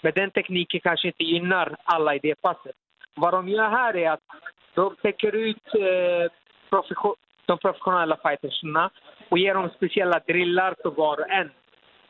men 0.00 0.12
den 0.14 0.30
tekniken 0.30 0.80
kanske 0.80 1.06
inte 1.08 1.24
gynnar 1.24 1.76
alla 1.84 2.14
i 2.14 2.18
det 2.18 2.34
passet. 2.34 2.76
Vad 3.14 3.34
de 3.34 3.48
gör 3.48 3.70
här 3.70 3.96
är 3.96 4.10
att 4.10 4.20
de 4.74 4.96
täcker 5.02 5.34
ut 5.34 5.66
eh, 5.74 6.32
profession, 6.70 7.14
de 7.46 7.58
professionella 7.58 8.18
fightersna 8.22 8.90
och 9.28 9.38
ger 9.38 9.54
dem 9.54 9.70
speciella 9.76 10.18
drillar 10.26 10.74
för 10.82 10.90
var 10.90 11.20
och 11.20 11.30
en. 11.30 11.50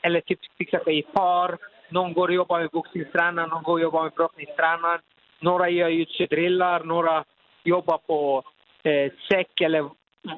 Eller 0.02 0.20
typ 0.20 0.40
till 0.40 0.66
exempel 0.66 0.94
i 0.94 1.02
par. 1.02 1.58
Någon 1.90 2.12
går 2.12 2.28
och 2.28 2.34
jobbar 2.34 2.60
med 2.60 2.70
boxningstränaren, 2.70 3.50
någon 3.50 3.62
går 3.62 3.72
och 3.72 3.80
jobbar 3.80 4.02
med 4.02 4.12
brottningstränaren. 4.12 5.00
Några 5.40 5.68
gör 5.68 5.88
jujutsu-drillar, 5.88 6.84
några 6.84 7.24
jobbar 7.64 7.98
på 7.98 8.42
eh, 8.82 9.12
säck 9.30 9.60
eller 9.60 9.90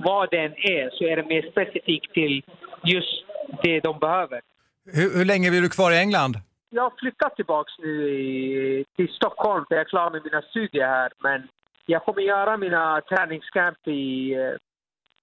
vad 0.05 0.31
det 0.31 0.39
än 0.39 0.53
är 0.53 0.91
så 0.91 1.05
är 1.05 1.17
det 1.17 1.25
mer 1.25 1.51
specifikt 1.51 2.13
till 2.13 2.43
just 2.85 3.25
det 3.63 3.81
de 3.81 3.99
behöver. 3.99 4.41
Hur, 4.93 5.19
hur 5.19 5.25
länge 5.25 5.51
blir 5.51 5.61
du 5.61 5.69
kvar 5.69 5.93
i 5.93 5.99
England? 5.99 6.37
Jag 6.73 6.83
har 6.83 6.93
flyttat 6.99 7.37
tillbaka 7.37 7.71
nu 7.79 8.11
i, 8.11 8.85
till 8.97 9.09
Stockholm 9.09 9.65
för 9.69 9.75
jag 9.75 9.81
är 9.81 9.89
klar 9.89 10.11
med 10.11 10.25
mina 10.25 10.43
studier 10.43 10.87
här. 10.87 11.13
Men 11.23 11.49
jag 11.87 12.05
kommer 12.05 12.23
göra 12.23 12.57
mina 12.57 13.01
träningscamp 13.01 13.89
i, 13.89 14.35
eh, 14.35 14.55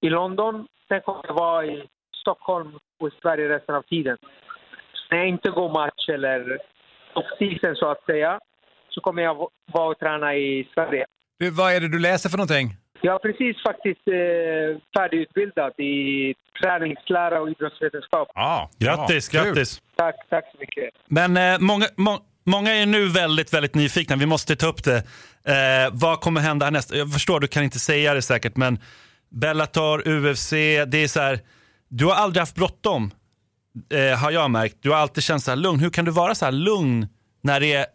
i 0.02 0.10
London. 0.10 0.68
Sen 0.88 1.02
kommer 1.02 1.22
jag 1.28 1.34
vara 1.34 1.66
i 1.66 1.88
Stockholm 2.22 2.80
och 3.00 3.08
i 3.08 3.12
Sverige 3.22 3.50
resten 3.50 3.76
av 3.76 3.82
tiden. 3.82 4.18
Så 4.94 5.04
när 5.12 5.18
jag 5.18 5.28
inte 5.28 5.50
går 5.50 5.70
match 5.70 6.10
eller 6.10 6.60
off-season 7.14 7.76
så 7.76 7.92
att 7.92 8.06
säga 8.06 8.40
så 8.90 9.02
kommer 9.02 9.22
jag 9.24 9.50
vara 9.74 9.90
och 9.90 10.00
träna 10.00 10.36
i 10.36 10.70
Sverige. 10.74 11.06
Du, 11.40 11.50
vad 11.52 11.74
är 11.74 11.80
det 11.80 11.88
du 11.88 12.00
läser 12.00 12.30
för 12.30 12.38
någonting? 12.38 12.68
Jag 13.02 13.16
är 13.16 13.20
precis 13.20 13.64
faktiskt 13.64 14.08
eh, 14.08 14.82
färdigutbildad 14.98 15.74
i 15.80 16.34
träningslära 16.62 17.42
och 17.42 17.50
idrottsvetenskap. 17.50 18.28
Ja, 18.36 18.70
Grattis, 18.80 19.30
kul. 19.30 19.44
grattis! 19.46 19.82
Tack, 19.96 20.16
tack 20.30 20.46
så 20.52 20.58
mycket. 20.60 20.90
Men 21.08 21.38
eh, 21.38 21.60
många, 21.60 21.86
må, 21.98 22.20
många 22.44 22.72
är 22.72 22.86
nu 22.86 23.08
väldigt, 23.08 23.54
väldigt 23.54 23.76
nyfikna. 23.76 24.16
Vi 24.16 24.26
måste 24.26 24.56
ta 24.56 24.68
upp 24.68 24.84
det. 24.84 24.98
Eh, 24.98 25.90
vad 25.92 26.22
kommer 26.22 26.42
hända 26.42 26.66
härnäst? 26.66 26.96
Jag 26.96 27.14
förstår, 27.14 27.40
du 27.40 27.48
kan 27.48 27.64
inte 27.64 27.80
säga 27.80 28.14
det 28.14 28.22
säkert, 28.22 28.56
men 28.56 28.80
Bellator, 29.30 30.08
UFC, 30.08 30.50
det 30.88 30.98
är 31.04 31.08
så 31.08 31.20
här. 31.20 31.40
Du 31.90 32.06
har 32.06 32.14
aldrig 32.14 32.42
haft 32.42 32.56
bråttom, 32.56 33.12
eh, 33.94 34.20
har 34.20 34.32
jag 34.32 34.52
märkt. 34.52 34.78
Du 34.82 34.90
har 34.90 34.98
alltid 34.98 35.24
känt 35.24 35.44
så 35.44 35.52
här 35.52 35.56
lugn. 35.56 35.80
Hur 35.80 35.90
kan 35.90 36.06
du 36.06 36.12
vara 36.12 36.36
så 36.36 36.46
här 36.46 36.52
lugn 36.52 37.08
när 37.44 37.60
det 37.60 37.74
är 37.74 37.86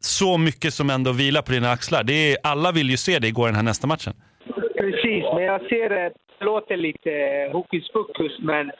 så 0.00 0.38
mycket 0.38 0.74
som 0.74 0.90
ändå 0.90 1.12
vilar 1.12 1.42
på 1.42 1.52
dina 1.52 1.70
axlar? 1.70 2.04
Det 2.04 2.12
är, 2.12 2.38
alla 2.42 2.72
vill 2.72 2.90
ju 2.90 2.96
se 2.96 3.18
dig 3.18 3.30
gå 3.30 3.46
den 3.46 3.54
här 3.54 3.62
nästa 3.62 3.86
matchen. 3.86 4.14
Precis, 4.76 5.24
men 5.34 5.42
jag 5.42 5.60
ser 5.68 5.88
det, 5.88 6.12
det 6.38 6.44
låter 6.44 6.76
lite 6.76 7.10
hokus 7.52 7.90
pokus, 7.92 8.38
men 8.38 8.72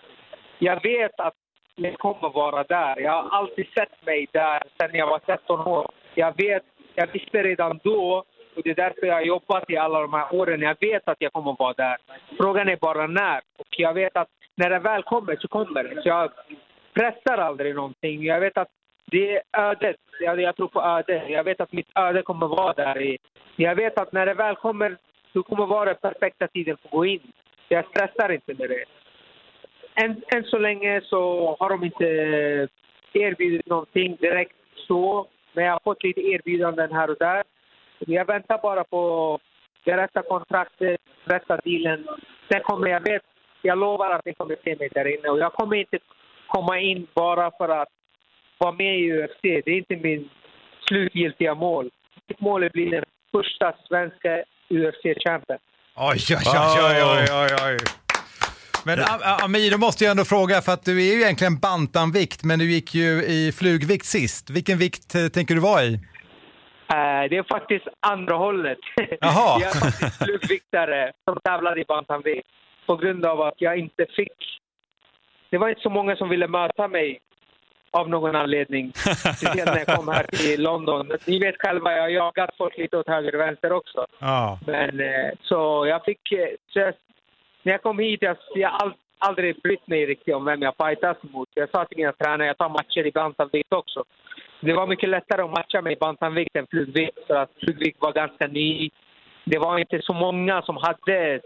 jag 0.58 0.82
vet 0.82 1.20
att 1.20 1.34
jag 1.74 1.98
kommer 1.98 2.28
vara 2.30 2.64
där. 2.64 3.00
Jag 3.00 3.22
har 3.22 3.38
alltid 3.38 3.66
sett 3.66 4.06
mig 4.06 4.26
där 4.32 4.62
sedan 4.78 4.98
jag 4.98 5.06
var 5.06 5.18
13 5.18 5.60
år. 5.60 5.90
Jag 6.14 6.36
vet, 6.36 6.62
jag 6.94 7.06
visste 7.12 7.42
redan 7.42 7.80
då 7.84 8.24
och 8.56 8.62
det 8.64 8.70
är 8.70 8.74
därför 8.74 9.06
jag 9.06 9.14
har 9.14 9.22
jobbat 9.22 9.70
i 9.70 9.76
alla 9.76 10.00
de 10.00 10.12
här 10.12 10.34
åren. 10.34 10.60
Jag 10.60 10.76
vet 10.80 11.08
att 11.08 11.16
jag 11.20 11.32
kommer 11.32 11.56
vara 11.58 11.72
där. 11.72 11.96
Frågan 12.36 12.68
är 12.68 12.76
bara 12.76 13.06
när. 13.06 13.40
Och 13.58 13.66
jag 13.78 13.94
vet 13.94 14.16
att 14.16 14.28
när 14.54 14.70
det 14.70 14.78
väl 14.78 15.02
kommer 15.02 15.36
så 15.36 15.48
kommer 15.48 15.84
det. 15.84 16.02
Så 16.02 16.08
jag 16.08 16.30
pressar 16.94 17.38
aldrig 17.38 17.74
någonting. 17.74 18.24
Jag 18.24 18.40
vet 18.40 18.58
att 18.58 18.68
det 19.10 19.36
är 19.36 19.42
ödet. 19.52 19.96
Jag, 20.20 20.40
jag 20.40 20.56
tror 20.56 20.68
på 20.68 20.82
ödet. 20.82 21.22
Jag 21.28 21.44
vet 21.44 21.60
att 21.60 21.72
mitt 21.72 21.90
öde 21.94 22.22
kommer 22.22 22.46
vara 22.46 22.72
där. 22.72 23.02
I. 23.02 23.18
Jag 23.56 23.74
vet 23.74 23.98
att 23.98 24.12
när 24.12 24.26
det 24.26 24.34
väl 24.34 24.56
kommer 24.56 24.96
du 25.36 25.42
kommer 25.42 25.66
vara 25.66 25.84
den 25.84 25.96
perfekta 26.02 26.48
tiden 26.48 26.76
för 26.76 26.88
att 26.88 26.92
gå 26.92 27.06
in. 27.06 27.32
Jag 27.68 27.84
stressar 27.86 28.32
inte 28.32 28.54
med 28.54 28.70
det. 28.70 28.84
Än, 29.94 30.22
än 30.34 30.44
så 30.44 30.58
länge 30.58 31.00
så 31.00 31.56
har 31.60 31.70
de 31.70 31.84
inte 31.84 32.06
erbjudit 33.12 33.66
någonting 33.66 34.16
direkt 34.16 34.56
så. 34.74 35.26
Men 35.52 35.64
jag 35.64 35.72
har 35.72 35.80
fått 35.84 36.04
lite 36.04 36.20
erbjudanden 36.20 36.92
här 36.92 37.10
och 37.10 37.16
där. 37.18 37.42
Jag 37.98 38.26
väntar 38.26 38.58
bara 38.62 38.84
på 38.84 39.38
det 39.84 39.96
rätta 39.96 40.22
kontraktet, 40.22 41.00
rätta 41.24 41.56
dealen. 41.56 42.06
Sen 42.48 42.60
kommer 42.62 42.88
jag, 42.88 43.00
vet, 43.00 43.22
jag 43.62 43.78
lovar 43.78 44.10
att 44.10 44.24
ni 44.24 44.34
kommer 44.34 44.56
se 44.64 44.76
mig 44.76 44.88
där 44.94 45.18
inne. 45.18 45.28
Och 45.28 45.38
jag 45.38 45.52
kommer 45.52 45.76
inte 45.76 45.98
komma 46.46 46.80
in 46.80 47.06
bara 47.14 47.50
för 47.50 47.68
att 47.68 47.88
vara 48.58 48.72
med 48.72 48.98
i 48.98 49.12
UFC. 49.12 49.40
Det 49.42 49.70
är 49.70 49.78
inte 49.78 49.96
min 49.96 50.28
slutgiltiga 50.88 51.54
mål. 51.54 51.90
Mitt 52.26 52.40
mål 52.40 52.62
är 52.62 52.66
att 52.66 52.72
bli 52.72 52.90
den 52.90 53.04
första 53.32 53.74
svenska 53.88 54.44
UFC-champion. 54.68 55.58
Oj, 55.96 56.18
oj, 56.30 56.36
oj, 56.82 57.02
oj, 57.02 57.28
oj, 57.32 57.56
oj. 57.66 57.76
Men 58.86 58.98
Amir, 59.44 59.70
då 59.70 59.78
måste 59.78 60.04
jag 60.04 60.10
ändå 60.10 60.24
fråga, 60.24 60.60
för 60.60 60.72
att 60.72 60.84
du 60.84 60.94
är 61.06 61.14
ju 61.14 61.22
egentligen 61.22 61.58
bantamvikt, 61.58 62.44
men 62.44 62.58
du 62.58 62.70
gick 62.70 62.94
ju 62.94 63.22
i 63.22 63.52
flugvikt 63.58 64.06
sist. 64.06 64.50
Vilken 64.50 64.78
vikt 64.78 65.14
eh, 65.14 65.28
tänker 65.28 65.54
du 65.54 65.60
vara 65.60 65.82
i? 65.82 65.94
Eh, 65.94 67.22
det 67.30 67.36
är 67.36 67.52
faktiskt 67.58 67.86
andra 68.00 68.34
hållet. 68.34 68.78
Jaha. 69.20 69.60
jag 69.62 69.70
är 69.76 69.80
faktiskt 69.80 70.24
flugviktare 70.24 71.12
som 71.24 71.40
tävlar 71.44 71.78
i 71.78 71.84
bantamvikt 71.84 72.48
på 72.86 72.96
grund 72.96 73.26
av 73.26 73.40
att 73.40 73.54
jag 73.56 73.78
inte 73.78 74.06
fick... 74.16 74.38
Det 75.50 75.58
var 75.58 75.68
inte 75.68 75.80
så 75.80 75.90
många 75.90 76.16
som 76.16 76.28
ville 76.28 76.48
möta 76.48 76.88
mig 76.88 77.20
av 78.00 78.08
någon 78.08 78.36
anledning. 78.36 78.92
Speciellt 79.36 79.66
när 79.72 79.78
jag 79.86 79.96
kom 79.96 80.08
här 80.08 80.24
till 80.24 80.62
London. 80.62 81.10
Ni 81.26 81.38
vet 81.38 81.54
själva, 81.58 81.92
jag 81.92 82.02
har 82.02 82.08
jagat 82.08 82.50
folk 82.58 82.78
lite 82.78 82.96
åt 82.98 83.08
höger 83.08 83.34
och 83.34 83.40
vänster 83.40 83.72
också. 83.72 84.06
Ja. 84.18 84.58
Men 84.66 85.00
eh, 85.00 85.30
så 85.42 85.86
jag 85.88 86.04
fick... 86.04 86.32
eh, 86.32 86.48
Så 86.72 86.78
jag, 86.78 86.94
när 87.62 87.72
jag 87.72 87.82
kom 87.82 87.98
hit, 87.98 88.22
jag, 88.22 88.36
jag 88.54 88.70
all, 88.72 88.94
aldrig 89.18 89.62
brytt 89.62 89.86
mig 89.88 90.06
riktigt 90.06 90.34
om 90.34 90.44
vem 90.44 90.62
jag 90.62 90.74
fightas 90.76 91.16
mot. 91.20 91.48
Jag 91.54 91.70
sa 91.70 91.84
till 91.84 91.96
mina 91.98 92.12
tränare, 92.12 92.46
jag 92.46 92.58
tar 92.58 92.68
matcher 92.68 93.06
i 93.06 93.12
bantamvikt 93.12 93.72
också. 93.72 94.04
Det 94.60 94.72
var 94.72 94.86
mycket 94.86 95.08
lättare 95.08 95.42
att 95.42 95.50
matcha 95.50 95.82
mig 95.82 95.92
i 95.92 95.96
bantamvikt 95.96 96.56
än 96.56 96.66
flugvikt 96.66 97.18
för 97.26 97.34
att 97.34 97.50
flugvikt 97.60 97.98
var 98.00 98.12
ganska 98.12 98.46
ny. 98.46 98.90
Det 99.44 99.58
var 99.58 99.78
inte 99.78 100.02
så 100.02 100.12
många 100.12 100.62
som 100.62 100.76
hade 100.76 101.40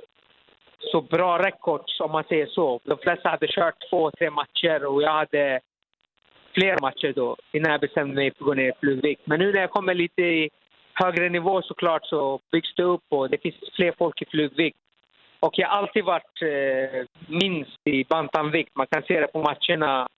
så 0.93 1.01
bra 1.01 1.39
records 1.39 2.01
om 2.01 2.11
man 2.13 2.25
säger 2.29 2.47
så. 2.47 2.81
De 2.85 2.99
flesta 2.99 3.29
hade 3.29 3.47
kört 3.47 3.75
två, 3.91 4.11
tre 4.11 4.31
matcher 4.31 4.85
och 4.85 5.03
jag 5.03 5.13
hade 5.13 5.61
fler 6.55 6.81
matcher 6.81 7.13
då 7.17 7.37
innan 7.53 7.73
jag 7.73 7.81
bestämde 7.81 8.15
mig 8.15 8.31
för 8.31 8.45
att 8.45 8.47
gå 8.47 8.55
ner 8.55 8.69
i 8.69 8.81
flugvikt. 8.81 9.23
Men 9.25 9.39
nu 9.39 9.53
när 9.53 9.61
jag 9.61 9.71
kommer 9.71 9.95
lite 9.95 10.23
i 10.23 10.51
högre 10.95 11.29
nivå 11.29 11.63
såklart 11.63 12.07
så 12.07 12.41
byggs 12.53 12.75
det 12.77 12.83
upp 12.83 13.07
och 13.09 13.31
det 13.31 13.43
finns 13.43 13.55
fler 13.77 13.95
folk 13.99 14.23
i 14.23 14.27
flugvikt. 14.31 14.77
Och 15.41 15.55
jag 15.59 15.69
har 15.69 15.79
alltid 15.79 16.05
varit 16.05 16.43
eh, 16.43 17.01
minst 17.29 17.81
i 17.85 18.05
bantamvikt. 18.05 18.77
Man 18.77 18.87
kan 18.87 19.03
se 19.03 19.21
det 19.21 19.27
på 19.27 19.43
matcherna. 19.43 20.09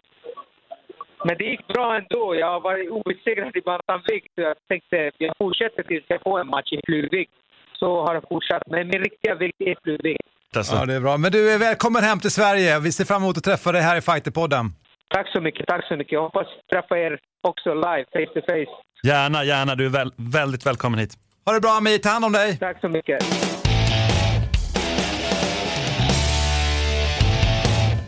Men 1.24 1.38
det 1.38 1.44
gick 1.44 1.66
bra 1.66 1.96
ändå. 1.96 2.34
Jag 2.34 2.46
har 2.46 2.60
varit 2.60 2.90
obesegrad 2.90 3.56
i 3.56 3.60
bantamvikt. 3.60 4.32
Jag 4.34 4.56
tänkte 4.68 5.10
jag 5.18 5.34
fortsätter 5.38 5.82
tills 5.82 6.04
jag 6.08 6.22
får 6.22 6.40
en 6.40 6.46
match 6.46 6.72
i 6.72 6.80
flugvikt. 6.86 7.32
Så 7.72 8.02
har 8.04 8.14
det 8.14 8.22
fortsatt. 8.28 8.62
Men 8.66 8.88
min 8.88 9.02
riktiga 9.02 9.34
vikt 9.34 9.60
är 9.60 9.76
flugvikt. 9.82 10.28
Ja, 10.54 10.86
det 10.86 10.94
är 10.94 11.00
bra. 11.00 11.16
Men 11.16 11.32
du 11.32 11.50
är 11.50 11.58
välkommen 11.58 12.02
hem 12.02 12.18
till 12.20 12.30
Sverige. 12.30 12.80
Vi 12.80 12.92
ser 12.92 13.04
fram 13.04 13.22
emot 13.22 13.36
att 13.36 13.44
träffa 13.44 13.72
dig 13.72 13.82
här 13.82 13.96
i 13.96 14.00
Fighterpodden. 14.00 14.66
Tack 15.12 15.32
så 15.32 15.40
mycket, 15.40 15.66
tack 15.66 15.88
så 15.88 15.96
mycket. 15.96 16.12
Jag 16.12 16.22
hoppas 16.22 16.46
träffa 16.72 16.98
er 16.98 17.18
också 17.48 17.74
live, 17.74 18.04
face 18.12 18.32
to 18.34 18.40
face. 18.46 18.72
Gärna, 19.02 19.44
gärna. 19.44 19.74
Du 19.74 19.86
är 19.86 19.90
väl, 19.90 20.12
väldigt 20.16 20.66
välkommen 20.66 20.98
hit. 20.98 21.14
Ha 21.44 21.52
det 21.52 21.60
bra 21.60 21.70
Amir, 21.70 21.98
ta 21.98 22.08
hand 22.08 22.24
om 22.24 22.32
dig. 22.32 22.58
Tack 22.58 22.80
så 22.80 22.88
mycket. 22.88 23.24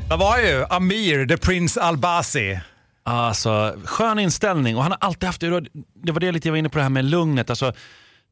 Det 0.08 0.16
var 0.16 0.38
ju 0.38 0.64
Amir, 0.70 1.26
the 1.26 1.36
Prince 1.36 1.80
Albasi. 1.80 2.60
Alltså, 3.02 3.74
skön 3.84 4.18
inställning 4.18 4.76
och 4.76 4.82
han 4.82 4.92
har 4.92 4.98
alltid 5.00 5.26
haft 5.26 5.40
det. 5.40 5.60
Det 5.94 6.12
var 6.12 6.20
det 6.20 6.32
lite 6.32 6.48
jag 6.48 6.52
var 6.52 6.58
inne 6.58 6.68
på 6.68 6.78
det 6.78 6.82
här 6.82 6.90
med 6.90 7.04
lugnet. 7.04 7.50
Alltså, 7.50 7.72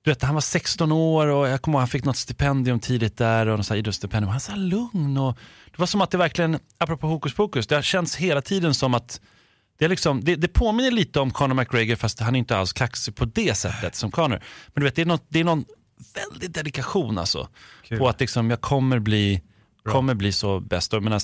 du 0.04 0.10
vet, 0.10 0.22
han 0.22 0.34
var 0.34 0.40
16 0.40 0.92
år 0.92 1.26
och 1.26 1.48
jag 1.48 1.62
kommer 1.62 1.78
ihåg 1.78 1.80
han 1.80 1.88
fick 1.88 2.04
något 2.04 2.16
stipendium 2.16 2.80
tidigt 2.80 3.16
där 3.16 3.46
och 3.46 3.56
något 3.56 3.66
så 3.66 3.74
här 3.74 3.78
idrottsstipendium. 3.78 4.28
Han 4.28 4.34
var 4.34 4.40
så 4.40 4.56
lugn 4.56 5.16
och 5.16 5.38
det 5.70 5.78
var 5.78 5.86
som 5.86 6.00
att 6.00 6.10
det 6.10 6.18
verkligen, 6.18 6.58
apropå 6.78 7.06
hokus 7.06 7.34
pokus, 7.34 7.66
det 7.66 7.74
har 7.74 7.82
känts 7.82 8.16
hela 8.16 8.42
tiden 8.42 8.74
som 8.74 8.94
att 8.94 9.20
det, 9.78 9.84
är 9.84 9.88
liksom, 9.88 10.24
det, 10.24 10.36
det 10.36 10.48
påminner 10.48 10.90
lite 10.90 11.20
om 11.20 11.30
Conor 11.30 11.54
McGregor 11.54 11.96
fast 11.96 12.20
han 12.20 12.34
är 12.34 12.38
inte 12.38 12.56
alls 12.56 12.72
kaxig 12.72 13.14
på 13.14 13.24
det 13.24 13.54
sättet 13.54 13.94
som 13.94 14.10
Conor. 14.10 14.42
Men 14.66 14.80
du 14.80 14.84
vet, 14.84 14.94
det 14.94 15.02
är, 15.02 15.06
något, 15.06 15.26
det 15.28 15.40
är 15.40 15.44
någon 15.44 15.64
väldig 16.14 16.50
dedikation 16.50 17.18
alltså. 17.18 17.48
Kul. 17.82 17.98
På 17.98 18.08
att 18.08 18.20
liksom, 18.20 18.50
jag 18.50 18.60
kommer 18.60 18.98
bli, 18.98 19.42
kommer 19.84 20.14
bli 20.14 20.32
så 20.32 20.60
bäst. 20.60 20.92
Jag 20.92 21.02
menar, 21.02 21.22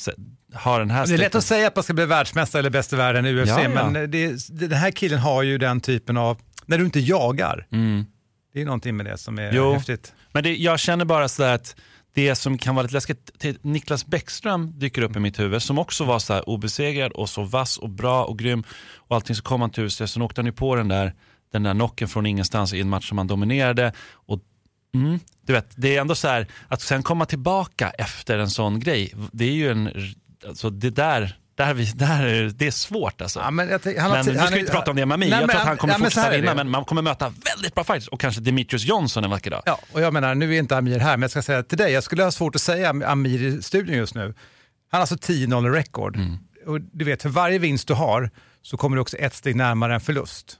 ha 0.64 0.78
den 0.78 0.90
här 0.90 1.06
Det 1.06 1.14
är 1.14 1.18
lätt 1.18 1.34
att 1.34 1.44
säga 1.44 1.66
att 1.66 1.76
man 1.76 1.82
ska 1.82 1.94
bli 1.94 2.04
världsmästare 2.06 2.60
eller 2.60 2.70
bäst 2.70 2.92
i 2.92 2.96
världen 2.96 3.26
i 3.26 3.34
UFC, 3.34 3.48
Ja, 3.48 3.62
ja. 3.62 3.68
men 3.90 4.10
det, 4.10 4.48
den 4.48 4.72
här 4.72 4.90
killen 4.90 5.18
har 5.18 5.42
ju 5.42 5.58
den 5.58 5.80
typen 5.80 6.16
av, 6.16 6.38
när 6.66 6.78
du 6.78 6.84
inte 6.84 7.00
jagar, 7.00 7.66
det 8.52 8.60
är 8.60 8.64
någonting 8.64 8.96
med 8.96 9.06
det 9.06 9.18
som 9.18 9.38
är. 9.38 9.52
Jo. 9.52 9.72
häftigt. 9.72 10.14
Men 10.32 10.42
det, 10.42 10.56
jag 10.56 10.80
känner 10.80 11.04
bara 11.04 11.28
sådär 11.28 11.54
att 11.54 11.76
det 12.14 12.34
som 12.34 12.58
kan 12.58 12.74
vara 12.74 12.82
lite 12.82 12.94
läskigt, 12.94 13.44
Niklas 13.62 14.06
Bäckström 14.06 14.78
dyker 14.78 15.02
upp 15.02 15.16
i 15.16 15.20
mitt 15.20 15.38
huvud 15.38 15.62
som 15.62 15.78
också 15.78 16.04
var 16.04 16.18
så 16.18 16.32
här 16.34 16.48
obesegrad 16.48 17.12
och 17.12 17.28
så 17.28 17.42
vass 17.42 17.78
och 17.78 17.90
bra 17.90 18.24
och 18.24 18.38
grym 18.38 18.64
och 18.96 19.16
allting 19.16 19.36
så 19.36 19.42
kom 19.42 19.60
han 19.60 19.70
till 19.70 19.84
UFC 19.84 20.02
sen 20.06 20.22
åkte 20.22 20.40
han 20.40 20.46
ju 20.46 20.52
på 20.52 20.76
den 20.76 20.88
där, 20.88 21.14
den 21.52 21.62
där 21.62 21.74
knocken 21.74 22.08
från 22.08 22.26
ingenstans 22.26 22.72
i 22.72 22.80
en 22.80 22.88
match 22.88 23.08
som 23.08 23.18
han 23.18 23.26
dominerade 23.26 23.92
och 24.12 24.40
mm, 24.94 25.20
du 25.46 25.52
vet, 25.52 25.70
det 25.76 25.96
är 25.96 26.00
ändå 26.00 26.14
så 26.14 26.28
här 26.28 26.46
att 26.68 26.80
sen 26.80 27.02
komma 27.02 27.26
tillbaka 27.26 27.90
efter 27.90 28.38
en 28.38 28.50
sån 28.50 28.80
grej, 28.80 29.14
det 29.32 29.44
är 29.44 29.52
ju 29.52 29.70
en, 29.70 29.90
alltså 30.46 30.70
det 30.70 30.90
där 30.90 31.37
där 31.58 31.74
vi, 31.74 31.84
där, 31.84 32.50
det 32.54 32.66
är 32.66 32.70
svårt 32.70 33.20
alltså. 33.20 33.40
Ja, 33.40 33.50
men 33.50 33.68
jag 33.68 33.82
tänk- 33.82 33.98
han 33.98 34.10
men 34.10 34.26
nu 34.26 34.36
han 34.38 34.46
ska 34.46 34.54
vi 34.54 34.56
är- 34.56 34.60
inte 34.60 34.72
prata 34.72 34.90
om 34.90 34.96
det 34.96 35.06
med 35.06 35.18
mig. 35.18 35.30
Nej, 35.30 35.40
Jag 35.40 35.50
tror 35.50 35.60
att 35.60 35.66
han- 35.66 35.76
kommer 35.76 35.94
här 35.94 36.00
fortsätta 36.00 36.26
är 36.32 36.36
vinna, 36.36 36.50
det. 36.50 36.56
men 36.56 36.70
man 36.70 36.84
kommer 36.84 37.02
möta 37.02 37.32
väldigt 37.54 37.74
bra 37.74 37.84
fighters 37.84 38.08
och 38.08 38.20
kanske 38.20 38.40
Demetrius 38.40 38.84
Johnson 38.84 39.24
en 39.24 39.30
vacker 39.30 39.50
dag. 39.50 39.62
Ja, 39.66 39.78
och 39.92 40.00
jag 40.00 40.12
menar, 40.12 40.34
nu 40.34 40.54
är 40.54 40.58
inte 40.58 40.76
Amir 40.76 40.98
här, 40.98 41.16
men 41.16 41.22
jag 41.22 41.30
ska 41.30 41.42
säga 41.42 41.62
till 41.62 41.78
dig, 41.78 41.92
jag 41.92 42.04
skulle 42.04 42.22
ha 42.24 42.30
svårt 42.30 42.54
att 42.54 42.60
säga 42.62 42.90
Amir 43.06 43.42
i 43.42 43.62
studion 43.62 43.96
just 43.96 44.14
nu. 44.14 44.22
Han 44.22 44.34
har 44.90 45.00
alltså 45.00 45.16
10-0 45.16 45.66
i 45.66 45.70
rekord. 45.70 46.16
Mm. 46.16 46.38
Och 46.66 46.80
du 46.80 47.04
vet, 47.04 47.22
för 47.22 47.28
varje 47.28 47.58
vinst 47.58 47.88
du 47.88 47.94
har 47.94 48.30
så 48.62 48.76
kommer 48.76 48.96
du 48.96 49.00
också 49.00 49.16
ett 49.16 49.34
steg 49.34 49.56
närmare 49.56 49.94
en 49.94 50.00
förlust. 50.00 50.56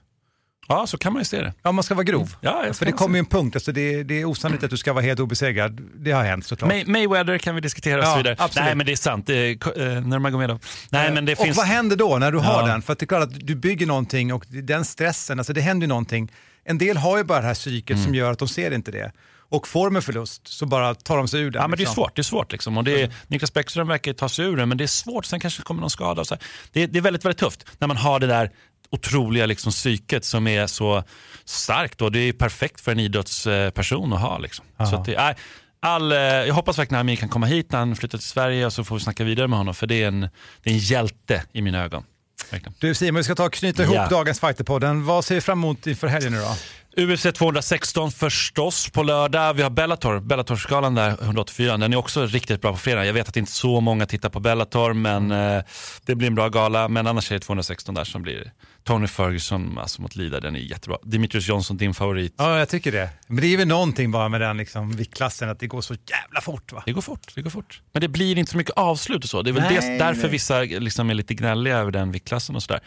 Ja, 0.69 0.87
så 0.87 0.97
kan 0.97 1.13
man 1.13 1.19
ju 1.21 1.25
se 1.25 1.41
det. 1.41 1.53
Ja, 1.63 1.71
man 1.71 1.83
ska 1.83 1.95
vara 1.95 2.03
grov. 2.03 2.35
Ja, 2.41 2.65
för 2.73 2.85
det 2.85 2.91
kommer 2.91 3.15
ju 3.15 3.19
en 3.19 3.25
punkt, 3.25 3.55
alltså 3.55 3.71
det, 3.71 4.03
det 4.03 4.21
är 4.21 4.25
osannolikt 4.25 4.63
att 4.63 4.69
du 4.69 4.77
ska 4.77 4.93
vara 4.93 5.03
helt 5.05 5.19
obesegrad. 5.19 5.81
Det 5.95 6.11
har 6.11 6.23
hänt 6.23 6.45
såklart. 6.45 6.67
May 6.69 6.85
Mayweather 6.85 7.37
kan 7.37 7.55
vi 7.55 7.61
diskutera 7.61 7.97
och 7.99 8.03
Ja, 8.05 8.11
så 8.11 8.17
vidare. 8.17 8.35
absolut. 8.39 8.65
Nej 8.65 8.75
men 8.75 8.85
det 8.85 8.91
är 8.91 8.95
sant, 8.95 9.27
det 9.27 9.35
är, 9.35 9.51
eh, 9.95 10.01
Nurmagomedov. 10.03 10.59
Nej 10.89 11.11
men 11.13 11.25
det 11.25 11.35
och 11.39 11.45
finns... 11.45 11.57
vad 11.57 11.65
händer 11.65 11.95
då 11.95 12.17
när 12.17 12.31
du 12.31 12.37
har 12.37 12.61
Ja. 12.61 12.67
den? 12.67 12.81
För 12.81 12.93
att 12.93 12.99
det 12.99 13.03
är 13.03 13.07
klart 13.07 13.23
att 13.23 13.47
du 13.47 13.55
bygger 13.55 13.85
någonting 13.85 14.33
och 14.33 14.45
den 14.49 14.85
stressen, 14.85 15.39
alltså 15.39 15.53
det 15.53 15.61
händer 15.61 15.85
ju 15.85 15.89
någonting. 15.89 16.31
En 16.65 16.77
del 16.77 16.97
har 16.97 17.17
ju 17.17 17.23
bara 17.23 17.41
det 17.41 17.47
här 17.47 17.53
psyket 17.53 17.95
Mm. 17.95 18.03
som 18.05 18.15
gör 18.15 18.31
att 18.31 18.39
de 18.39 18.47
ser 18.47 18.71
inte 18.71 18.91
det. 18.91 19.11
Och 19.51 19.67
får 19.67 19.85
de 19.87 19.95
en 19.95 20.01
förlust 20.01 20.47
så 20.47 20.65
bara 20.65 20.95
tar 20.95 21.17
de 21.17 21.27
sig 21.27 21.41
ur 21.41 21.51
den. 21.51 21.61
Ja, 21.61 21.67
men 21.67 21.71
det 21.71 21.75
är 21.75 21.79
liksom. 21.79 21.95
svårt. 21.95 22.15
Det 22.15 22.21
är 22.21 22.23
svårt 22.23 22.51
liksom. 22.51 22.77
och 22.77 22.83
det 22.83 23.01
är, 23.01 23.13
Niklas 23.27 23.53
Bäckström 23.53 23.87
verkar 23.87 24.13
ta 24.13 24.29
sig 24.29 24.45
ur 24.45 24.57
det, 24.57 24.65
men 24.65 24.77
det 24.77 24.83
är 24.83 24.87
svårt. 24.87 25.25
Sen 25.25 25.39
kanske 25.39 25.59
det 25.61 25.63
kommer 25.65 25.81
någon 25.81 25.89
skada. 25.89 26.21
Och 26.21 26.27
så. 26.27 26.37
Det, 26.71 26.83
är, 26.83 26.87
det 26.87 26.99
är 26.99 27.01
väldigt, 27.01 27.25
väldigt 27.25 27.39
tufft 27.39 27.65
när 27.79 27.87
man 27.87 27.97
har 27.97 28.19
det 28.19 28.27
där 28.27 28.51
otroliga 28.91 29.45
liksom, 29.45 29.71
psyket 29.71 30.25
som 30.25 30.47
är 30.47 30.67
så 30.67 31.03
starkt. 31.45 32.01
Och 32.01 32.11
det 32.11 32.19
är 32.19 32.33
perfekt 32.33 32.81
för 32.81 32.91
en 32.91 32.99
idrottsperson 32.99 34.13
att 34.13 34.21
ha. 34.21 34.37
Liksom. 34.37 34.65
Så 34.89 34.95
att 34.95 35.05
det, 35.05 35.17
nej, 35.17 35.35
all, 35.79 36.11
eh, 36.11 36.17
jag 36.19 36.53
hoppas 36.53 36.79
verkligen 36.79 36.97
att 36.99 37.01
Amir 37.01 37.15
kan 37.15 37.29
komma 37.29 37.45
hit 37.45 37.71
när 37.71 37.79
han 37.79 37.95
flyttar 37.95 38.17
till 38.17 38.27
Sverige 38.27 38.65
och 38.65 38.73
så 38.73 38.83
får 38.83 38.95
vi 38.95 39.01
snacka 39.01 39.23
vidare 39.23 39.47
med 39.47 39.57
honom. 39.59 39.73
För 39.75 39.87
det 39.87 40.03
är 40.03 40.07
en, 40.07 40.19
det 40.63 40.69
är 40.69 40.73
en 40.73 40.77
hjälte 40.79 41.43
i 41.53 41.61
mina 41.61 41.83
ögon. 41.83 42.03
Verkligen. 42.51 42.73
Du 42.79 42.93
Simon, 42.95 43.17
vi 43.17 43.23
ska 43.23 43.35
ta 43.35 43.45
och 43.45 43.53
knyta 43.53 43.83
ihop 43.83 43.95
Ja. 43.95 44.07
dagens 44.09 44.39
Fighterpodden. 44.39 45.05
Vad 45.05 45.25
ser 45.25 45.35
vi 45.35 45.41
fram 45.41 45.59
emot 45.59 45.87
inför 45.87 46.07
helgen 46.07 46.31
nu 46.31 46.39
då? 46.39 46.55
UFC 46.99 47.33
216 47.33 48.11
förstås 48.11 48.89
på 48.89 49.03
lördag. 49.03 49.53
Vi 49.53 49.63
har 49.63 49.69
Bellator, 49.69 50.19
Bellator-skalan 50.19 50.95
där, 50.95 51.23
184. 51.23 51.77
Den 51.77 51.93
är 51.93 51.97
också 51.97 52.25
riktigt 52.25 52.61
bra 52.61 52.71
på 52.71 52.77
fredag. 52.77 53.05
Jag 53.05 53.13
vet 53.13 53.29
att 53.29 53.37
inte 53.37 53.51
så 53.51 53.81
många 53.81 54.05
tittar 54.05 54.29
på 54.29 54.39
Bellator, 54.39 54.93
men 54.93 55.31
eh, 55.31 55.63
det 56.05 56.15
blir 56.15 56.27
en 56.27 56.35
bra 56.35 56.49
gala. 56.49 56.87
Men 56.87 57.07
annars 57.07 57.31
är 57.31 57.35
det 57.35 57.39
216 57.39 57.95
där 57.95 58.03
som 58.03 58.21
blir 58.21 58.51
Tony 58.83 59.07
Ferguson 59.07 59.77
alltså, 59.77 60.01
mot 60.01 60.15
Lida. 60.15 60.39
Den 60.39 60.55
är 60.55 60.59
jättebra. 60.59 60.97
Demetrius 61.03 61.47
Johnson, 61.47 61.77
din 61.77 61.93
favorit. 61.93 62.33
Ja, 62.37 62.59
jag 62.59 62.69
tycker 62.69 62.91
det. 62.91 63.09
Men 63.27 63.41
det 63.41 63.53
är 63.53 63.57
väl 63.57 63.67
någonting 63.67 64.11
bara 64.11 64.29
med 64.29 64.41
den 64.41 64.57
liksom, 64.57 64.91
viktklassen, 64.91 65.49
att 65.49 65.59
det 65.59 65.67
går 65.67 65.81
så 65.81 65.93
jävla 65.93 66.41
fort 66.41 66.71
va? 66.71 66.83
Det 66.85 66.91
går 66.91 67.01
fort, 67.01 67.31
det 67.35 67.41
går 67.41 67.49
fort. 67.49 67.81
Men 67.91 68.01
det 68.01 68.07
blir 68.07 68.37
inte 68.37 68.51
så 68.51 68.57
mycket 68.57 68.73
avslut 68.77 69.23
och 69.23 69.29
så. 69.29 69.41
Det 69.41 69.49
är 69.49 69.53
väl 69.53 69.63
Nej, 69.63 69.75
det, 69.75 69.97
därför 69.97 70.21
nej. 70.21 70.31
vissa 70.31 70.59
liksom 70.61 71.09
är 71.09 71.13
lite 71.13 71.33
gnälliga 71.33 71.77
över 71.77 71.91
den 71.91 72.11
viktklassen 72.11 72.55
och 72.55 72.63
sådär. 72.63 72.81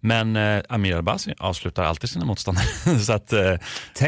Men 0.00 0.36
eh, 0.36 0.62
Amir 0.68 0.96
Albasi 0.96 1.34
avslutar 1.38 1.82
alltid 1.84 2.10
sina 2.10 2.24
motståndare. 2.24 2.64
så 3.06 3.12
att, 3.12 3.32
eh, 3.32 3.54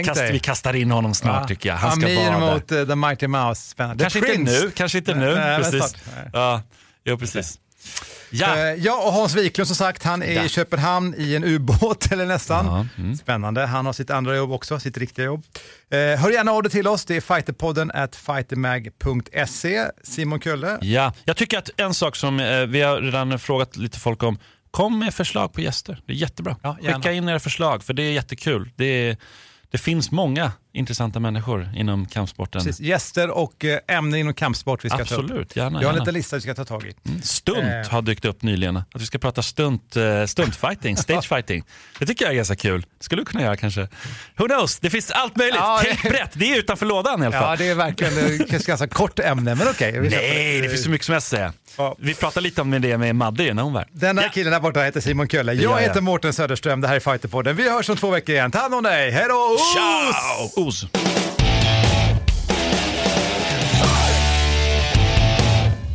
kast, 0.05 0.23
vi 0.31 0.39
kastar 0.39 0.77
in 0.77 0.91
honom 0.91 1.15
snart 1.15 1.41
Ja. 1.43 1.49
tycker 1.49 1.69
jag. 1.69 1.77
Han 1.77 1.93
ska 2.01 2.07
Amir 2.07 2.41
mot 2.53 2.73
uh, 2.73 2.87
The 2.87 2.95
Mighty 2.95 3.27
Mouse. 3.27 3.63
Spännande. 3.71 4.05
Kanske 4.05 4.19
inte 4.19 4.53
nu, 4.53 4.71
kanske 4.71 4.99
inte 4.99 5.15
nu. 5.15 5.35
Nej, 5.35 5.57
precis. 5.63 5.97
Nej. 6.17 6.31
Ja, 6.33 6.63
jo, 7.05 7.19
precis. 7.19 7.59
Ja. 8.31 8.59
Ja, 8.59 8.75
ja, 8.75 9.03
och 9.07 9.13
Hans 9.13 9.35
Wiklund 9.35 9.67
som 9.67 9.77
sagt, 9.77 10.03
han 10.03 10.23
är 10.23 10.33
Ja. 10.33 10.45
i 10.45 10.49
Köpenhamn 10.49 11.15
i 11.19 11.35
en 11.37 11.45
ubåt 11.45 12.07
eller 12.13 12.27
nästan. 12.27 12.67
Ja, 12.67 12.87
mm. 13.03 13.17
Spännande. 13.17 13.67
Han 13.67 13.87
har 13.87 13.93
sitt 13.93 14.11
andra 14.11 14.37
jobb 14.37 14.53
också, 14.53 14.81
sitt 14.81 14.99
riktiga 14.99 15.25
jobb. 15.25 15.45
Eh, 15.91 15.99
hör 15.99 16.31
gärna 16.31 16.53
av 16.53 16.63
dig 16.63 16.73
till 16.73 16.89
oss, 16.89 17.05
det 17.05 17.17
är 17.17 17.21
fighterpodden 17.21 17.91
at 17.91 18.17
fightermag.se. 18.17 19.85
Simon 20.03 20.41
Kölle. 20.41 20.79
ja, 20.81 21.13
jag 21.25 21.37
tycker 21.37 21.59
att 21.59 21.71
en 21.77 21.95
sak 21.95 22.17
som 22.17 22.41
eh, 22.41 22.61
vi 22.67 22.81
har 22.81 23.01
redan 23.01 23.39
frågat 23.39 23.77
lite 23.77 23.99
folk 24.01 24.23
om, 24.23 24.39
kom 24.71 24.99
med 24.99 25.15
förslag 25.15 25.53
på 25.53 25.61
gäster. 25.61 26.03
Det 26.07 26.13
är 26.13 26.17
jättebra. 26.17 26.57
Ja. 26.63 26.77
Skicka 26.83 27.13
in 27.13 27.29
era 27.29 27.41
förslag 27.41 27.85
för 27.85 27.95
det 27.95 28.03
är 28.03 28.13
jättekul. 28.13 28.71
Det, 28.77 28.85
är, 28.85 29.17
det 29.71 29.79
finns 29.79 30.11
många 30.11 30.53
intressanta 30.73 31.21
människor 31.21 31.69
inom 31.77 32.07
kampsporten. 32.07 32.61
Precis, 32.65 32.81
gäster 32.81 33.31
och 33.31 33.65
eh, 33.65 33.79
ämnen 33.89 34.21
inom 34.21 34.35
kampsport 34.35 34.85
vi 34.85 34.89
ska 34.89 34.97
ta 34.99 35.03
upp. 35.15 35.21
Absolut, 35.21 35.57
gärna. 35.57 35.79
Vi 35.79 35.85
har 35.85 35.93
en 35.93 35.99
liten 35.99 36.15
lista 36.15 36.37
vi 36.37 36.43
ska 36.43 36.55
ta 36.55 36.65
tag 36.65 36.85
i. 36.87 37.21
Stunt 37.23 37.59
Eh. 37.59 37.91
har 37.91 38.03
dykt 38.03 38.25
upp 38.25 38.43
nyligen. 38.43 38.77
Att 38.77 38.85
vi 38.95 39.07
ska 39.07 39.19
prata 39.19 39.43
stunt, 39.43 39.97
uh, 39.97 40.27
stuntfighting, 40.27 40.97
stagefighting. 41.07 41.65
Det 41.99 42.07
tycker 42.07 42.25
jag 42.25 42.33
är 42.33 42.37
ganska 42.37 42.57
kul. 42.57 42.81
Det 42.99 43.05
skulle 43.05 43.23
du 43.23 43.27
kunna 43.27 43.43
göra 43.45 43.57
kanske. 43.57 43.89
Who 44.37 44.47
knows? 44.49 44.79
Det 44.79 44.91
finns 44.91 45.11
allt 45.11 45.37
möjligt. 45.37 45.55
Ja, 45.59 45.81
Tänk 45.85 46.03
brett. 46.03 46.31
Det 46.33 46.53
är 46.53 46.59
utanför 46.59 46.87
lådan 46.87 47.23
i 47.23 47.27
alla 47.27 47.37
Ja, 47.37 47.43
fall. 47.43 47.59
det 47.59 47.69
är 47.69 47.75
verkligen 47.75 48.41
ett 48.41 48.67
ganska 48.67 48.89
kort 48.89 49.19
ämne, 49.19 49.55
men 49.55 49.69
okej. 49.69 49.93
på 49.93 50.01
Nej, 50.01 50.61
det 50.61 50.69
finns 50.69 50.85
så 50.85 50.91
mycket 50.91 51.05
som 51.05 51.13
helst 51.13 51.33
att 51.33 51.39
säga. 51.39 51.53
Vi 51.99 52.15
pratade 52.15 52.45
lite 52.45 52.61
om 52.61 52.71
det 52.71 52.99
med 52.99 53.17
Madde 53.17 53.55
när 53.55 53.63
hon 53.63 53.73
var. 53.73 53.87
Den 53.93 54.19
här 54.19 54.29
killen 54.29 54.53
där 54.53 54.61
borta 54.61 54.81
heter 54.83 55.01
Simon 55.01 55.29
Kölle. 55.29 55.53
Jag 55.53 55.63
Ja, 55.65 55.71
ja. 55.81 55.89
heter 55.89 56.01
Mårten 56.01 56.33
Söderström. 56.33 56.81
Det 56.81 56.89
här 56.89 56.97
är 56.97 57.01
Fighterpodden. 57.01 57.57
Vi 57.57 57.71
hörs 57.71 57.89
om 57.89 57.97
två 57.97 58.11
veckor 58.11 58.35
igen. 58.35 58.51
Ta 58.51 58.59
hand 58.59 58.75
om 58.75 58.83
dig. 58.83 59.11
Hej 59.11 59.27
då! 59.29 59.57
Ciao! 59.75 60.68
Os. 60.69 60.87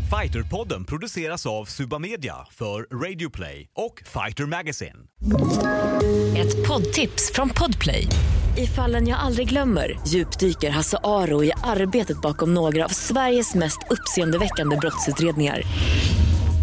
Fighterpodden 0.10 0.86
produceras 0.86 1.46
av 1.46 1.66
Suba 1.66 2.00
Media 2.00 2.36
för 2.52 3.06
Radio 3.06 3.30
Play 3.30 3.70
och 3.76 4.04
Fighter 4.06 4.46
Magazine. 4.46 4.96
Ett 6.38 6.68
poddtips 6.68 7.32
från 7.34 7.50
Podplay. 7.50 8.08
I 8.58 8.68
fallen 8.68 9.08
jag 9.08 9.20
aldrig 9.20 9.50
glömmer 9.50 10.00
djupdyker 10.08 10.70
Hasse 10.70 10.98
Aro 11.04 11.44
i 11.44 11.52
arbetet 11.64 12.22
bakom 12.22 12.54
några 12.54 12.86
av 12.86 12.90
Sveriges 12.90 13.56
mest 13.56 13.80
uppseendeväckande 13.90 14.78
brottsutredningar. 14.78 15.62